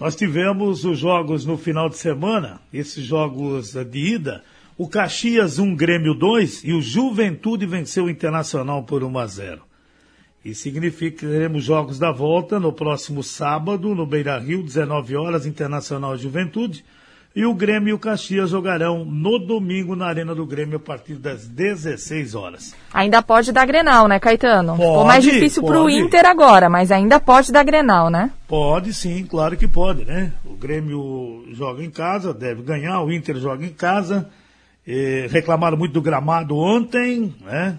nós 0.00 0.16
tivemos 0.16 0.84
os 0.84 0.98
jogos 0.98 1.46
no 1.46 1.56
final 1.56 1.88
de 1.88 1.98
semana, 1.98 2.60
esses 2.74 3.04
jogos 3.04 3.74
de 3.74 4.14
ida. 4.16 4.42
O 4.78 4.86
Caxias 4.86 5.58
1, 5.58 5.74
Grêmio 5.74 6.12
2 6.12 6.62
e 6.62 6.74
o 6.74 6.82
Juventude 6.82 7.64
venceu 7.64 8.04
o 8.04 8.10
Internacional 8.10 8.82
por 8.82 9.02
1 9.02 9.18
a 9.18 9.26
0. 9.26 9.62
E 10.44 10.54
significa 10.54 11.16
que 11.16 11.26
teremos 11.26 11.64
jogos 11.64 11.98
da 11.98 12.12
volta 12.12 12.60
no 12.60 12.70
próximo 12.70 13.22
sábado, 13.22 13.94
no 13.94 14.04
Beira 14.04 14.38
Rio, 14.38 14.62
19 14.62 15.16
horas, 15.16 15.46
Internacional 15.46 16.14
Juventude. 16.18 16.84
E 17.34 17.46
o 17.46 17.54
Grêmio 17.54 17.88
e 17.88 17.92
o 17.94 17.98
Caxias 17.98 18.50
jogarão 18.50 19.02
no 19.02 19.38
domingo 19.38 19.96
na 19.96 20.08
Arena 20.08 20.34
do 20.34 20.44
Grêmio 20.44 20.76
a 20.76 20.80
partir 20.80 21.14
das 21.14 21.48
16 21.48 22.34
horas. 22.34 22.74
Ainda 22.92 23.22
pode 23.22 23.52
dar 23.52 23.66
Grenal, 23.66 24.06
né, 24.06 24.20
Caetano? 24.20 24.76
Ficou 24.76 24.94
Pode, 24.96 25.06
mais 25.06 25.24
difícil 25.24 25.62
pro 25.62 25.84
pode. 25.84 25.96
Inter 25.96 26.26
agora, 26.26 26.68
mas 26.68 26.92
ainda 26.92 27.18
pode 27.18 27.50
dar 27.50 27.64
Grenal, 27.64 28.10
né? 28.10 28.30
Pode 28.46 28.92
sim, 28.92 29.24
claro 29.24 29.56
que 29.56 29.66
pode, 29.66 30.04
né? 30.04 30.34
O 30.44 30.54
Grêmio 30.54 31.46
joga 31.52 31.82
em 31.82 31.90
casa, 31.90 32.34
deve 32.34 32.60
ganhar, 32.62 33.00
o 33.00 33.10
Inter 33.10 33.36
joga 33.36 33.64
em 33.64 33.72
casa. 33.72 34.28
Eh, 34.86 35.26
reclamaram 35.30 35.76
muito 35.76 35.92
do 35.92 36.00
gramado 36.00 36.56
ontem, 36.56 37.34
né? 37.44 37.78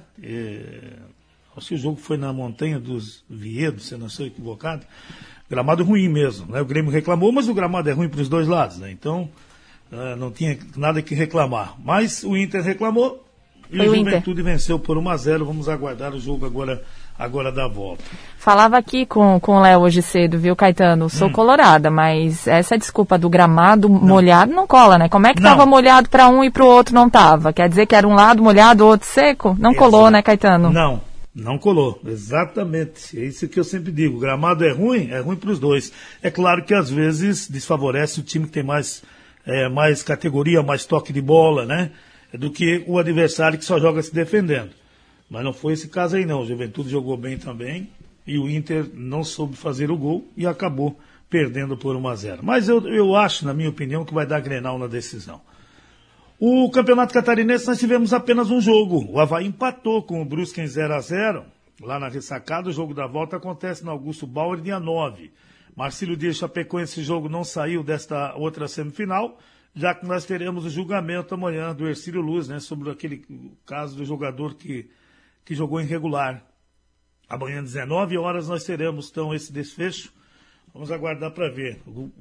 Acho 1.55 1.69
que 1.69 1.75
o 1.75 1.77
jogo 1.77 1.97
foi 1.97 2.17
na 2.17 2.31
Montanha 2.33 2.79
dos 2.79 3.23
Viedos, 3.29 3.87
se 3.87 3.93
eu 3.93 3.97
não 3.97 4.07
estou 4.07 4.25
equivocado. 4.25 4.85
Gramado 5.49 5.83
ruim 5.83 6.09
mesmo, 6.09 6.51
né? 6.51 6.61
O 6.61 6.65
Grêmio 6.65 6.91
reclamou, 6.91 7.31
mas 7.31 7.47
o 7.47 7.53
gramado 7.53 7.89
é 7.89 7.93
ruim 7.93 8.09
para 8.09 8.21
os 8.21 8.29
dois 8.29 8.47
lados, 8.47 8.77
né? 8.77 8.91
Então, 8.91 9.29
ah, 9.91 10.15
não 10.15 10.29
tinha 10.29 10.59
nada 10.75 11.01
que 11.01 11.15
reclamar. 11.15 11.75
Mas 11.83 12.23
o 12.23 12.35
Inter 12.35 12.61
reclamou 12.61 13.25
e 13.71 13.77
Foi 13.77 13.87
o 13.87 13.91
o 13.91 13.95
Inter. 13.95 14.11
Juventude 14.13 14.41
venceu 14.41 14.77
por 14.77 14.97
1 14.97 15.09
a 15.09 15.17
0 15.17 15.45
Vamos 15.45 15.67
aguardar 15.69 16.13
o 16.13 16.19
jogo 16.19 16.45
agora, 16.45 16.83
agora 17.17 17.51
da 17.51 17.67
volta. 17.67 18.03
Falava 18.37 18.77
aqui 18.77 19.05
com, 19.05 19.39
com 19.39 19.57
o 19.57 19.61
Léo 19.61 19.81
hoje 19.81 20.01
cedo, 20.01 20.37
viu, 20.37 20.55
Caetano? 20.55 21.05
Hum. 21.05 21.09
Sou 21.09 21.29
colorada, 21.29 21.89
mas 21.89 22.47
essa 22.47 22.77
desculpa 22.77 23.17
do 23.17 23.29
gramado 23.29 23.89
molhado 23.89 24.53
não 24.53 24.67
cola, 24.67 24.97
né? 24.97 25.09
Como 25.09 25.27
é 25.27 25.33
que 25.33 25.41
Não. 25.41 25.49
tava 25.49 25.65
molhado 25.65 26.09
para 26.09 26.29
um 26.29 26.43
e 26.43 26.51
pro 26.51 26.65
outro 26.65 26.93
não 26.93 27.09
tava? 27.09 27.51
Quer 27.51 27.67
dizer 27.67 27.85
que 27.85 27.95
era 27.95 28.07
um 28.07 28.13
lado 28.13 28.41
molhado, 28.41 28.83
o 28.83 28.87
outro 28.87 29.07
seco? 29.07 29.55
Não 29.59 29.73
colou, 29.73 30.09
né, 30.09 30.21
Caetano? 30.21 30.69
Não, 30.69 31.01
não 31.35 31.57
colou. 31.57 31.99
Exatamente. 32.05 33.19
É 33.19 33.25
isso 33.25 33.47
que 33.47 33.59
eu 33.59 33.63
sempre 33.63 33.91
digo. 33.91 34.17
O 34.17 34.19
gramado 34.19 34.63
é 34.63 34.71
ruim, 34.71 35.09
é 35.11 35.19
ruim 35.19 35.35
para 35.35 35.51
os 35.51 35.59
dois. 35.59 35.91
É 36.21 36.29
claro 36.29 36.63
que 36.63 36.73
às 36.73 36.89
vezes 36.89 37.49
desfavorece 37.49 38.19
o 38.19 38.23
time 38.23 38.45
que 38.45 38.51
tem 38.51 38.63
mais, 38.63 39.03
é, 39.45 39.67
mais 39.67 40.03
categoria, 40.03 40.63
mais 40.63 40.85
toque 40.85 41.11
de 41.11 41.21
bola, 41.21 41.65
né? 41.65 41.91
Do 42.33 42.51
que 42.51 42.83
o 42.87 42.99
adversário 42.99 43.57
que 43.57 43.65
só 43.65 43.79
joga 43.79 44.01
se 44.01 44.13
defendendo. 44.13 44.69
Mas 45.29 45.43
não 45.43 45.53
foi 45.53 45.73
esse 45.73 45.87
caso 45.87 46.15
aí 46.15 46.25
não. 46.25 46.41
O 46.41 46.45
Juventude 46.45 46.89
jogou 46.89 47.17
bem 47.17 47.37
também 47.37 47.89
e 48.25 48.37
o 48.37 48.49
Inter 48.49 48.89
não 48.93 49.23
soube 49.23 49.55
fazer 49.55 49.91
o 49.91 49.97
gol 49.97 50.25
e 50.35 50.45
acabou 50.45 50.97
perdendo 51.29 51.77
por 51.77 51.95
1 51.95 52.07
a 52.07 52.15
0. 52.15 52.39
Mas 52.43 52.69
eu, 52.69 52.87
eu 52.87 53.15
acho, 53.15 53.45
na 53.45 53.53
minha 53.53 53.69
opinião, 53.69 54.05
que 54.05 54.13
vai 54.13 54.25
dar 54.25 54.39
Grenal 54.39 54.77
na 54.77 54.87
decisão. 54.87 55.41
O 56.39 56.69
Campeonato 56.69 57.13
Catarinense 57.13 57.67
nós 57.67 57.79
tivemos 57.79 58.13
apenas 58.13 58.51
um 58.51 58.61
jogo. 58.61 59.05
O 59.11 59.19
Havaí 59.19 59.45
empatou 59.45 60.03
com 60.03 60.21
o 60.21 60.25
Brusque 60.25 60.61
em 60.61 60.67
0 60.67 60.93
a 60.93 60.99
0 60.99 61.45
Lá 61.81 61.99
na 61.99 62.07
ressacada, 62.07 62.69
o 62.69 62.73
jogo 62.73 62.93
da 62.93 63.05
volta 63.05 63.37
acontece 63.37 63.85
no 63.85 63.91
Augusto 63.91 64.25
Bauer, 64.25 64.59
dia 64.59 64.79
9. 64.79 65.31
Marcílio 65.75 66.17
Dias 66.17 66.37
Chapecó, 66.37 66.79
esse 66.79 67.03
jogo 67.03 67.29
não 67.29 67.43
saiu 67.43 67.83
desta 67.83 68.33
outra 68.35 68.67
semifinal, 68.67 69.37
já 69.75 69.93
que 69.93 70.03
nós 70.03 70.25
teremos 70.25 70.65
o 70.65 70.71
julgamento 70.71 71.35
amanhã 71.35 71.75
do 71.75 71.87
Ercílio 71.87 72.19
Luz, 72.19 72.47
né, 72.47 72.59
sobre 72.59 72.89
aquele 72.89 73.23
caso 73.63 73.95
do 73.95 74.03
jogador 74.03 74.55
que, 74.55 74.89
que 75.47 75.55
jogou 75.55 75.79
irregular. 75.79 76.43
Amanhã, 77.29 77.63
19 77.63 78.17
horas, 78.17 78.49
nós 78.49 78.65
teremos 78.65 79.09
então 79.09 79.33
esse 79.33 79.51
desfecho. 79.51 80.11
Vamos 80.73 80.91
aguardar 80.91 81.31
para 81.31 81.49
ver. 81.49 81.79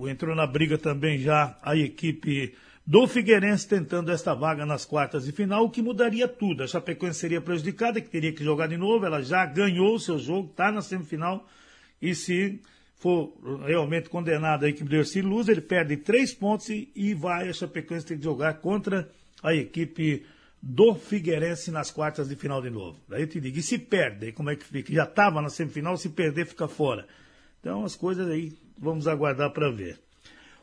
Entrou 0.08 0.36
na 0.36 0.46
briga 0.46 0.78
também 0.78 1.18
já 1.18 1.58
a 1.60 1.76
equipe 1.76 2.54
do 2.86 3.04
Figueirense 3.08 3.66
tentando 3.66 4.12
esta 4.12 4.32
vaga 4.32 4.64
nas 4.64 4.84
quartas 4.84 5.24
de 5.24 5.32
final, 5.32 5.64
o 5.64 5.70
que 5.70 5.82
mudaria 5.82 6.28
tudo. 6.28 6.62
A 6.62 6.68
Chapecoense 6.68 7.18
seria 7.18 7.40
prejudicada, 7.40 8.00
que 8.00 8.08
teria 8.08 8.32
que 8.32 8.44
jogar 8.44 8.68
de 8.68 8.76
novo, 8.76 9.04
ela 9.04 9.20
já 9.20 9.44
ganhou 9.44 9.96
o 9.96 10.00
seu 10.00 10.20
jogo, 10.20 10.50
está 10.50 10.70
na 10.70 10.80
semifinal, 10.80 11.48
e 12.00 12.14
se 12.14 12.60
for 12.94 13.36
realmente 13.66 14.08
condenado 14.08 14.64
a 14.64 14.68
equipe 14.68 14.88
do 14.88 14.94
Ercílio 14.94 15.30
Luz, 15.30 15.48
ele 15.48 15.60
perde 15.60 15.96
três 15.96 16.32
pontos 16.32 16.68
e, 16.68 16.92
e 16.94 17.12
vai 17.12 17.48
a 17.48 17.52
Chapecoense 17.52 18.06
ter 18.06 18.18
que 18.18 18.22
jogar 18.22 18.54
contra 18.60 19.10
a 19.42 19.52
equipe 19.52 20.24
do 20.68 20.96
Figueirense 20.96 21.70
nas 21.70 21.92
quartas 21.92 22.28
de 22.28 22.34
final 22.34 22.60
de 22.60 22.70
novo. 22.70 22.98
Daí 23.08 23.22
eu 23.22 23.28
te 23.28 23.40
digo, 23.40 23.56
e 23.56 23.62
se 23.62 23.78
perde, 23.78 24.32
como 24.32 24.50
é 24.50 24.56
que 24.56 24.64
fica? 24.64 24.92
Já 24.92 25.04
estava 25.04 25.40
na 25.40 25.48
semifinal, 25.48 25.96
se 25.96 26.08
perder 26.08 26.44
fica 26.44 26.66
fora. 26.66 27.06
Então 27.60 27.84
as 27.84 27.94
coisas 27.94 28.28
aí, 28.28 28.52
vamos 28.76 29.06
aguardar 29.06 29.52
para 29.52 29.70
ver. 29.70 29.96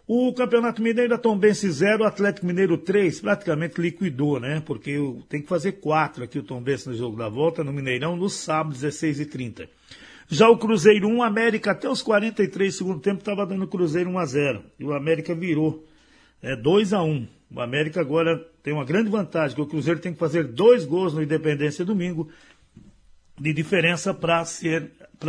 O 0.05 0.33
Campeonato 0.33 0.81
Mineiro, 0.81 1.15
a 1.15 1.17
Tombense 1.17 1.71
0, 1.71 2.03
Atlético 2.03 2.45
Mineiro 2.45 2.77
3, 2.77 3.21
praticamente 3.21 3.79
liquidou, 3.79 4.41
né? 4.41 4.61
Porque 4.65 4.97
tem 5.29 5.41
que 5.41 5.47
fazer 5.47 5.73
4 5.73 6.25
aqui 6.25 6.37
o 6.37 6.43
Tombense 6.43 6.89
no 6.89 6.95
jogo 6.95 7.15
da 7.15 7.29
volta, 7.29 7.63
no 7.63 7.71
Mineirão, 7.71 8.17
no 8.17 8.29
sábado, 8.29 8.75
16h30. 8.75 9.69
Já 10.27 10.49
o 10.49 10.57
Cruzeiro 10.57 11.07
1, 11.07 11.23
América, 11.23 11.71
até 11.71 11.87
os 11.89 12.01
43 12.01 12.75
segundo 12.75 12.99
tempo, 12.99 13.19
estava 13.19 13.45
dando 13.45 13.67
Cruzeiro 13.67 14.09
1 14.09 14.19
a 14.19 14.25
0 14.25 14.63
E 14.77 14.83
o 14.83 14.93
América 14.93 15.33
virou 15.33 15.85
é, 16.43 16.57
2 16.57 16.91
a 16.91 17.01
1 17.01 17.25
O 17.49 17.61
América 17.61 18.01
agora 18.01 18.37
tem 18.61 18.73
uma 18.73 18.83
grande 18.83 19.09
vantagem, 19.09 19.55
que 19.55 19.61
o 19.61 19.65
Cruzeiro 19.65 20.01
tem 20.01 20.11
que 20.11 20.19
fazer 20.19 20.43
dois 20.43 20.83
gols 20.85 21.13
no 21.13 21.23
Independência 21.23 21.85
domingo, 21.85 22.29
de 23.39 23.53
diferença 23.53 24.13
para 24.13 24.45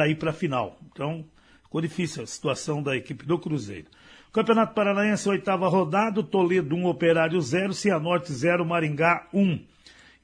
ir 0.09 0.19
para 0.19 0.31
a 0.31 0.35
final. 0.35 0.77
Então, 0.93 1.25
ficou 1.63 1.81
difícil 1.81 2.25
a 2.25 2.27
situação 2.27 2.83
da 2.83 2.97
equipe 2.97 3.25
do 3.25 3.39
Cruzeiro. 3.39 3.87
Campeonato 4.33 4.75
Paranaense, 4.75 5.29
oitava 5.29 5.69
rodada, 5.69 6.21
Toledo 6.21 6.75
1, 6.75 6.87
Operário 6.87 7.41
0, 7.41 7.73
Cianorte 7.73 8.33
0, 8.33 8.65
Maringá 8.65 9.29
1. 9.33 9.61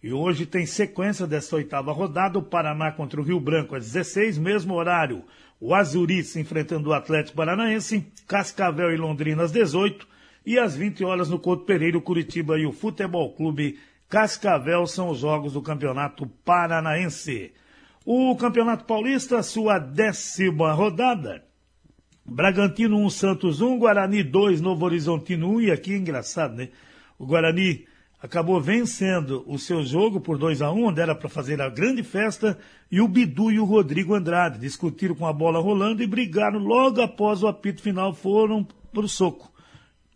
E 0.02 0.12
hoje 0.12 0.46
tem 0.46 0.66
sequência 0.66 1.26
dessa 1.26 1.54
oitava 1.54 1.92
rodada, 1.92 2.38
o 2.38 2.42
Paraná 2.42 2.90
contra 2.90 3.20
o 3.20 3.24
Rio 3.24 3.38
Branco 3.38 3.76
às 3.76 3.84
16, 3.84 4.38
mesmo 4.38 4.74
horário. 4.74 5.22
O 5.60 5.72
Azuriz 5.74 6.34
enfrentando 6.34 6.90
o 6.90 6.92
Atlético 6.92 7.36
Paranaense, 7.36 8.04
Cascavel 8.26 8.92
e 8.92 8.96
Londrina 8.96 9.44
às 9.44 9.52
18 9.52 10.09
e 10.44 10.58
às 10.58 10.76
20 10.76 11.04
horas 11.04 11.28
no 11.28 11.38
Couto 11.38 11.64
Pereira, 11.64 12.00
Curitiba 12.00 12.58
e 12.58 12.66
o 12.66 12.72
Futebol 12.72 13.32
Clube 13.34 13.78
Cascavel 14.08 14.86
são 14.86 15.10
os 15.10 15.20
jogos 15.20 15.52
do 15.52 15.62
Campeonato 15.62 16.26
Paranaense. 16.44 17.52
O 18.04 18.34
Campeonato 18.34 18.84
Paulista, 18.84 19.42
sua 19.42 19.78
décima 19.78 20.72
rodada. 20.72 21.44
Bragantino 22.24 22.98
1, 22.98 23.10
Santos 23.10 23.60
1, 23.60 23.78
Guarani 23.78 24.22
2, 24.22 24.60
Novo 24.60 24.84
Horizontino 24.84 25.50
1, 25.56 25.60
e 25.62 25.70
aqui 25.70 25.94
é 25.94 25.96
engraçado, 25.96 26.56
né? 26.56 26.70
O 27.18 27.26
Guarani 27.26 27.86
acabou 28.22 28.60
vencendo 28.60 29.44
o 29.46 29.58
seu 29.58 29.82
jogo 29.82 30.20
por 30.20 30.38
2 30.38 30.62
a 30.62 30.70
1 30.70 30.84
onde 30.84 31.00
era 31.00 31.14
para 31.14 31.28
fazer 31.28 31.60
a 31.60 31.68
grande 31.68 32.02
festa, 32.02 32.58
e 32.90 33.00
o 33.00 33.08
Bidu 33.08 33.50
e 33.50 33.58
o 33.58 33.64
Rodrigo 33.64 34.14
Andrade 34.14 34.58
discutiram 34.58 35.14
com 35.14 35.26
a 35.26 35.32
bola 35.32 35.60
rolando 35.60 36.02
e 36.02 36.06
brigaram 36.06 36.58
logo 36.58 37.00
após 37.00 37.42
o 37.42 37.48
apito 37.48 37.82
final, 37.82 38.14
foram 38.14 38.66
para 38.92 39.04
o 39.04 39.08
soco. 39.08 39.49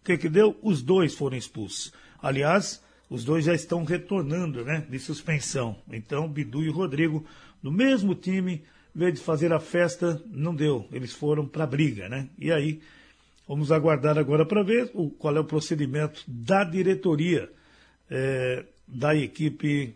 O 0.04 0.06
que 0.06 0.18
que 0.18 0.28
deu? 0.28 0.54
Os 0.62 0.82
dois 0.82 1.14
foram 1.14 1.34
expulsos. 1.34 1.90
Aliás, 2.22 2.82
os 3.08 3.24
dois 3.24 3.46
já 3.46 3.54
estão 3.54 3.84
retornando, 3.84 4.62
né, 4.62 4.86
de 4.86 4.98
suspensão. 4.98 5.78
Então, 5.90 6.28
Bidu 6.28 6.62
e 6.62 6.68
Rodrigo, 6.68 7.24
no 7.62 7.72
mesmo 7.72 8.14
time, 8.14 8.62
em 8.94 8.98
vez 8.98 9.14
de 9.14 9.20
fazer 9.20 9.50
a 9.50 9.58
festa, 9.58 10.22
não 10.26 10.54
deu. 10.54 10.86
Eles 10.92 11.14
foram 11.14 11.46
para 11.46 11.64
a 11.64 11.66
briga, 11.66 12.06
né? 12.06 12.28
E 12.38 12.52
aí, 12.52 12.82
vamos 13.48 13.72
aguardar 13.72 14.18
agora 14.18 14.44
para 14.44 14.62
ver 14.62 14.90
o, 14.92 15.08
qual 15.08 15.34
é 15.34 15.40
o 15.40 15.44
procedimento 15.44 16.22
da 16.28 16.64
diretoria 16.64 17.50
é, 18.10 18.62
da 18.86 19.16
equipe 19.16 19.94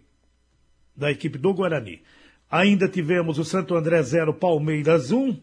da 0.96 1.11
equipe 1.11 1.36
do 1.36 1.52
Guarani. 1.52 2.00
Ainda 2.50 2.88
tivemos 2.88 3.38
o 3.38 3.44
Santo 3.44 3.74
André 3.74 4.02
0, 4.02 4.32
Palmeiras 4.32 5.12
1, 5.12 5.36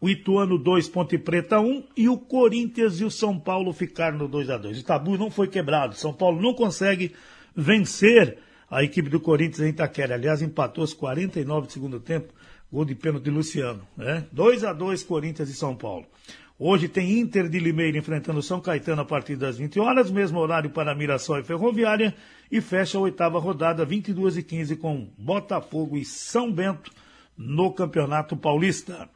o 0.00 0.08
Ituano 0.08 0.58
2, 0.58 0.88
Ponte 0.88 1.16
Preta 1.18 1.58
1 1.60 1.84
e 1.96 2.08
o 2.08 2.18
Corinthians 2.18 3.00
e 3.00 3.04
o 3.04 3.10
São 3.10 3.38
Paulo 3.38 3.72
ficaram 3.72 4.18
no 4.18 4.28
2 4.28 4.50
a 4.50 4.58
2 4.58 4.80
O 4.80 4.84
tabu 4.84 5.16
não 5.16 5.30
foi 5.30 5.48
quebrado. 5.48 5.94
São 5.94 6.12
Paulo 6.12 6.40
não 6.40 6.54
consegue 6.54 7.14
vencer 7.54 8.38
a 8.70 8.82
equipe 8.82 9.08
do 9.08 9.20
Corinthians 9.20 9.60
em 9.60 9.70
Itaquera. 9.70 10.14
Aliás, 10.14 10.42
empatou 10.42 10.82
aos 10.82 10.92
49 10.92 11.66
do 11.66 11.72
segundo 11.72 12.00
tempo 12.00 12.32
Gol 12.70 12.84
de 12.84 12.96
pênalti 12.96 13.24
de 13.24 13.30
Luciano, 13.30 13.86
né? 13.96 14.26
2 14.32 14.64
a 14.64 14.72
2 14.72 15.04
Corinthians 15.04 15.48
e 15.48 15.54
São 15.54 15.74
Paulo. 15.76 16.04
Hoje 16.58 16.88
tem 16.88 17.20
Inter 17.20 17.48
de 17.48 17.60
Limeira 17.60 17.96
enfrentando 17.96 18.42
São 18.42 18.60
Caetano 18.60 19.02
a 19.02 19.04
partir 19.04 19.36
das 19.36 19.56
20 19.58 19.78
horas, 19.78 20.10
mesmo 20.10 20.40
horário 20.40 20.70
para 20.70 20.94
Mirassol 20.94 21.38
e 21.38 21.44
Ferroviária, 21.44 22.14
e 22.50 22.60
fecha 22.60 22.98
a 22.98 23.00
oitava 23.02 23.38
rodada, 23.38 23.84
22 23.84 24.38
e 24.38 24.42
15 24.42 24.76
com 24.76 25.08
Botafogo 25.16 25.96
e 25.96 26.04
São 26.04 26.50
Bento 26.50 26.90
no 27.36 27.72
Campeonato 27.72 28.36
Paulista. 28.36 29.08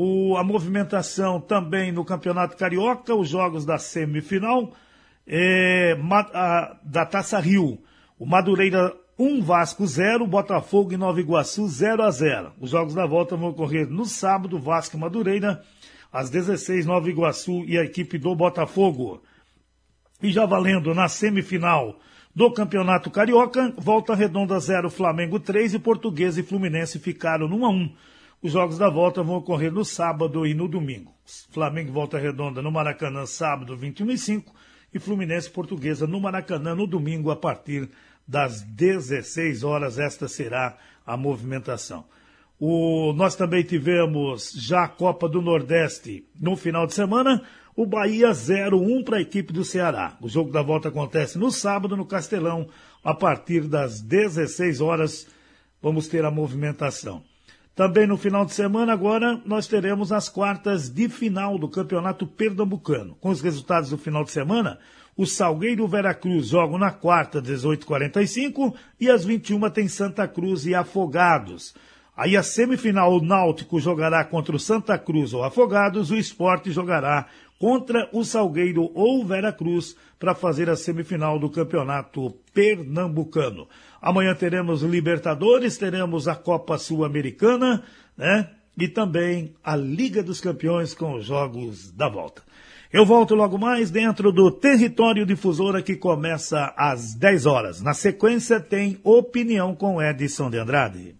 O, 0.00 0.36
a 0.36 0.44
movimentação 0.44 1.40
também 1.40 1.90
no 1.90 2.04
Campeonato 2.04 2.56
Carioca, 2.56 3.16
os 3.16 3.28
jogos 3.28 3.64
da 3.64 3.78
semifinal 3.78 4.72
é, 5.26 5.98
a, 6.32 6.78
da 6.84 7.04
Taça 7.04 7.40
Rio. 7.40 7.80
O 8.16 8.24
Madureira 8.24 8.94
1 9.18 9.42
Vasco 9.42 9.84
0, 9.84 10.24
Botafogo 10.24 10.92
e 10.92 10.96
Nova 10.96 11.20
Iguaçu 11.20 11.66
0 11.66 12.04
a 12.04 12.12
0. 12.12 12.52
Os 12.60 12.70
jogos 12.70 12.94
da 12.94 13.04
volta 13.06 13.36
vão 13.36 13.48
ocorrer 13.48 13.90
no 13.90 14.04
sábado, 14.04 14.56
Vasco 14.56 14.96
e 14.96 15.00
Madureira, 15.00 15.64
às 16.12 16.30
16, 16.30 16.86
Nova 16.86 17.10
Iguaçu 17.10 17.64
e 17.64 17.76
a 17.76 17.82
equipe 17.82 18.18
do 18.18 18.36
Botafogo. 18.36 19.20
E 20.22 20.30
já 20.30 20.46
valendo 20.46 20.94
na 20.94 21.08
semifinal 21.08 21.98
do 22.32 22.52
Campeonato 22.52 23.10
Carioca, 23.10 23.74
Volta 23.76 24.14
Redonda 24.14 24.60
0, 24.60 24.90
Flamengo 24.90 25.40
3 25.40 25.74
e 25.74 25.78
Português 25.80 26.38
e 26.38 26.44
Fluminense 26.44 27.00
ficaram 27.00 27.48
no 27.48 27.56
1 27.56 27.66
a 27.66 27.68
1. 27.70 27.94
Os 28.40 28.52
jogos 28.52 28.78
da 28.78 28.88
volta 28.88 29.20
vão 29.20 29.36
ocorrer 29.36 29.72
no 29.72 29.84
sábado 29.84 30.46
e 30.46 30.54
no 30.54 30.68
domingo. 30.68 31.12
Flamengo 31.50 31.90
Volta 31.90 32.18
Redonda 32.18 32.62
no 32.62 32.70
Maracanã, 32.70 33.26
sábado, 33.26 33.76
21 33.76 34.12
e 34.12 34.18
5, 34.18 34.54
e 34.94 34.98
Fluminense 35.00 35.50
Portuguesa 35.50 36.06
no 36.06 36.20
Maracanã 36.20 36.72
no 36.72 36.86
domingo, 36.86 37.32
a 37.32 37.36
partir 37.36 37.90
das 38.26 38.62
16 38.62 39.64
horas, 39.64 39.98
esta 39.98 40.28
será 40.28 40.78
a 41.04 41.16
movimentação. 41.16 42.04
O, 42.60 43.12
nós 43.12 43.34
também 43.34 43.64
tivemos 43.64 44.52
já 44.52 44.84
a 44.84 44.88
Copa 44.88 45.28
do 45.28 45.42
Nordeste 45.42 46.24
no 46.40 46.54
final 46.54 46.86
de 46.86 46.94
semana, 46.94 47.42
o 47.74 47.86
Bahia 47.86 48.30
0-1 48.30 49.04
para 49.04 49.16
a 49.16 49.20
equipe 49.20 49.52
do 49.52 49.64
Ceará. 49.64 50.16
O 50.20 50.28
jogo 50.28 50.52
da 50.52 50.62
volta 50.62 50.90
acontece 50.90 51.38
no 51.38 51.50
sábado 51.50 51.96
no 51.96 52.06
Castelão, 52.06 52.68
a 53.02 53.14
partir 53.14 53.62
das 53.62 54.00
16 54.00 54.80
horas, 54.80 55.26
vamos 55.82 56.06
ter 56.06 56.24
a 56.24 56.30
movimentação. 56.30 57.27
Também 57.78 58.08
no 58.08 58.16
final 58.16 58.44
de 58.44 58.52
semana, 58.52 58.92
agora, 58.92 59.40
nós 59.44 59.68
teremos 59.68 60.10
as 60.10 60.28
quartas 60.28 60.90
de 60.90 61.08
final 61.08 61.56
do 61.56 61.68
Campeonato 61.68 62.26
Pernambucano. 62.26 63.14
Com 63.20 63.28
os 63.28 63.40
resultados 63.40 63.90
do 63.90 63.96
final 63.96 64.24
de 64.24 64.32
semana, 64.32 64.80
o 65.16 65.24
Salgueiro 65.24 65.86
Veracruz 65.86 66.48
jogam 66.48 66.76
na 66.76 66.90
quarta, 66.90 67.40
18h45, 67.40 68.74
e 68.98 69.08
às 69.08 69.24
21 69.24 69.70
tem 69.70 69.86
Santa 69.86 70.26
Cruz 70.26 70.66
e 70.66 70.74
Afogados. 70.74 71.72
Aí 72.16 72.36
a 72.36 72.42
semifinal, 72.42 73.14
o 73.14 73.22
Náutico 73.24 73.78
jogará 73.78 74.24
contra 74.24 74.56
o 74.56 74.58
Santa 74.58 74.98
Cruz 74.98 75.32
ou 75.32 75.44
Afogados, 75.44 76.10
o 76.10 76.16
Esporte 76.16 76.72
jogará 76.72 77.26
contra 77.60 78.08
o 78.12 78.24
Salgueiro 78.24 78.90
ou 78.92 79.24
Veracruz 79.24 79.94
para 80.18 80.34
fazer 80.34 80.68
a 80.68 80.74
semifinal 80.74 81.38
do 81.38 81.48
Campeonato 81.48 82.34
Pernambucano. 82.52 83.68
Amanhã 84.00 84.34
teremos 84.34 84.82
Libertadores, 84.82 85.76
teremos 85.76 86.28
a 86.28 86.34
Copa 86.34 86.78
Sul-Americana, 86.78 87.82
né? 88.16 88.48
E 88.76 88.86
também 88.86 89.54
a 89.64 89.74
Liga 89.74 90.22
dos 90.22 90.40
Campeões 90.40 90.94
com 90.94 91.14
os 91.14 91.26
jogos 91.26 91.90
da 91.90 92.08
volta. 92.08 92.42
Eu 92.90 93.04
volto 93.04 93.34
logo 93.34 93.58
mais 93.58 93.90
dentro 93.90 94.32
do 94.32 94.50
Território 94.50 95.26
Difusora 95.26 95.82
que 95.82 95.94
começa 95.94 96.72
às 96.76 97.14
10 97.14 97.44
horas. 97.44 97.82
Na 97.82 97.92
sequência 97.92 98.60
tem 98.60 98.98
Opinião 99.04 99.74
com 99.74 100.00
Edson 100.00 100.48
de 100.48 100.58
Andrade. 100.58 101.14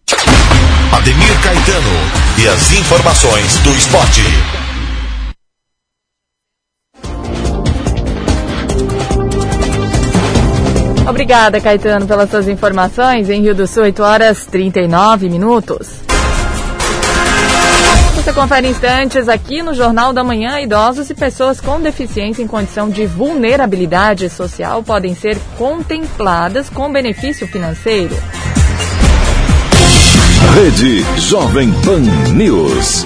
Ademir 0.90 1.42
Caetano 1.42 2.42
e 2.42 2.48
as 2.48 2.72
informações 2.72 3.58
do 3.58 3.70
esporte. 3.70 4.22
Obrigada, 11.28 11.60
Caetano, 11.60 12.06
pelas 12.06 12.30
suas 12.30 12.48
informações. 12.48 13.28
Em 13.28 13.42
Rio 13.42 13.54
do 13.54 13.66
Sul, 13.66 13.82
8 13.82 14.02
horas 14.02 14.46
39 14.46 15.28
minutos. 15.28 16.00
Você 18.14 18.32
confere 18.32 18.66
instantes 18.66 19.28
aqui 19.28 19.62
no 19.62 19.74
Jornal 19.74 20.14
da 20.14 20.24
Manhã. 20.24 20.58
Idosos 20.58 21.10
e 21.10 21.14
pessoas 21.14 21.60
com 21.60 21.82
deficiência 21.82 22.42
em 22.42 22.46
condição 22.46 22.88
de 22.88 23.04
vulnerabilidade 23.04 24.30
social 24.30 24.82
podem 24.82 25.14
ser 25.14 25.38
contempladas 25.58 26.70
com 26.70 26.90
benefício 26.90 27.46
financeiro. 27.46 28.16
Rede 30.54 31.04
Jovem 31.20 31.70
Pan 31.82 32.00
News. 32.32 33.04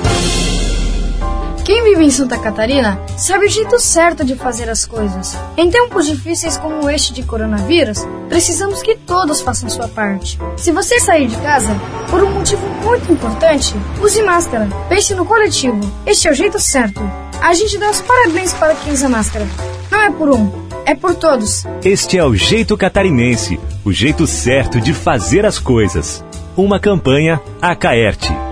Quem 1.65 1.85
vive 1.85 2.05
em 2.05 2.11
Santa 2.11 2.37
Catarina 2.37 3.01
sabe 3.17 3.47
o 3.47 3.49
jeito 3.49 3.79
certo 3.79 4.25
de 4.25 4.35
fazer 4.35 4.69
as 4.69 4.85
coisas. 4.85 5.39
Em 5.57 5.71
tempos 5.71 6.07
difíceis 6.07 6.57
como 6.57 6.91
este 6.91 7.13
de 7.13 7.23
coronavírus, 7.23 7.99
precisamos 8.29 8.83
que 8.83 8.97
todos 8.97 9.41
façam 9.41 9.69
sua 9.69 9.87
parte. 9.87 10.39
Se 10.57 10.73
você 10.73 10.99
sair 10.99 11.29
de 11.29 11.37
casa 11.37 11.77
por 12.11 12.21
um 12.23 12.33
motivo 12.33 12.67
muito 12.85 13.13
importante, 13.13 13.77
use 14.01 14.23
máscara. 14.23 14.69
Pense 14.89 15.15
no 15.15 15.25
coletivo. 15.25 15.79
Este 16.05 16.27
é 16.27 16.33
o 16.33 16.35
jeito 16.35 16.59
certo. 16.59 17.01
A 17.41 17.55
gente 17.55 17.79
dá 17.79 17.91
os 17.91 18.01
parabéns 18.01 18.53
para 18.55 18.75
quem 18.75 18.93
usa 18.93 19.09
máscara. 19.09 19.47
Não 19.89 20.03
é 20.03 20.11
por 20.11 20.31
um, 20.31 20.51
é 20.85 20.97
por 20.97 21.15
todos. 21.15 21.65
Este 21.85 22.19
é 22.19 22.25
o 22.25 22.35
jeito 22.35 22.77
catarinense, 22.77 23.61
o 23.85 23.93
jeito 23.93 24.27
certo 24.27 24.81
de 24.81 24.93
fazer 24.93 25.47
as 25.47 25.61
coisas. 25.61 26.25
Uma 26.57 26.81
campanha 26.81 27.41
Acaerte. 27.61 28.52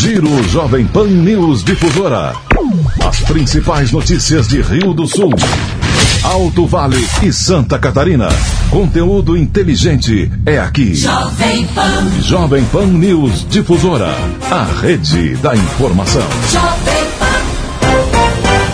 Giro 0.00 0.42
Jovem 0.44 0.86
Pan 0.86 1.08
News 1.08 1.62
Difusora. 1.62 2.32
As 3.06 3.20
principais 3.20 3.92
notícias 3.92 4.48
de 4.48 4.62
Rio 4.62 4.94
do 4.94 5.06
Sul, 5.06 5.30
Alto 6.24 6.66
Vale 6.66 7.06
e 7.22 7.30
Santa 7.30 7.78
Catarina. 7.78 8.30
Conteúdo 8.70 9.36
inteligente 9.36 10.32
é 10.46 10.58
aqui. 10.58 10.94
Jovem 10.94 11.66
Pan. 11.66 12.22
Jovem 12.22 12.64
Pan 12.72 12.86
News 12.86 13.46
Difusora. 13.50 14.14
A 14.50 14.64
rede 14.80 15.36
da 15.36 15.54
informação. 15.54 16.26
Jovem 16.50 16.99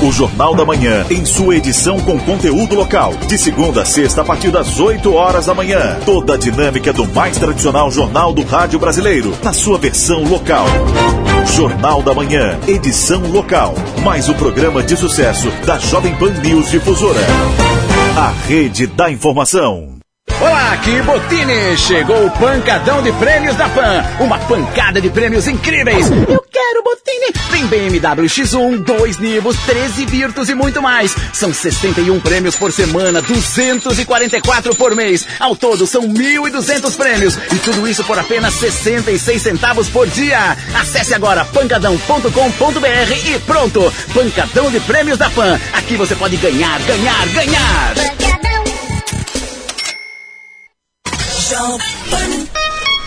O 0.02 0.12
Jornal 0.12 0.54
da 0.54 0.62
Manhã, 0.62 1.06
em 1.10 1.24
sua 1.24 1.56
edição 1.56 1.98
com 1.98 2.18
conteúdo 2.18 2.74
local. 2.74 3.14
De 3.26 3.38
segunda 3.38 3.80
a 3.80 3.84
sexta, 3.86 4.20
a 4.20 4.24
partir 4.24 4.50
das 4.50 4.78
8 4.78 5.14
horas 5.14 5.46
da 5.46 5.54
manhã. 5.54 5.98
Toda 6.04 6.34
a 6.34 6.36
dinâmica 6.36 6.92
do 6.92 7.06
mais 7.06 7.38
tradicional 7.38 7.90
jornal 7.90 8.34
do 8.34 8.44
rádio 8.44 8.78
brasileiro, 8.78 9.32
na 9.42 9.54
sua 9.54 9.78
versão 9.78 10.22
local. 10.24 10.66
Jornal 11.54 12.02
da 12.02 12.12
Manhã, 12.12 12.58
edição 12.68 13.22
local. 13.22 13.74
Mais 14.02 14.28
o 14.28 14.34
programa 14.34 14.82
de 14.82 14.96
sucesso 14.98 15.50
da 15.64 15.78
Jovem 15.78 16.14
Pan 16.16 16.30
News 16.42 16.70
Difusora. 16.70 17.20
A 18.18 18.32
rede 18.46 18.86
da 18.86 19.10
informação. 19.10 19.96
Olá, 20.38 20.72
aqui 20.72 21.00
Botini! 21.02 21.76
Chegou 21.78 22.26
o 22.26 22.30
pancadão 22.32 23.02
de 23.02 23.10
prêmios 23.12 23.56
da 23.56 23.68
PAN. 23.70 24.04
Uma 24.20 24.38
pancada 24.40 25.00
de 25.00 25.08
prêmios 25.08 25.48
incríveis. 25.48 26.10
Eu 26.10 26.44
quero 26.66 26.82
Botini! 26.82 27.32
Tem 27.50 27.66
BMW 27.66 28.26
X1, 28.26 28.82
2 28.82 29.18
Nivos, 29.18 29.56
13 29.66 30.06
Virtus 30.06 30.48
e 30.48 30.54
muito 30.54 30.82
mais. 30.82 31.14
São 31.32 31.52
61 31.52 32.20
prêmios 32.20 32.56
por 32.56 32.72
semana, 32.72 33.22
244 33.22 34.74
por 34.74 34.94
mês. 34.94 35.26
Ao 35.38 35.54
todo 35.54 35.86
são 35.86 36.02
1.200 36.02 36.96
prêmios. 36.96 37.36
E 37.36 37.56
tudo 37.58 37.86
isso 37.86 38.02
por 38.04 38.18
apenas 38.18 38.54
66 38.54 39.42
centavos 39.42 39.88
por 39.88 40.06
dia. 40.08 40.56
Acesse 40.74 41.14
agora 41.14 41.44
pancadão.com.br 41.44 43.12
e 43.26 43.38
pronto! 43.40 43.92
Pancadão 44.12 44.70
de 44.70 44.80
prêmios 44.80 45.18
da 45.18 45.30
PAN. 45.30 45.60
Aqui 45.72 45.96
você 45.96 46.16
pode 46.16 46.36
ganhar, 46.36 46.80
ganhar, 46.82 47.26
ganhar! 47.28 47.94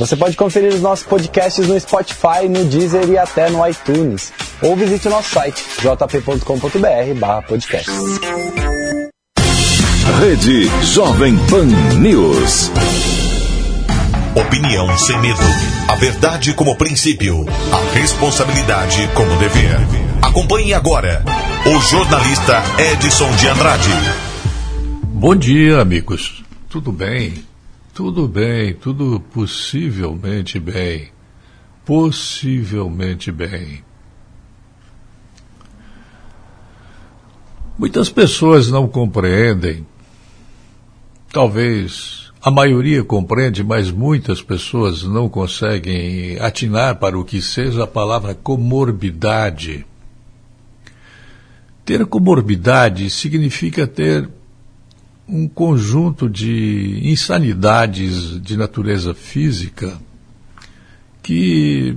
Você 0.00 0.16
pode 0.16 0.34
conferir 0.34 0.72
os 0.72 0.80
nossos 0.80 1.04
podcasts 1.04 1.68
no 1.68 1.78
Spotify, 1.78 2.48
no 2.48 2.64
Deezer 2.64 3.06
e 3.10 3.18
até 3.18 3.50
no 3.50 3.68
iTunes. 3.68 4.32
Ou 4.62 4.74
visite 4.74 5.08
o 5.08 5.10
nosso 5.10 5.28
site 5.28 5.62
jp.com.br 5.78 7.46
podcast. 7.46 7.90
Rede 10.18 10.70
Jovem 10.86 11.36
Pan 11.50 11.66
News. 11.98 12.70
Opinião 14.34 14.96
sem 14.96 15.20
medo. 15.20 15.38
A 15.86 15.96
verdade 15.96 16.54
como 16.54 16.78
princípio. 16.78 17.44
A 17.70 17.94
responsabilidade 17.94 19.06
como 19.14 19.36
dever. 19.36 19.76
Acompanhe 20.22 20.72
agora 20.72 21.22
o 21.66 21.78
jornalista 21.78 22.62
Edson 22.90 23.30
de 23.32 23.48
Andrade. 23.48 23.90
Bom 25.02 25.36
dia, 25.36 25.78
amigos. 25.78 26.42
Tudo 26.70 26.90
bem? 26.90 27.49
Tudo 27.92 28.28
bem, 28.28 28.74
tudo 28.74 29.20
possivelmente 29.32 30.58
bem. 30.58 31.08
Possivelmente 31.84 33.32
bem. 33.32 33.84
Muitas 37.76 38.10
pessoas 38.10 38.70
não 38.70 38.86
compreendem. 38.86 39.86
Talvez 41.32 42.30
a 42.42 42.50
maioria 42.50 43.04
compreende, 43.04 43.62
mas 43.62 43.90
muitas 43.90 44.40
pessoas 44.40 45.02
não 45.02 45.28
conseguem 45.28 46.38
atinar 46.38 46.96
para 46.96 47.18
o 47.18 47.24
que 47.24 47.42
seja 47.42 47.84
a 47.84 47.86
palavra 47.86 48.34
comorbidade. 48.34 49.84
Ter 51.84 52.06
comorbidade 52.06 53.10
significa 53.10 53.86
ter 53.86 54.28
um 55.30 55.46
conjunto 55.48 56.28
de 56.28 57.00
insanidades 57.04 58.40
de 58.42 58.56
natureza 58.56 59.14
física 59.14 59.96
que 61.22 61.96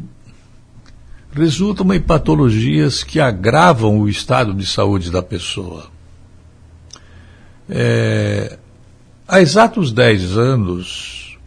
resultam 1.31 1.91
em 1.91 1.99
patologias 1.99 3.03
que 3.03 3.19
agravam 3.19 3.99
o 3.99 4.07
estado 4.07 4.53
de 4.53 4.65
saúde 4.65 5.09
da 5.09 5.23
pessoa. 5.23 5.87
É, 7.67 8.59
há 9.27 9.41
exatos 9.41 9.91
10 9.91 10.37
anos, 10.37 11.39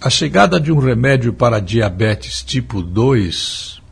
a 0.00 0.08
chegada 0.08 0.58
de 0.58 0.72
um 0.72 0.78
remédio 0.78 1.34
para 1.34 1.60
diabetes 1.60 2.42
tipo 2.42 2.80
2, 2.80 3.82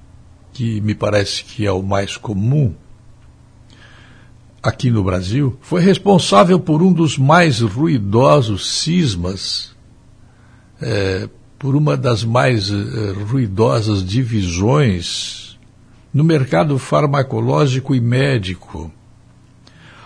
que 0.55 0.81
me 0.81 0.95
parece 0.95 1.45
que 1.45 1.67
é 1.67 1.73
o 1.73 1.83
mais 1.83 2.17
comum, 2.17 2.75
aqui 4.65 4.91
no 4.91 5.05
Brasil, 5.05 5.59
foi 5.61 5.83
responsável 5.83 6.59
por 6.59 6.83
um 6.83 6.91
dos 6.91 7.19
mais 7.19 7.61
ruidosos 7.61 8.81
cismas, 8.81 9.77
é, 10.81 11.29
por 11.59 11.77
uma 11.77 11.99
das 11.99 12.25
mais 12.25 12.71
é, 12.71 12.75
ruidosas 13.31 14.03
divisões 14.03 15.59
no 16.13 16.25
mercado 16.25 16.79
farmacológico 16.79 17.95
e 17.95 18.01
médico. 18.01 18.91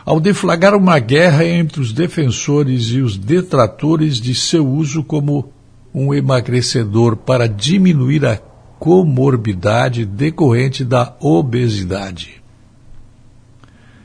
Ao 0.05 0.19
deflagrar 0.19 0.75
uma 0.75 0.99
guerra 0.99 1.45
entre 1.45 1.81
os 1.81 1.93
defensores 1.93 2.87
e 2.87 3.01
os 3.01 3.17
detratores 3.17 4.21
de 4.21 4.35
seu 4.35 4.67
uso 4.67 5.05
como 5.05 5.53
um 5.95 6.13
emagrecedor 6.13 7.17
para 7.17 7.47
diminuir 7.47 8.27
a 8.27 8.37
comorbidade 8.79 10.05
decorrente 10.05 10.85
da 10.85 11.17
obesidade. 11.21 12.38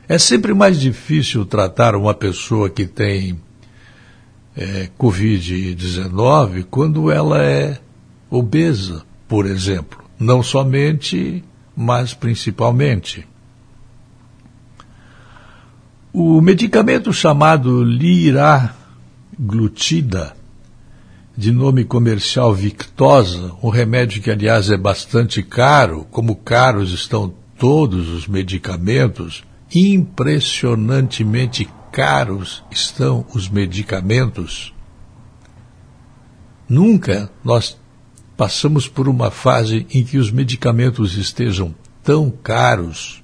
É 0.08 0.18
sempre 0.18 0.52
mais 0.52 0.78
difícil 0.78 1.46
tratar 1.46 1.96
uma 1.96 2.12
pessoa 2.12 2.68
que 2.68 2.86
tem 2.86 3.40
é, 4.56 4.88
Covid-19 4.98 6.66
quando 6.70 7.10
ela 7.10 7.42
é 7.42 7.80
obesa, 8.30 9.02
por 9.26 9.46
exemplo. 9.46 10.04
Não 10.18 10.42
somente, 10.42 11.42
mas 11.74 12.12
principalmente. 12.12 13.26
O 16.12 16.38
medicamento 16.40 17.10
chamado 17.12 17.82
liraglutida, 17.82 20.36
de 21.36 21.50
nome 21.50 21.84
comercial 21.84 22.54
Victosa, 22.54 23.52
um 23.62 23.70
remédio 23.70 24.22
que, 24.22 24.30
aliás, 24.30 24.70
é 24.70 24.76
bastante 24.76 25.42
caro, 25.42 26.06
como 26.10 26.36
caros 26.36 26.92
estão 26.92 27.34
todos 27.58 28.08
os 28.10 28.28
medicamentos, 28.28 29.42
impressionantemente 29.74 31.68
caros 31.90 32.62
estão 32.70 33.26
os 33.34 33.48
medicamentos. 33.48 34.72
Nunca 36.68 37.30
nós 37.44 37.76
passamos 38.36 38.88
por 38.88 39.08
uma 39.08 39.30
fase 39.30 39.86
em 39.92 40.04
que 40.04 40.18
os 40.18 40.30
medicamentos 40.30 41.16
estejam 41.16 41.74
tão 42.02 42.30
caros. 42.30 43.22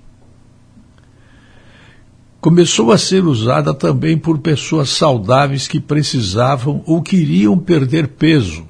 Começou 2.41 2.91
a 2.91 2.99
ser 2.99 3.25
usada 3.25 3.75
também 3.75 4.17
por 4.17 4.39
pessoas 4.39 4.89
saudáveis 4.91 5.69
que 5.69 5.79
precisavam 5.79 6.83
ou 6.87 7.03
queriam 7.03 7.59
perder 7.59 8.09
peso, 8.09 8.67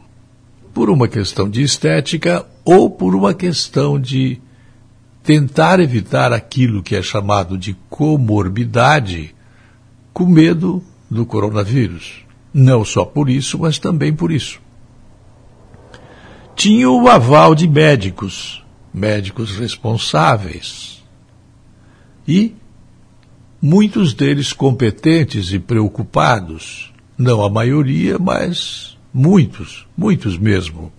por 0.74 0.90
uma 0.90 1.06
questão 1.06 1.48
de 1.48 1.62
estética 1.62 2.44
ou 2.64 2.90
por 2.90 3.14
uma 3.14 3.32
questão 3.32 3.98
de 3.98 4.40
tentar 5.22 5.80
evitar 5.80 6.32
aquilo 6.32 6.82
que 6.82 6.96
é 6.96 7.02
chamado 7.02 7.58
de 7.58 7.74
comorbidade, 7.88 9.34
com 10.12 10.26
medo 10.26 10.82
do 11.10 11.26
coronavírus. 11.26 12.24
Não 12.52 12.84
só 12.84 13.04
por 13.04 13.28
isso, 13.28 13.58
mas 13.58 13.78
também 13.78 14.12
por 14.12 14.32
isso. 14.32 14.60
Tinha 16.56 16.90
o 16.90 17.08
aval 17.08 17.54
de 17.54 17.68
médicos, 17.68 18.64
médicos 18.92 19.56
responsáveis. 19.56 21.02
E 22.26 22.54
muitos 23.62 24.14
deles 24.14 24.52
competentes 24.52 25.52
e 25.52 25.58
preocupados. 25.58 26.92
Não 27.16 27.42
a 27.42 27.50
maioria, 27.50 28.18
mas 28.18 28.98
muitos, 29.12 29.86
muitos 29.96 30.38
mesmo. 30.38 30.92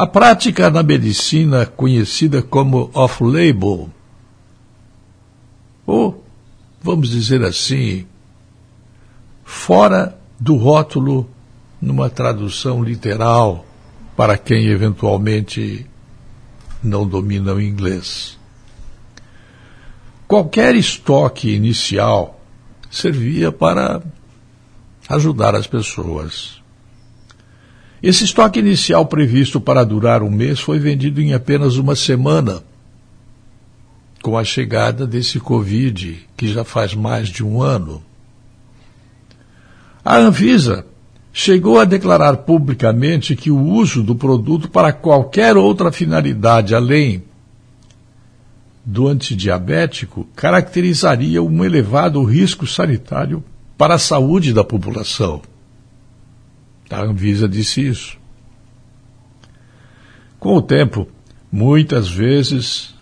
A 0.00 0.06
prática 0.06 0.70
na 0.70 0.80
medicina 0.80 1.66
conhecida 1.66 2.40
como 2.40 2.88
off-label, 2.94 3.90
ou, 5.84 6.24
vamos 6.80 7.08
dizer 7.08 7.42
assim, 7.42 8.06
fora 9.44 10.16
do 10.38 10.54
rótulo 10.54 11.28
numa 11.82 12.08
tradução 12.08 12.80
literal 12.80 13.66
para 14.16 14.38
quem 14.38 14.68
eventualmente 14.68 15.84
não 16.80 17.04
domina 17.04 17.52
o 17.52 17.60
inglês. 17.60 18.38
Qualquer 20.28 20.76
estoque 20.76 21.52
inicial 21.52 22.40
servia 22.88 23.50
para 23.50 24.00
ajudar 25.08 25.56
as 25.56 25.66
pessoas. 25.66 26.57
Esse 28.02 28.24
estoque 28.24 28.60
inicial 28.60 29.06
previsto 29.06 29.60
para 29.60 29.84
durar 29.84 30.22
um 30.22 30.30
mês 30.30 30.60
foi 30.60 30.78
vendido 30.78 31.20
em 31.20 31.34
apenas 31.34 31.76
uma 31.76 31.96
semana, 31.96 32.62
com 34.22 34.38
a 34.38 34.44
chegada 34.44 35.06
desse 35.06 35.40
Covid, 35.40 36.26
que 36.36 36.48
já 36.48 36.62
faz 36.62 36.94
mais 36.94 37.28
de 37.28 37.44
um 37.44 37.60
ano. 37.60 38.02
A 40.04 40.16
Anvisa 40.16 40.86
chegou 41.32 41.78
a 41.80 41.84
declarar 41.84 42.38
publicamente 42.38 43.34
que 43.34 43.50
o 43.50 43.60
uso 43.60 44.02
do 44.02 44.14
produto 44.14 44.70
para 44.70 44.92
qualquer 44.92 45.56
outra 45.56 45.92
finalidade 45.92 46.74
além 46.74 47.22
do 48.84 49.06
antidiabético 49.06 50.26
caracterizaria 50.34 51.42
um 51.42 51.64
elevado 51.64 52.22
risco 52.24 52.66
sanitário 52.66 53.44
para 53.76 53.94
a 53.94 53.98
saúde 53.98 54.52
da 54.52 54.64
população. 54.64 55.42
A 56.90 57.02
Anvisa 57.02 57.48
disse 57.48 57.86
isso. 57.86 58.18
Com 60.38 60.56
o 60.56 60.62
tempo, 60.62 61.08
muitas 61.50 62.08
vezes 62.08 62.94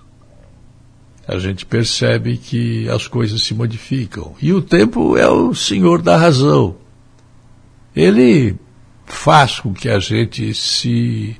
a 1.26 1.38
gente 1.38 1.66
percebe 1.66 2.36
que 2.36 2.88
as 2.88 3.08
coisas 3.08 3.42
se 3.42 3.54
modificam. 3.54 4.34
E 4.40 4.52
o 4.52 4.62
tempo 4.62 5.16
é 5.16 5.28
o 5.28 5.54
senhor 5.54 6.00
da 6.00 6.16
razão. 6.16 6.76
Ele 7.94 8.56
faz 9.04 9.60
com 9.60 9.72
que 9.72 9.88
a 9.88 9.98
gente 9.98 10.54
se 10.54 11.36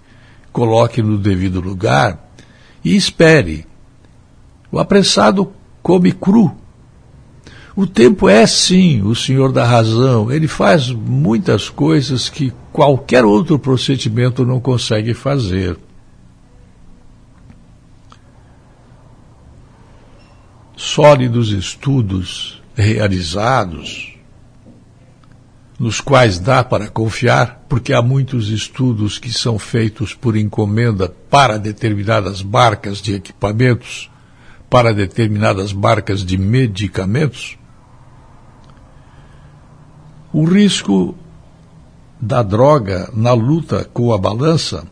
coloque 0.53 1.03
no 1.03 1.19
devido 1.19 1.61
lugar 1.61 2.31
e 2.85 2.97
espere 2.97 3.67
o 4.71 4.79
apressado 4.79 5.53
come 5.83 6.13
cru. 6.13 6.57
O 7.77 7.87
tempo 7.87 8.27
é 8.27 8.47
sim 8.47 9.03
o 9.03 9.15
senhor 9.15 9.53
da 9.53 9.63
razão. 9.63 10.33
Ele 10.33 10.49
faz 10.49 10.91
muitas 10.91 11.69
coisas 11.69 12.31
que 12.31 12.51
qualquer 12.73 13.23
outro 13.23 13.59
procedimento 13.59 14.47
não 14.47 14.59
consegue 14.59 15.13
fazer. 15.13 15.77
Sólidos 20.75 21.51
estudos 21.51 22.63
realizados, 22.75 24.15
nos 25.79 26.01
quais 26.01 26.39
dá 26.39 26.65
para 26.65 26.89
confiar, 26.89 27.67
porque 27.69 27.93
há 27.93 28.01
muitos 28.01 28.49
estudos 28.49 29.19
que 29.19 29.31
são 29.31 29.59
feitos 29.59 30.15
por 30.15 30.35
encomenda 30.35 31.09
para 31.09 31.59
determinadas 31.59 32.43
marcas 32.43 33.03
de 33.03 33.15
equipamentos 33.15 34.11
para 34.69 34.93
determinadas 34.93 35.73
marcas 35.73 36.25
de 36.25 36.37
medicamentos, 36.37 37.57
o 40.37 40.45
risco 40.45 41.15
da 42.21 42.43
droga 42.43 43.11
na 43.15 43.33
luta 43.33 43.89
com 43.91 44.13
a 44.13 44.19
balança 44.19 44.87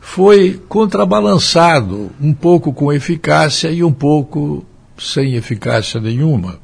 foi 0.00 0.58
contrabalançado 0.70 2.10
um 2.18 2.32
pouco 2.32 2.72
com 2.72 2.90
eficácia 2.90 3.70
e 3.70 3.84
um 3.84 3.92
pouco 3.92 4.64
sem 4.96 5.34
eficácia 5.34 6.00
nenhuma. 6.00 6.58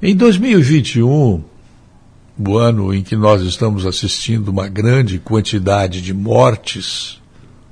Em 0.00 0.16
2021, 0.16 1.44
o 2.38 2.56
ano 2.56 2.94
em 2.94 3.02
que 3.02 3.16
nós 3.16 3.42
estamos 3.42 3.84
assistindo 3.84 4.48
uma 4.48 4.66
grande 4.66 5.18
quantidade 5.18 6.00
de 6.00 6.14
mortes 6.14 7.20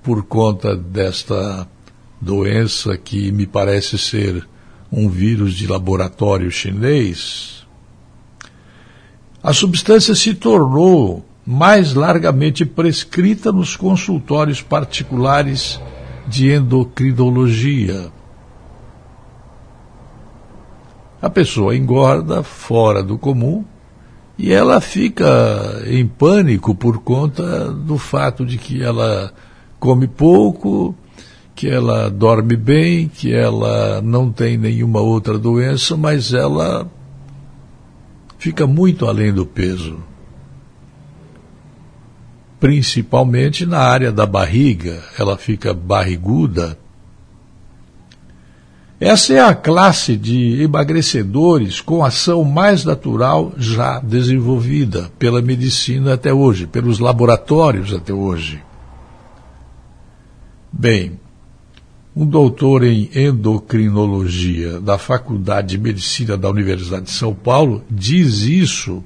por 0.03 0.22
conta 0.24 0.76
desta 0.76 1.66
doença 2.20 2.99
que 2.99 3.32
me 3.32 3.47
parece 3.47 3.97
ser 3.97 4.47
um 4.93 5.09
vírus 5.09 5.55
de 5.55 5.66
laboratório 5.66 6.51
chinês, 6.51 7.66
a 9.43 9.53
substância 9.53 10.14
se 10.14 10.34
tornou 10.34 11.24
mais 11.45 11.95
largamente 11.95 12.64
prescrita 12.64 13.51
nos 13.51 13.74
consultórios 13.74 14.61
particulares 14.61 15.80
de 16.28 16.53
endocrinologia. 16.53 18.12
A 21.20 21.30
pessoa 21.30 21.76
engorda 21.76 22.43
fora 22.43 23.03
do 23.03 23.18
comum 23.18 23.64
e 24.38 24.53
ela 24.53 24.80
fica 24.80 25.82
em 25.86 26.07
pânico 26.07 26.74
por 26.74 26.99
conta 26.99 27.72
do 27.72 27.99
fato 27.99 28.45
de 28.45 28.59
que 28.59 28.82
ela 28.82 29.32
come 29.78 30.07
pouco, 30.07 30.95
que 31.55 31.68
ela 31.68 32.11
dorme 32.11 32.57
bem, 32.57 33.09
que 33.09 33.32
ela 33.32 34.00
não 34.03 34.32
tem 34.32 34.57
nenhuma 34.57 35.00
outra 35.00 35.38
doença, 35.38 35.96
mas 35.96 36.32
ela 36.32 36.90
fica 38.38 38.66
muito 38.66 39.07
além 39.07 39.32
do 39.32 39.46
peso. 39.46 39.98
Principalmente 42.59 43.66
na 43.66 43.78
área 43.78 44.11
da 44.11 44.24
barriga, 44.24 45.03
ela 45.18 45.36
fica 45.36 45.74
barriguda. 45.74 46.78
Essa 48.98 49.34
é 49.34 49.40
a 49.40 49.53
classe 49.53 50.16
de 50.16 50.62
emagrecedores 50.62 51.80
com 51.80 52.05
ação 52.05 52.44
mais 52.44 52.84
natural 52.84 53.53
já 53.59 53.98
desenvolvida 53.98 55.11
pela 55.18 55.42
medicina 55.42 56.14
até 56.14 56.32
hoje, 56.32 56.68
pelos 56.68 57.00
laboratórios 57.00 57.92
até 57.92 58.12
hoje. 58.12 58.62
Bem, 60.72 61.18
um 62.15 62.27
doutor 62.27 62.85
em 62.85 63.09
endocrinologia 63.15 64.79
da 64.79 64.99
Faculdade 64.99 65.69
de 65.69 65.79
Medicina 65.79 66.37
da 66.37 66.51
Universidade 66.51 67.07
de 67.07 67.11
São 67.11 67.35
Paulo 67.35 67.83
diz 67.91 68.43
isso. 68.43 69.03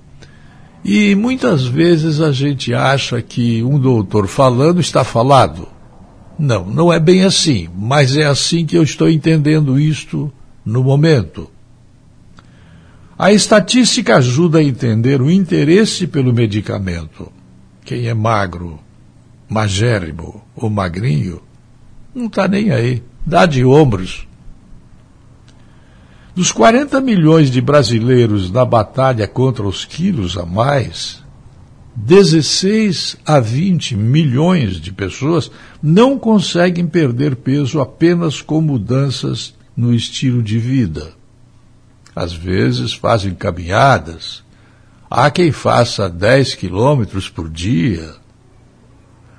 E 0.85 1.15
muitas 1.15 1.65
vezes 1.65 2.21
a 2.21 2.33
gente 2.33 2.75
acha 2.75 3.23
que 3.23 3.63
um 3.63 3.79
doutor 3.79 4.27
falando 4.27 4.81
está 4.81 5.05
falado. 5.05 5.69
Não, 6.37 6.67
não 6.67 6.93
é 6.93 6.99
bem 6.99 7.25
assim, 7.25 7.69
mas 7.77 8.17
é 8.17 8.25
assim 8.25 8.67
que 8.67 8.77
eu 8.77 8.83
estou 8.83 9.09
entendendo 9.09 9.79
isto 9.79 10.31
no 10.65 10.83
momento. 10.83 11.49
A 13.17 13.33
estatística 13.33 14.17
ajuda 14.17 14.59
a 14.59 14.65
entender 14.65 15.23
o 15.23 15.31
interesse 15.31 16.07
pelo 16.07 16.33
medicamento. 16.33 17.33
Quem 17.85 18.09
é 18.09 18.15
magro, 18.15 18.81
magérrimo 19.49 20.43
ou 20.55 20.69
magrinho 20.69 21.46
não 22.17 22.27
está 22.27 22.49
nem 22.49 22.71
aí. 22.71 23.03
Dá 23.25 23.45
de 23.45 23.65
ombros. 23.65 24.27
Dos 26.35 26.51
40 26.51 27.01
milhões 27.01 27.51
de 27.51 27.61
brasileiros 27.61 28.51
na 28.51 28.65
batalha 28.65 29.29
contra 29.29 29.67
os 29.67 29.85
quilos 29.85 30.37
a 30.37 30.45
mais, 30.45 31.23
16 31.95 33.17
a 33.25 33.41
20 33.41 33.97
milhões 33.97 34.81
de 34.81 34.93
pessoas 34.93 35.51
não 35.83 36.19
conseguem 36.19 36.87
perder 36.87 37.37
peso 37.37 37.81
apenas 37.81 38.43
com 38.43 38.61
mudanças 38.61 39.55
no 39.77 39.95
estilo 39.95 40.43
de 40.43 40.59
vida. 40.59 41.13
Às 42.15 42.33
vezes 42.33 42.93
fazem 42.93 43.35
caminhadas. 43.35 44.43
Há 45.11 45.31
quem 45.31 45.53
faça 45.53 46.09
10 46.09 46.55
quilômetros 46.55 47.29
por 47.29 47.49
dia. 47.49 48.15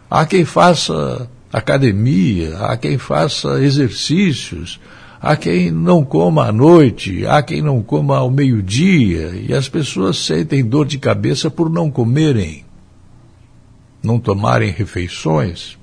Há 0.09 0.25
quem 0.25 0.45
faça 0.45 1.29
academia, 1.51 2.57
há 2.59 2.77
quem 2.77 2.97
faça 2.97 3.61
exercícios, 3.63 4.79
há 5.21 5.35
quem 5.35 5.71
não 5.71 6.03
coma 6.03 6.47
à 6.47 6.51
noite, 6.51 7.25
há 7.25 7.41
quem 7.41 7.61
não 7.61 7.81
coma 7.81 8.17
ao 8.17 8.29
meio-dia, 8.29 9.33
e 9.47 9.53
as 9.53 9.69
pessoas 9.69 10.17
sentem 10.17 10.63
dor 10.63 10.85
de 10.85 10.97
cabeça 10.97 11.49
por 11.49 11.69
não 11.69 11.89
comerem, 11.89 12.65
não 14.03 14.19
tomarem 14.19 14.71
refeições. 14.71 15.77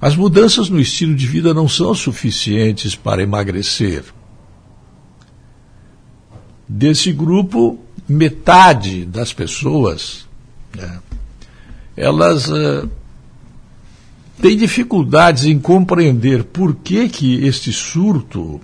As 0.00 0.16
mudanças 0.16 0.70
no 0.70 0.80
estilo 0.80 1.14
de 1.14 1.26
vida 1.26 1.52
não 1.52 1.68
são 1.68 1.94
suficientes 1.94 2.94
para 2.94 3.22
emagrecer. 3.22 4.04
Desse 6.66 7.12
grupo, 7.12 7.78
metade 8.08 9.04
das 9.04 9.32
pessoas, 9.32 10.26
né, 10.74 11.00
elas 11.96 12.48
uh, 12.48 12.88
têm 14.40 14.56
dificuldades 14.56 15.44
em 15.44 15.58
compreender 15.58 16.44
por 16.44 16.74
que, 16.74 17.08
que 17.08 17.44
este 17.44 17.72
surto 17.72 18.60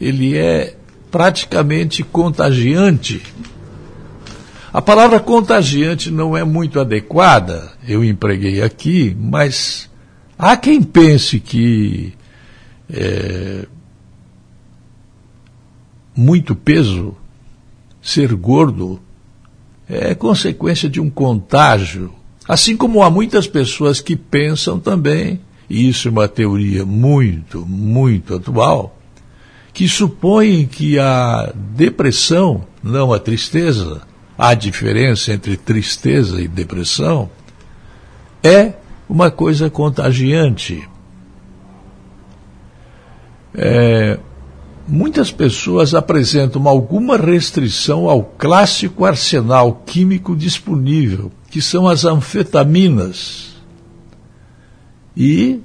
ele 0.00 0.36
é 0.36 0.76
praticamente 1.10 2.02
contagiante. 2.02 3.22
A 4.72 4.80
palavra 4.80 5.20
contagiante 5.20 6.10
não 6.10 6.36
é 6.36 6.44
muito 6.44 6.80
adequada, 6.80 7.72
eu 7.86 8.02
empreguei 8.02 8.62
aqui, 8.62 9.16
mas 9.18 9.90
Há 10.44 10.56
quem 10.56 10.82
pense 10.82 11.38
que 11.38 12.14
é, 12.92 13.64
muito 16.16 16.52
peso, 16.56 17.14
ser 18.02 18.34
gordo, 18.34 19.00
é 19.88 20.16
consequência 20.16 20.88
de 20.88 21.00
um 21.00 21.08
contágio. 21.08 22.12
Assim 22.48 22.76
como 22.76 23.02
há 23.02 23.10
muitas 23.10 23.46
pessoas 23.46 24.00
que 24.00 24.16
pensam 24.16 24.78
também, 24.78 25.40
e 25.70 25.88
isso 25.88 26.08
é 26.08 26.10
uma 26.10 26.28
teoria 26.28 26.84
muito, 26.84 27.64
muito 27.66 28.34
atual, 28.34 28.98
que 29.72 29.88
supõem 29.88 30.66
que 30.66 30.98
a 30.98 31.52
depressão, 31.54 32.64
não 32.82 33.12
a 33.12 33.18
tristeza, 33.18 34.02
a 34.36 34.54
diferença 34.54 35.32
entre 35.32 35.56
tristeza 35.56 36.40
e 36.40 36.48
depressão, 36.48 37.30
é 38.42 38.74
uma 39.08 39.30
coisa 39.30 39.70
contagiante. 39.70 40.86
É, 43.54 44.18
muitas 44.86 45.30
pessoas 45.30 45.94
apresentam 45.94 46.66
alguma 46.66 47.16
restrição 47.16 48.08
ao 48.08 48.22
clássico 48.22 49.04
arsenal 49.04 49.82
químico 49.86 50.34
disponível, 50.34 51.30
que 51.52 51.60
são 51.60 51.86
as 51.86 52.06
anfetaminas 52.06 53.56
e 55.14 55.60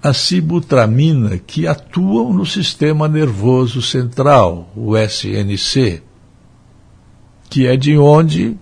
a 0.00 0.12
sibutramina, 0.12 1.38
que 1.38 1.66
atuam 1.66 2.32
no 2.32 2.46
sistema 2.46 3.08
nervoso 3.08 3.82
central, 3.82 4.70
o 4.76 4.96
SNC, 4.96 6.04
que 7.50 7.66
é 7.66 7.76
de 7.76 7.98
onde 7.98 8.56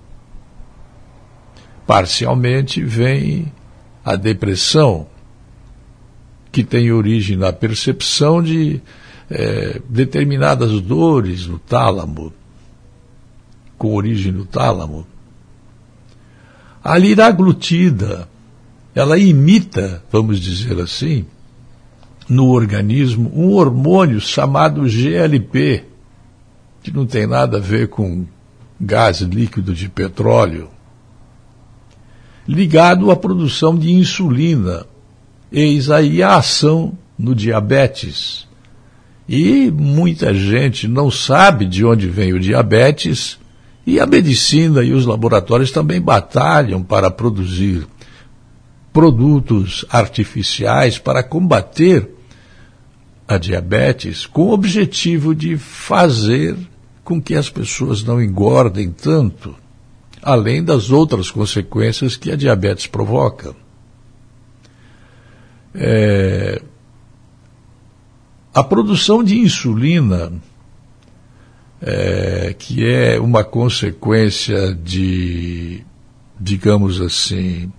parcialmente 1.87 2.83
vem 2.83 3.53
a 4.03 4.17
depressão, 4.17 5.07
que 6.51 6.65
tem 6.65 6.91
origem 6.91 7.37
na 7.37 7.53
percepção 7.53 8.43
de 8.43 8.81
é, 9.31 9.79
determinadas 9.91 10.81
dores 10.81 11.47
no 11.47 11.59
tálamo, 11.59 12.33
com 13.77 13.95
origem 13.95 14.33
no 14.33 14.47
tálamo. 14.47 15.12
A 16.83 16.99
liraglutida, 16.99 18.29
ela 18.95 19.19
imita, 19.19 20.03
vamos 20.11 20.41
dizer 20.41 20.81
assim, 20.81 21.25
no 22.29 22.49
organismo 22.49 23.31
um 23.35 23.53
hormônio 23.53 24.21
chamado 24.21 24.89
GLP, 24.89 25.85
que 26.83 26.91
não 26.91 27.07
tem 27.07 27.27
nada 27.27 27.59
a 27.59 27.61
ver 27.61 27.89
com 27.89 28.25
gás 28.81 29.21
líquido 29.21 29.73
de 29.73 29.89
petróleo 29.89 30.69
ligado 32.47 33.11
à 33.11 33.17
produção 33.17 33.77
de 33.77 33.93
insulina. 33.93 34.87
Eis 35.51 35.91
aí 35.91 36.23
a 36.23 36.37
ação 36.37 36.97
no 37.19 37.35
diabetes. 37.35 38.49
E 39.29 39.71
muita 39.71 40.35
gente 40.35 40.89
não 40.89 41.11
sabe 41.11 41.67
de 41.67 41.85
onde 41.85 42.09
vem 42.09 42.33
o 42.33 42.41
diabetes, 42.41 43.39
e 43.87 43.99
a 43.99 44.07
medicina 44.07 44.83
e 44.83 44.93
os 44.93 45.07
laboratórios 45.07 45.71
também 45.71 46.01
batalham 46.01 46.83
para 46.83 47.11
produzir 47.11 47.87
produtos 48.93 49.85
artificiais 49.89 50.99
para 50.99 51.23
combater 51.23 52.09
a 53.27 53.39
diabetes, 53.39 54.27
com 54.27 54.49
o 54.49 54.53
objetivo 54.53 55.35
de 55.35 55.57
fazer 55.57 56.57
com 57.03 57.21
que 57.21 57.35
as 57.35 57.49
pessoas 57.49 58.03
não 58.05 58.23
engordem 58.23 58.91
tanto 58.91 59.55
além 60.23 60.63
das 60.63 60.91
outras 60.91 61.31
consequências 61.31 62.17
que 62.17 62.31
a 62.31 62.37
diabetes 62.37 62.87
provoca. 62.87 63.55
É, 65.75 66.63
a 68.55 68.63
produção 68.63 69.25
de 69.25 69.39
insulina, 69.39 70.33
é, 71.81 72.42
que 72.53 72.85
é 72.85 73.19
uma 73.21 73.45
consequência 73.45 74.75
de, 74.75 75.85
digamos 76.39 77.01
assim, 77.01 77.71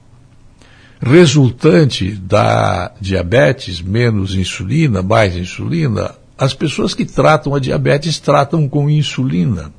resultante 1.01 2.11
da 2.11 2.91
diabetes, 2.99 3.81
menos 3.81 4.35
insulina, 4.35 5.01
mais 5.01 5.35
insulina, 5.35 6.15
as 6.37 6.53
pessoas 6.53 6.93
que 6.93 7.05
tratam 7.05 7.53
a 7.53 7.59
diabetes 7.59 8.19
tratam 8.19 8.67
com 8.67 8.89
insulina. 8.89 9.71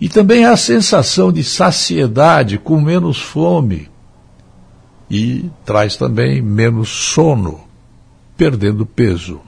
E 0.00 0.08
também 0.08 0.44
a 0.44 0.56
sensação 0.56 1.32
de 1.32 1.42
saciedade 1.44 2.58
com 2.58 2.80
menos 2.80 3.20
fome. 3.20 3.88
E 5.10 5.50
traz 5.64 5.96
também 5.96 6.42
menos 6.42 6.88
sono, 6.88 7.60
perdendo 8.36 8.84
peso. 8.84 9.40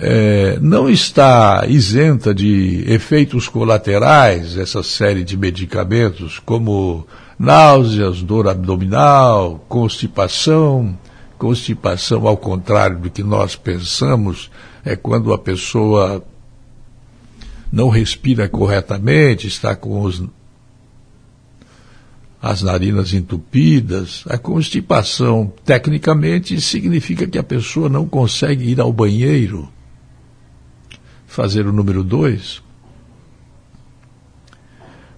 É, 0.00 0.60
não 0.60 0.88
está 0.88 1.66
isenta 1.66 2.32
de 2.32 2.84
efeitos 2.86 3.48
colaterais 3.48 4.56
essa 4.56 4.80
série 4.80 5.24
de 5.24 5.36
medicamentos, 5.36 6.38
como 6.38 7.04
náuseas, 7.36 8.22
dor 8.22 8.46
abdominal, 8.46 9.64
constipação. 9.68 10.96
Constipação, 11.36 12.28
ao 12.28 12.36
contrário 12.36 12.98
do 12.98 13.10
que 13.10 13.24
nós 13.24 13.56
pensamos, 13.56 14.50
é 14.84 14.94
quando 14.94 15.32
a 15.32 15.38
pessoa 15.38 16.24
não 17.72 17.88
respira 17.88 18.48
corretamente, 18.48 19.46
está 19.48 19.74
com 19.74 20.02
os, 20.02 20.22
as 22.40 22.62
narinas 22.62 23.12
entupidas. 23.12 24.22
A 24.28 24.38
constipação, 24.38 25.52
tecnicamente, 25.64 26.60
significa 26.60 27.26
que 27.26 27.38
a 27.38 27.42
pessoa 27.42 27.88
não 27.88 28.06
consegue 28.06 28.70
ir 28.70 28.80
ao 28.80 28.92
banheiro. 28.92 29.68
Fazer 31.28 31.66
o 31.66 31.72
número 31.72 32.02
dois. 32.02 32.60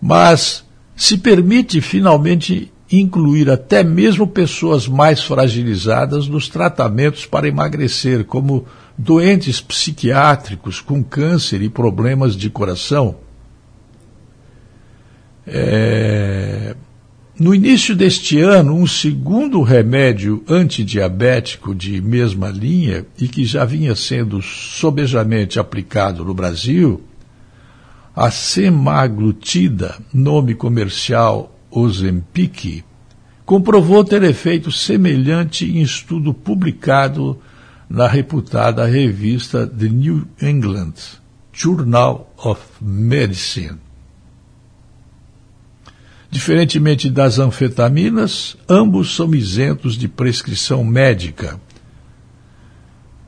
Mas 0.03 0.63
se 0.95 1.17
permite 1.17 1.81
finalmente 1.81 2.71
incluir 2.93 3.49
até 3.49 3.83
mesmo 3.83 4.27
pessoas 4.27 4.87
mais 4.87 5.23
fragilizadas 5.23 6.27
nos 6.27 6.49
tratamentos 6.49 7.25
para 7.25 7.49
emagrecer, 7.49 8.25
como 8.25 8.67
doentes 8.99 9.61
psiquiátricos 9.61 10.81
com 10.81 11.03
câncer 11.03 11.63
e 11.63 11.71
problemas 11.71 12.37
de 12.37 12.51
coração. 12.51 13.17
É... 15.47 16.75
No 17.41 17.55
início 17.55 17.97
deste 17.97 18.38
ano, 18.38 18.74
um 18.74 18.86
segundo 18.86 19.62
remédio 19.62 20.45
antidiabético 20.47 21.74
de 21.74 21.99
mesma 21.99 22.51
linha 22.51 23.07
e 23.18 23.26
que 23.28 23.47
já 23.47 23.64
vinha 23.64 23.95
sendo 23.95 24.43
sobejamente 24.43 25.59
aplicado 25.59 26.22
no 26.22 26.34
Brasil, 26.34 27.03
a 28.14 28.30
semaglutida, 28.30 29.99
nome 30.12 30.55
comercial 30.55 31.59
Ozempic, 31.70 32.84
comprovou 33.47 34.05
ter 34.05 34.22
efeito 34.22 34.70
semelhante 34.70 35.64
em 35.64 35.80
estudo 35.80 36.34
publicado 36.34 37.38
na 37.88 38.07
reputada 38.07 38.84
revista 38.84 39.66
The 39.66 39.88
New 39.88 40.28
England 40.43 40.93
Journal 41.55 42.34
of 42.36 42.61
Medicine. 42.82 43.78
Diferentemente 46.31 47.11
das 47.11 47.41
anfetaminas, 47.41 48.57
ambos 48.68 49.16
são 49.16 49.35
isentos 49.35 49.97
de 49.97 50.07
prescrição 50.07 50.85
médica. 50.85 51.61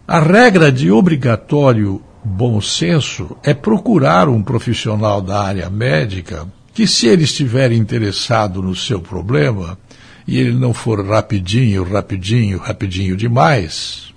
A 0.07 0.21
regra 0.21 0.71
de 0.71 0.91
obrigatório 0.91 2.01
bom 2.25 2.61
senso 2.61 3.37
é 3.43 3.53
procurar 3.53 4.29
um 4.29 4.41
profissional 4.41 5.21
da 5.21 5.43
área 5.43 5.69
médica 5.69 6.47
que, 6.73 6.87
se 6.87 7.09
ele 7.09 7.25
estiver 7.25 7.73
interessado 7.73 8.63
no 8.63 8.75
seu 8.75 9.01
problema 9.01 9.77
e 10.27 10.39
ele 10.39 10.53
não 10.53 10.73
for 10.73 11.05
rapidinho, 11.05 11.83
rapidinho, 11.83 12.59
rapidinho 12.59 13.17
demais, 13.17 14.15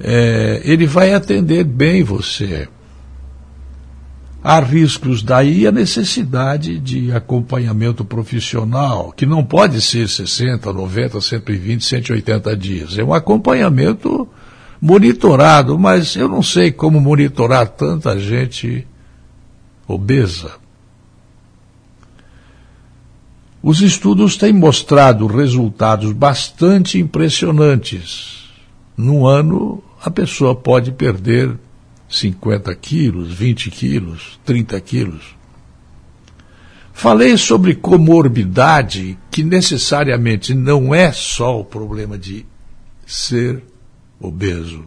é, 0.00 0.60
ele 0.64 0.86
vai 0.86 1.14
atender 1.14 1.62
bem 1.62 2.02
você. 2.02 2.68
Há 4.48 4.60
riscos 4.60 5.24
daí 5.24 5.66
a 5.66 5.72
necessidade 5.72 6.78
de 6.78 7.10
acompanhamento 7.10 8.04
profissional, 8.04 9.10
que 9.10 9.26
não 9.26 9.42
pode 9.42 9.80
ser 9.80 10.08
60, 10.08 10.72
90, 10.72 11.20
120, 11.20 11.84
180 11.84 12.56
dias. 12.56 12.96
É 12.96 13.02
um 13.02 13.12
acompanhamento 13.12 14.28
monitorado, 14.80 15.76
mas 15.76 16.14
eu 16.14 16.28
não 16.28 16.44
sei 16.44 16.70
como 16.70 17.00
monitorar 17.00 17.70
tanta 17.70 18.16
gente 18.20 18.86
obesa. 19.84 20.52
Os 23.60 23.80
estudos 23.80 24.36
têm 24.36 24.52
mostrado 24.52 25.26
resultados 25.26 26.12
bastante 26.12 27.00
impressionantes. 27.00 28.44
Num 28.96 29.26
ano, 29.26 29.82
a 30.00 30.08
pessoa 30.08 30.54
pode 30.54 30.92
perder 30.92 31.58
50 32.08 32.74
quilos, 32.76 33.32
20 33.32 33.70
quilos, 33.70 34.40
30 34.44 34.80
quilos. 34.80 35.36
Falei 36.92 37.36
sobre 37.36 37.74
comorbidade, 37.74 39.18
que 39.30 39.44
necessariamente 39.44 40.54
não 40.54 40.94
é 40.94 41.12
só 41.12 41.60
o 41.60 41.64
problema 41.64 42.16
de 42.16 42.46
ser 43.06 43.62
obeso. 44.18 44.86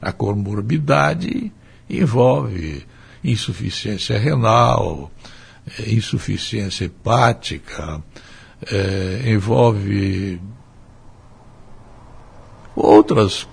A 0.00 0.10
comorbidade 0.10 1.52
envolve 1.88 2.86
insuficiência 3.22 4.18
renal, 4.18 5.10
é, 5.78 5.92
insuficiência 5.92 6.86
hepática, 6.86 8.02
é, 8.66 9.30
envolve 9.30 10.40
outras 12.74 13.46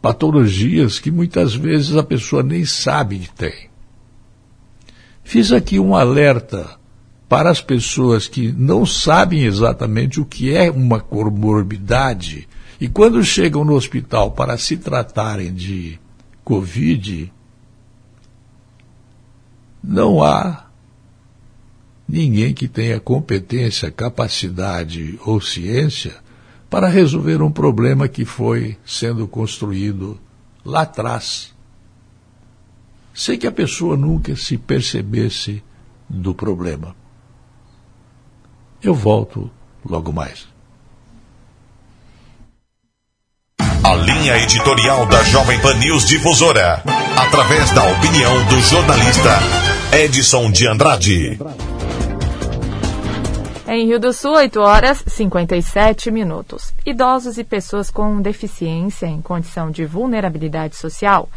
patologias 0.00 0.98
que 0.98 1.10
muitas 1.10 1.54
vezes 1.54 1.96
a 1.96 2.02
pessoa 2.02 2.42
nem 2.42 2.64
sabe 2.64 3.18
que 3.18 3.30
tem. 3.30 3.68
Fiz 5.24 5.52
aqui 5.52 5.78
um 5.78 5.94
alerta 5.94 6.78
para 7.28 7.50
as 7.50 7.60
pessoas 7.60 8.26
que 8.26 8.50
não 8.52 8.86
sabem 8.86 9.44
exatamente 9.44 10.20
o 10.20 10.24
que 10.24 10.54
é 10.54 10.70
uma 10.70 11.00
comorbidade 11.00 12.48
e 12.80 12.88
quando 12.88 13.24
chegam 13.24 13.64
no 13.64 13.74
hospital 13.74 14.30
para 14.30 14.56
se 14.56 14.76
tratarem 14.76 15.52
de 15.52 15.98
Covid, 16.44 17.32
não 19.82 20.22
há 20.22 20.66
ninguém 22.08 22.54
que 22.54 22.68
tenha 22.68 23.00
competência, 23.00 23.90
capacidade 23.90 25.18
ou 25.26 25.40
ciência 25.40 26.16
para 26.70 26.88
resolver 26.88 27.40
um 27.42 27.50
problema 27.50 28.08
que 28.08 28.24
foi 28.24 28.76
sendo 28.84 29.26
construído 29.26 30.20
lá 30.64 30.82
atrás, 30.82 31.54
sem 33.14 33.38
que 33.38 33.46
a 33.46 33.52
pessoa 33.52 33.96
nunca 33.96 34.36
se 34.36 34.56
percebesse 34.56 35.62
do 36.08 36.34
problema. 36.34 36.94
Eu 38.82 38.94
volto 38.94 39.50
logo 39.84 40.12
mais. 40.12 40.46
A 43.82 43.94
linha 43.94 44.36
editorial 44.38 45.06
da 45.06 45.22
Jovem 45.24 45.58
Pan 45.60 45.74
News 45.74 46.06
Difusora, 46.06 46.82
através 47.16 47.70
da 47.72 47.84
opinião 47.84 48.46
do 48.46 48.60
jornalista 48.60 49.38
Edson 49.92 50.50
de 50.50 50.68
Andrade. 50.68 51.38
Em 53.70 53.84
Rio 53.84 54.00
do 54.00 54.14
Sul, 54.14 54.32
8 54.32 54.60
horas 54.60 55.04
57 55.06 56.10
minutos. 56.10 56.72
Idosos 56.86 57.36
e 57.36 57.44
pessoas 57.44 57.90
com 57.90 58.18
deficiência 58.18 59.04
em 59.04 59.20
condição 59.20 59.70
de 59.70 59.84
vulnerabilidade 59.84 60.74
social 60.74 61.28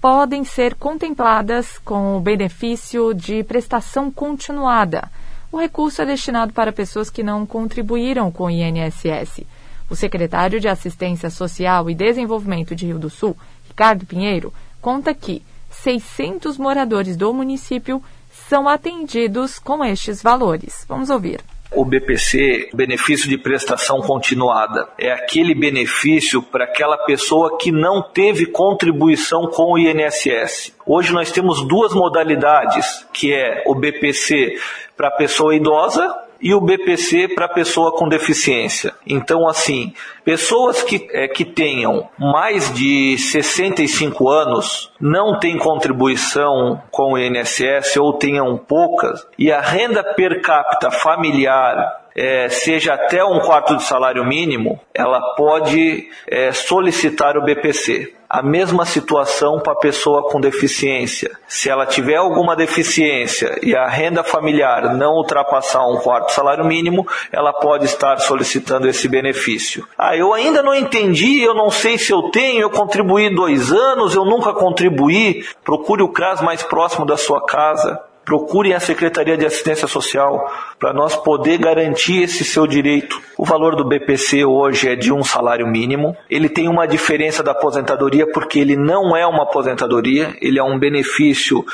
podem 0.00 0.44
ser 0.44 0.76
contempladas 0.76 1.78
com 1.78 2.16
o 2.16 2.20
benefício 2.20 3.12
de 3.12 3.42
prestação 3.42 4.08
continuada. 4.08 5.10
O 5.50 5.58
recurso 5.58 6.00
é 6.00 6.06
destinado 6.06 6.52
para 6.52 6.70
pessoas 6.70 7.10
que 7.10 7.24
não 7.24 7.44
contribuíram 7.44 8.30
com 8.30 8.44
o 8.44 8.50
INSS. 8.50 9.44
O 9.90 9.96
secretário 9.96 10.60
de 10.60 10.68
Assistência 10.68 11.28
Social 11.28 11.90
e 11.90 11.94
Desenvolvimento 11.96 12.72
de 12.72 12.86
Rio 12.86 13.00
do 13.00 13.10
Sul, 13.10 13.36
Ricardo 13.66 14.06
Pinheiro, 14.06 14.54
conta 14.80 15.12
que 15.12 15.42
600 15.72 16.56
moradores 16.56 17.16
do 17.16 17.34
município 17.34 18.00
são 18.48 18.68
atendidos 18.68 19.58
com 19.58 19.84
estes 19.84 20.22
valores. 20.22 20.84
Vamos 20.88 21.10
ouvir. 21.10 21.40
O 21.72 21.84
BPC, 21.84 22.70
benefício 22.74 23.28
de 23.28 23.38
prestação 23.38 24.00
continuada, 24.00 24.88
é 24.98 25.12
aquele 25.12 25.54
benefício 25.54 26.42
para 26.42 26.64
aquela 26.64 26.98
pessoa 26.98 27.58
que 27.58 27.70
não 27.70 28.02
teve 28.02 28.46
contribuição 28.46 29.46
com 29.46 29.72
o 29.72 29.78
INSS. 29.78 30.74
Hoje 30.84 31.12
nós 31.12 31.30
temos 31.30 31.66
duas 31.68 31.94
modalidades, 31.94 33.06
que 33.12 33.32
é 33.32 33.62
o 33.66 33.74
BPC 33.76 34.58
para 34.96 35.08
a 35.08 35.12
pessoa 35.12 35.54
idosa 35.54 36.12
e 36.40 36.54
o 36.54 36.60
BPC 36.60 37.28
para 37.34 37.48
pessoa 37.48 37.92
com 37.92 38.08
deficiência. 38.08 38.94
Então, 39.06 39.48
assim, 39.48 39.92
pessoas 40.24 40.82
que, 40.82 41.08
é, 41.12 41.28
que 41.28 41.44
tenham 41.44 42.08
mais 42.18 42.72
de 42.72 43.18
65 43.18 44.28
anos 44.28 44.92
não 45.00 45.38
têm 45.38 45.58
contribuição 45.58 46.82
com 46.90 47.12
o 47.12 47.18
INSS 47.18 47.96
ou 47.98 48.14
tenham 48.14 48.56
poucas, 48.56 49.26
e 49.38 49.52
a 49.52 49.60
renda 49.60 50.02
per 50.02 50.40
capita 50.40 50.90
familiar 50.90 51.99
é, 52.14 52.48
seja 52.48 52.94
até 52.94 53.24
um 53.24 53.40
quarto 53.40 53.76
de 53.76 53.82
salário 53.82 54.24
mínimo, 54.24 54.80
ela 54.94 55.20
pode 55.34 56.08
é, 56.26 56.52
solicitar 56.52 57.36
o 57.36 57.44
BPC. 57.44 58.14
A 58.28 58.42
mesma 58.42 58.86
situação 58.86 59.58
para 59.58 59.72
a 59.72 59.78
pessoa 59.80 60.30
com 60.30 60.40
deficiência. 60.40 61.36
Se 61.48 61.68
ela 61.68 61.84
tiver 61.84 62.14
alguma 62.14 62.54
deficiência 62.54 63.58
e 63.60 63.74
a 63.74 63.88
renda 63.88 64.22
familiar 64.22 64.94
não 64.94 65.14
ultrapassar 65.14 65.84
um 65.88 65.96
quarto 65.96 66.30
salário 66.30 66.64
mínimo, 66.64 67.04
ela 67.32 67.52
pode 67.52 67.86
estar 67.86 68.18
solicitando 68.18 68.88
esse 68.88 69.08
benefício. 69.08 69.84
Ah, 69.98 70.16
eu 70.16 70.32
ainda 70.32 70.62
não 70.62 70.74
entendi, 70.74 71.42
eu 71.42 71.54
não 71.54 71.70
sei 71.70 71.98
se 71.98 72.12
eu 72.12 72.30
tenho, 72.30 72.60
eu 72.60 72.70
contribuí 72.70 73.34
dois 73.34 73.72
anos, 73.72 74.14
eu 74.14 74.24
nunca 74.24 74.52
contribuí. 74.52 75.44
Procure 75.64 76.02
o 76.02 76.12
CRAS 76.12 76.40
mais 76.40 76.62
próximo 76.62 77.04
da 77.04 77.16
sua 77.16 77.44
casa 77.44 78.00
procurem 78.30 78.74
a 78.74 78.78
Secretaria 78.78 79.36
de 79.36 79.44
Assistência 79.44 79.88
Social 79.88 80.48
para 80.78 80.92
nós 80.92 81.16
poder 81.16 81.58
garantir 81.58 82.22
esse 82.22 82.44
seu 82.44 82.64
direito. 82.64 83.20
O 83.36 83.44
valor 83.44 83.74
do 83.74 83.84
BPC 83.84 84.44
hoje 84.44 84.88
é 84.88 84.94
de 84.94 85.12
um 85.12 85.24
salário 85.24 85.66
mínimo. 85.66 86.16
Ele 86.30 86.48
tem 86.48 86.68
uma 86.68 86.86
diferença 86.86 87.42
da 87.42 87.50
aposentadoria 87.50 88.30
porque 88.30 88.60
ele 88.60 88.76
não 88.76 89.16
é 89.16 89.26
uma 89.26 89.42
aposentadoria, 89.42 90.32
ele 90.40 90.60
é 90.60 90.62
um 90.62 90.78
benefício 90.78 91.64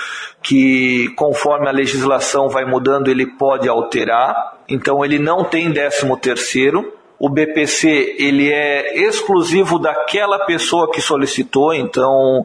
que, 0.43 1.11
conforme 1.15 1.69
a 1.69 1.73
legislação 1.73 2.49
vai 2.49 2.65
mudando, 2.65 3.11
ele 3.11 3.27
pode 3.27 3.69
alterar. 3.69 4.57
Então 4.67 5.05
ele 5.05 5.19
não 5.19 5.45
tem 5.45 5.71
décimo 5.71 6.17
terceiro, 6.17 6.91
o 7.19 7.31
BPC 7.31 8.17
ele 8.19 8.53
é 8.53 8.99
exclusivo 9.07 9.79
daquela 9.79 10.41
pessoa 10.41 10.91
que 10.91 11.01
solicitou, 11.01 11.73
então 11.73 12.45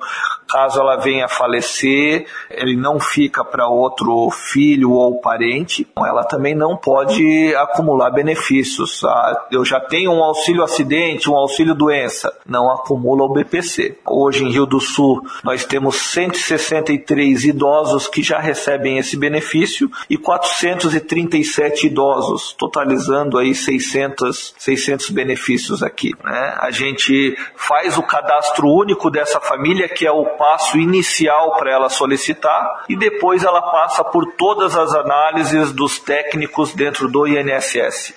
caso 0.52 0.80
ela 0.80 0.98
venha 0.98 1.26
a 1.26 1.30
falecer, 1.30 2.26
ele 2.50 2.76
não 2.76 3.00
fica 3.00 3.44
para 3.44 3.68
outro 3.68 4.30
filho 4.30 4.92
ou 4.92 5.22
parente, 5.22 5.88
ela 5.98 6.24
também 6.24 6.54
não 6.54 6.76
pode 6.76 7.56
acumular 7.56 8.12
benefícios. 8.12 9.04
Ah, 9.04 9.48
eu 9.52 9.64
já 9.64 9.80
tenho 9.80 10.12
um 10.12 10.24
auxílio 10.24 10.64
acidente, 10.64 11.30
um 11.30 11.36
auxílio 11.36 11.74
doença, 11.74 12.32
não 12.46 12.72
acumula 12.72 13.24
o 13.24 13.34
BPC. 13.34 13.98
Hoje 14.06 14.44
em 14.44 14.52
Rio 14.52 14.66
do 14.66 14.80
Sul 14.80 15.22
nós 15.44 15.64
temos 15.64 15.96
163 15.98 17.46
idosos 17.46 18.08
que 18.08 18.22
já 18.22 18.40
recebem 18.40 18.98
esse 18.98 19.18
benefício 19.18 19.90
e 20.10 20.18
437 20.18 21.88
idosos, 21.88 22.54
totalizando 22.54 23.38
aí 23.38 23.56
600, 23.56 24.56
600 24.58 25.10
benefícios 25.12 25.84
aqui. 25.84 26.12
Né? 26.24 26.58
A 26.60 26.72
gente 26.72 27.36
faz 27.56 27.98
o 27.98 28.04
cadastro 28.04 28.68
único 28.68 29.10
dessa 29.10 29.40
família, 29.40 29.88
que 29.88 30.06
é 30.06 30.12
o 30.12 30.26
passo 30.42 30.80
inicial 30.80 31.56
para 31.56 31.72
ela 31.72 31.88
solicitar 31.88 32.86
e 32.90 32.98
depois 32.98 33.44
ela 33.44 33.62
passa 33.62 34.04
por 34.04 34.26
todas 34.36 34.76
as 34.76 34.92
análises 34.92 35.72
dos 35.72 36.00
técnicos 36.00 36.74
dentro 36.74 37.08
do 37.08 37.28
INSS. 37.28 38.16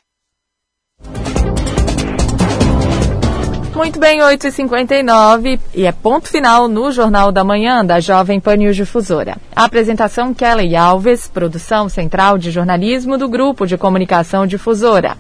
Muito 3.75 3.99
bem, 3.99 4.21
8h59 4.21 5.61
e 5.75 5.85
é 5.85 5.93
ponto 5.93 6.31
final 6.31 6.67
no 6.67 6.91
Jornal 6.91 7.31
da 7.31 7.45
Manhã 7.45 7.85
da 7.85 8.01
Jovem 8.01 8.41
Pan 8.41 8.57
News 8.57 8.77
Difusora. 8.77 9.37
A 9.55 9.65
apresentação 9.65 10.33
Kelly 10.33 10.75
Alves, 10.75 11.29
produção 11.29 11.91
central 11.91 12.39
de 12.39 12.51
jornalismo 12.51 13.19
do 13.19 13.29
Grupo 13.29 13.67
de 13.67 13.77
Comunicação 13.77 14.47
Difusora. 14.47 15.19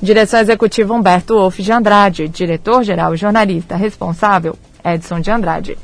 Direção 0.00 0.40
executiva 0.40 0.94
Humberto 0.94 1.34
Wolff 1.34 1.62
de 1.62 1.72
Andrade, 1.72 2.26
diretor-geral 2.26 3.12
e 3.12 3.18
jornalista 3.18 3.76
responsável 3.76 4.56
Edson 4.82 5.20
de 5.20 5.30
Andrade. 5.30 5.76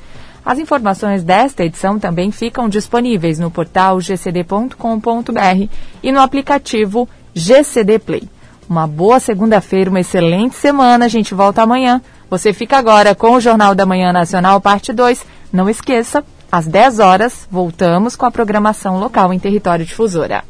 As 0.45 0.59
informações 0.59 1.23
desta 1.23 1.65
edição 1.65 1.99
também 1.99 2.31
ficam 2.31 2.69
disponíveis 2.69 3.39
no 3.39 3.51
portal 3.51 3.99
gcd.com.br 3.99 5.69
e 6.03 6.13
no 6.13 6.21
aplicativo 6.21 7.09
GCD 7.35 7.99
Play. 7.99 8.29
Uma 8.69 8.87
boa 8.87 9.21
segunda-feira, 9.21 9.91
uma 9.91 10.01
excelente 10.01 10.57
semana. 10.57 11.07
A 11.07 11.09
gente 11.09 11.35
volta 11.35 11.63
amanhã. 11.63 12.01
Você 12.29 12.53
fica 12.53 12.77
agora 12.77 13.15
com 13.15 13.33
o 13.33 13.41
Jornal 13.41 13.75
da 13.75 13.87
Manhã 13.87 14.13
Nacional, 14.13 14.61
parte 14.61 14.93
2. 14.93 15.25
Não 15.53 15.69
esqueça, 15.69 16.25
às 16.51 16.67
10 16.67 16.99
horas, 16.99 17.49
voltamos 17.51 18.17
com 18.17 18.27
a 18.27 18.31
programação 18.31 18.99
local 18.99 19.33
em 19.33 19.39
território 19.39 19.85
difusora. 19.85 20.45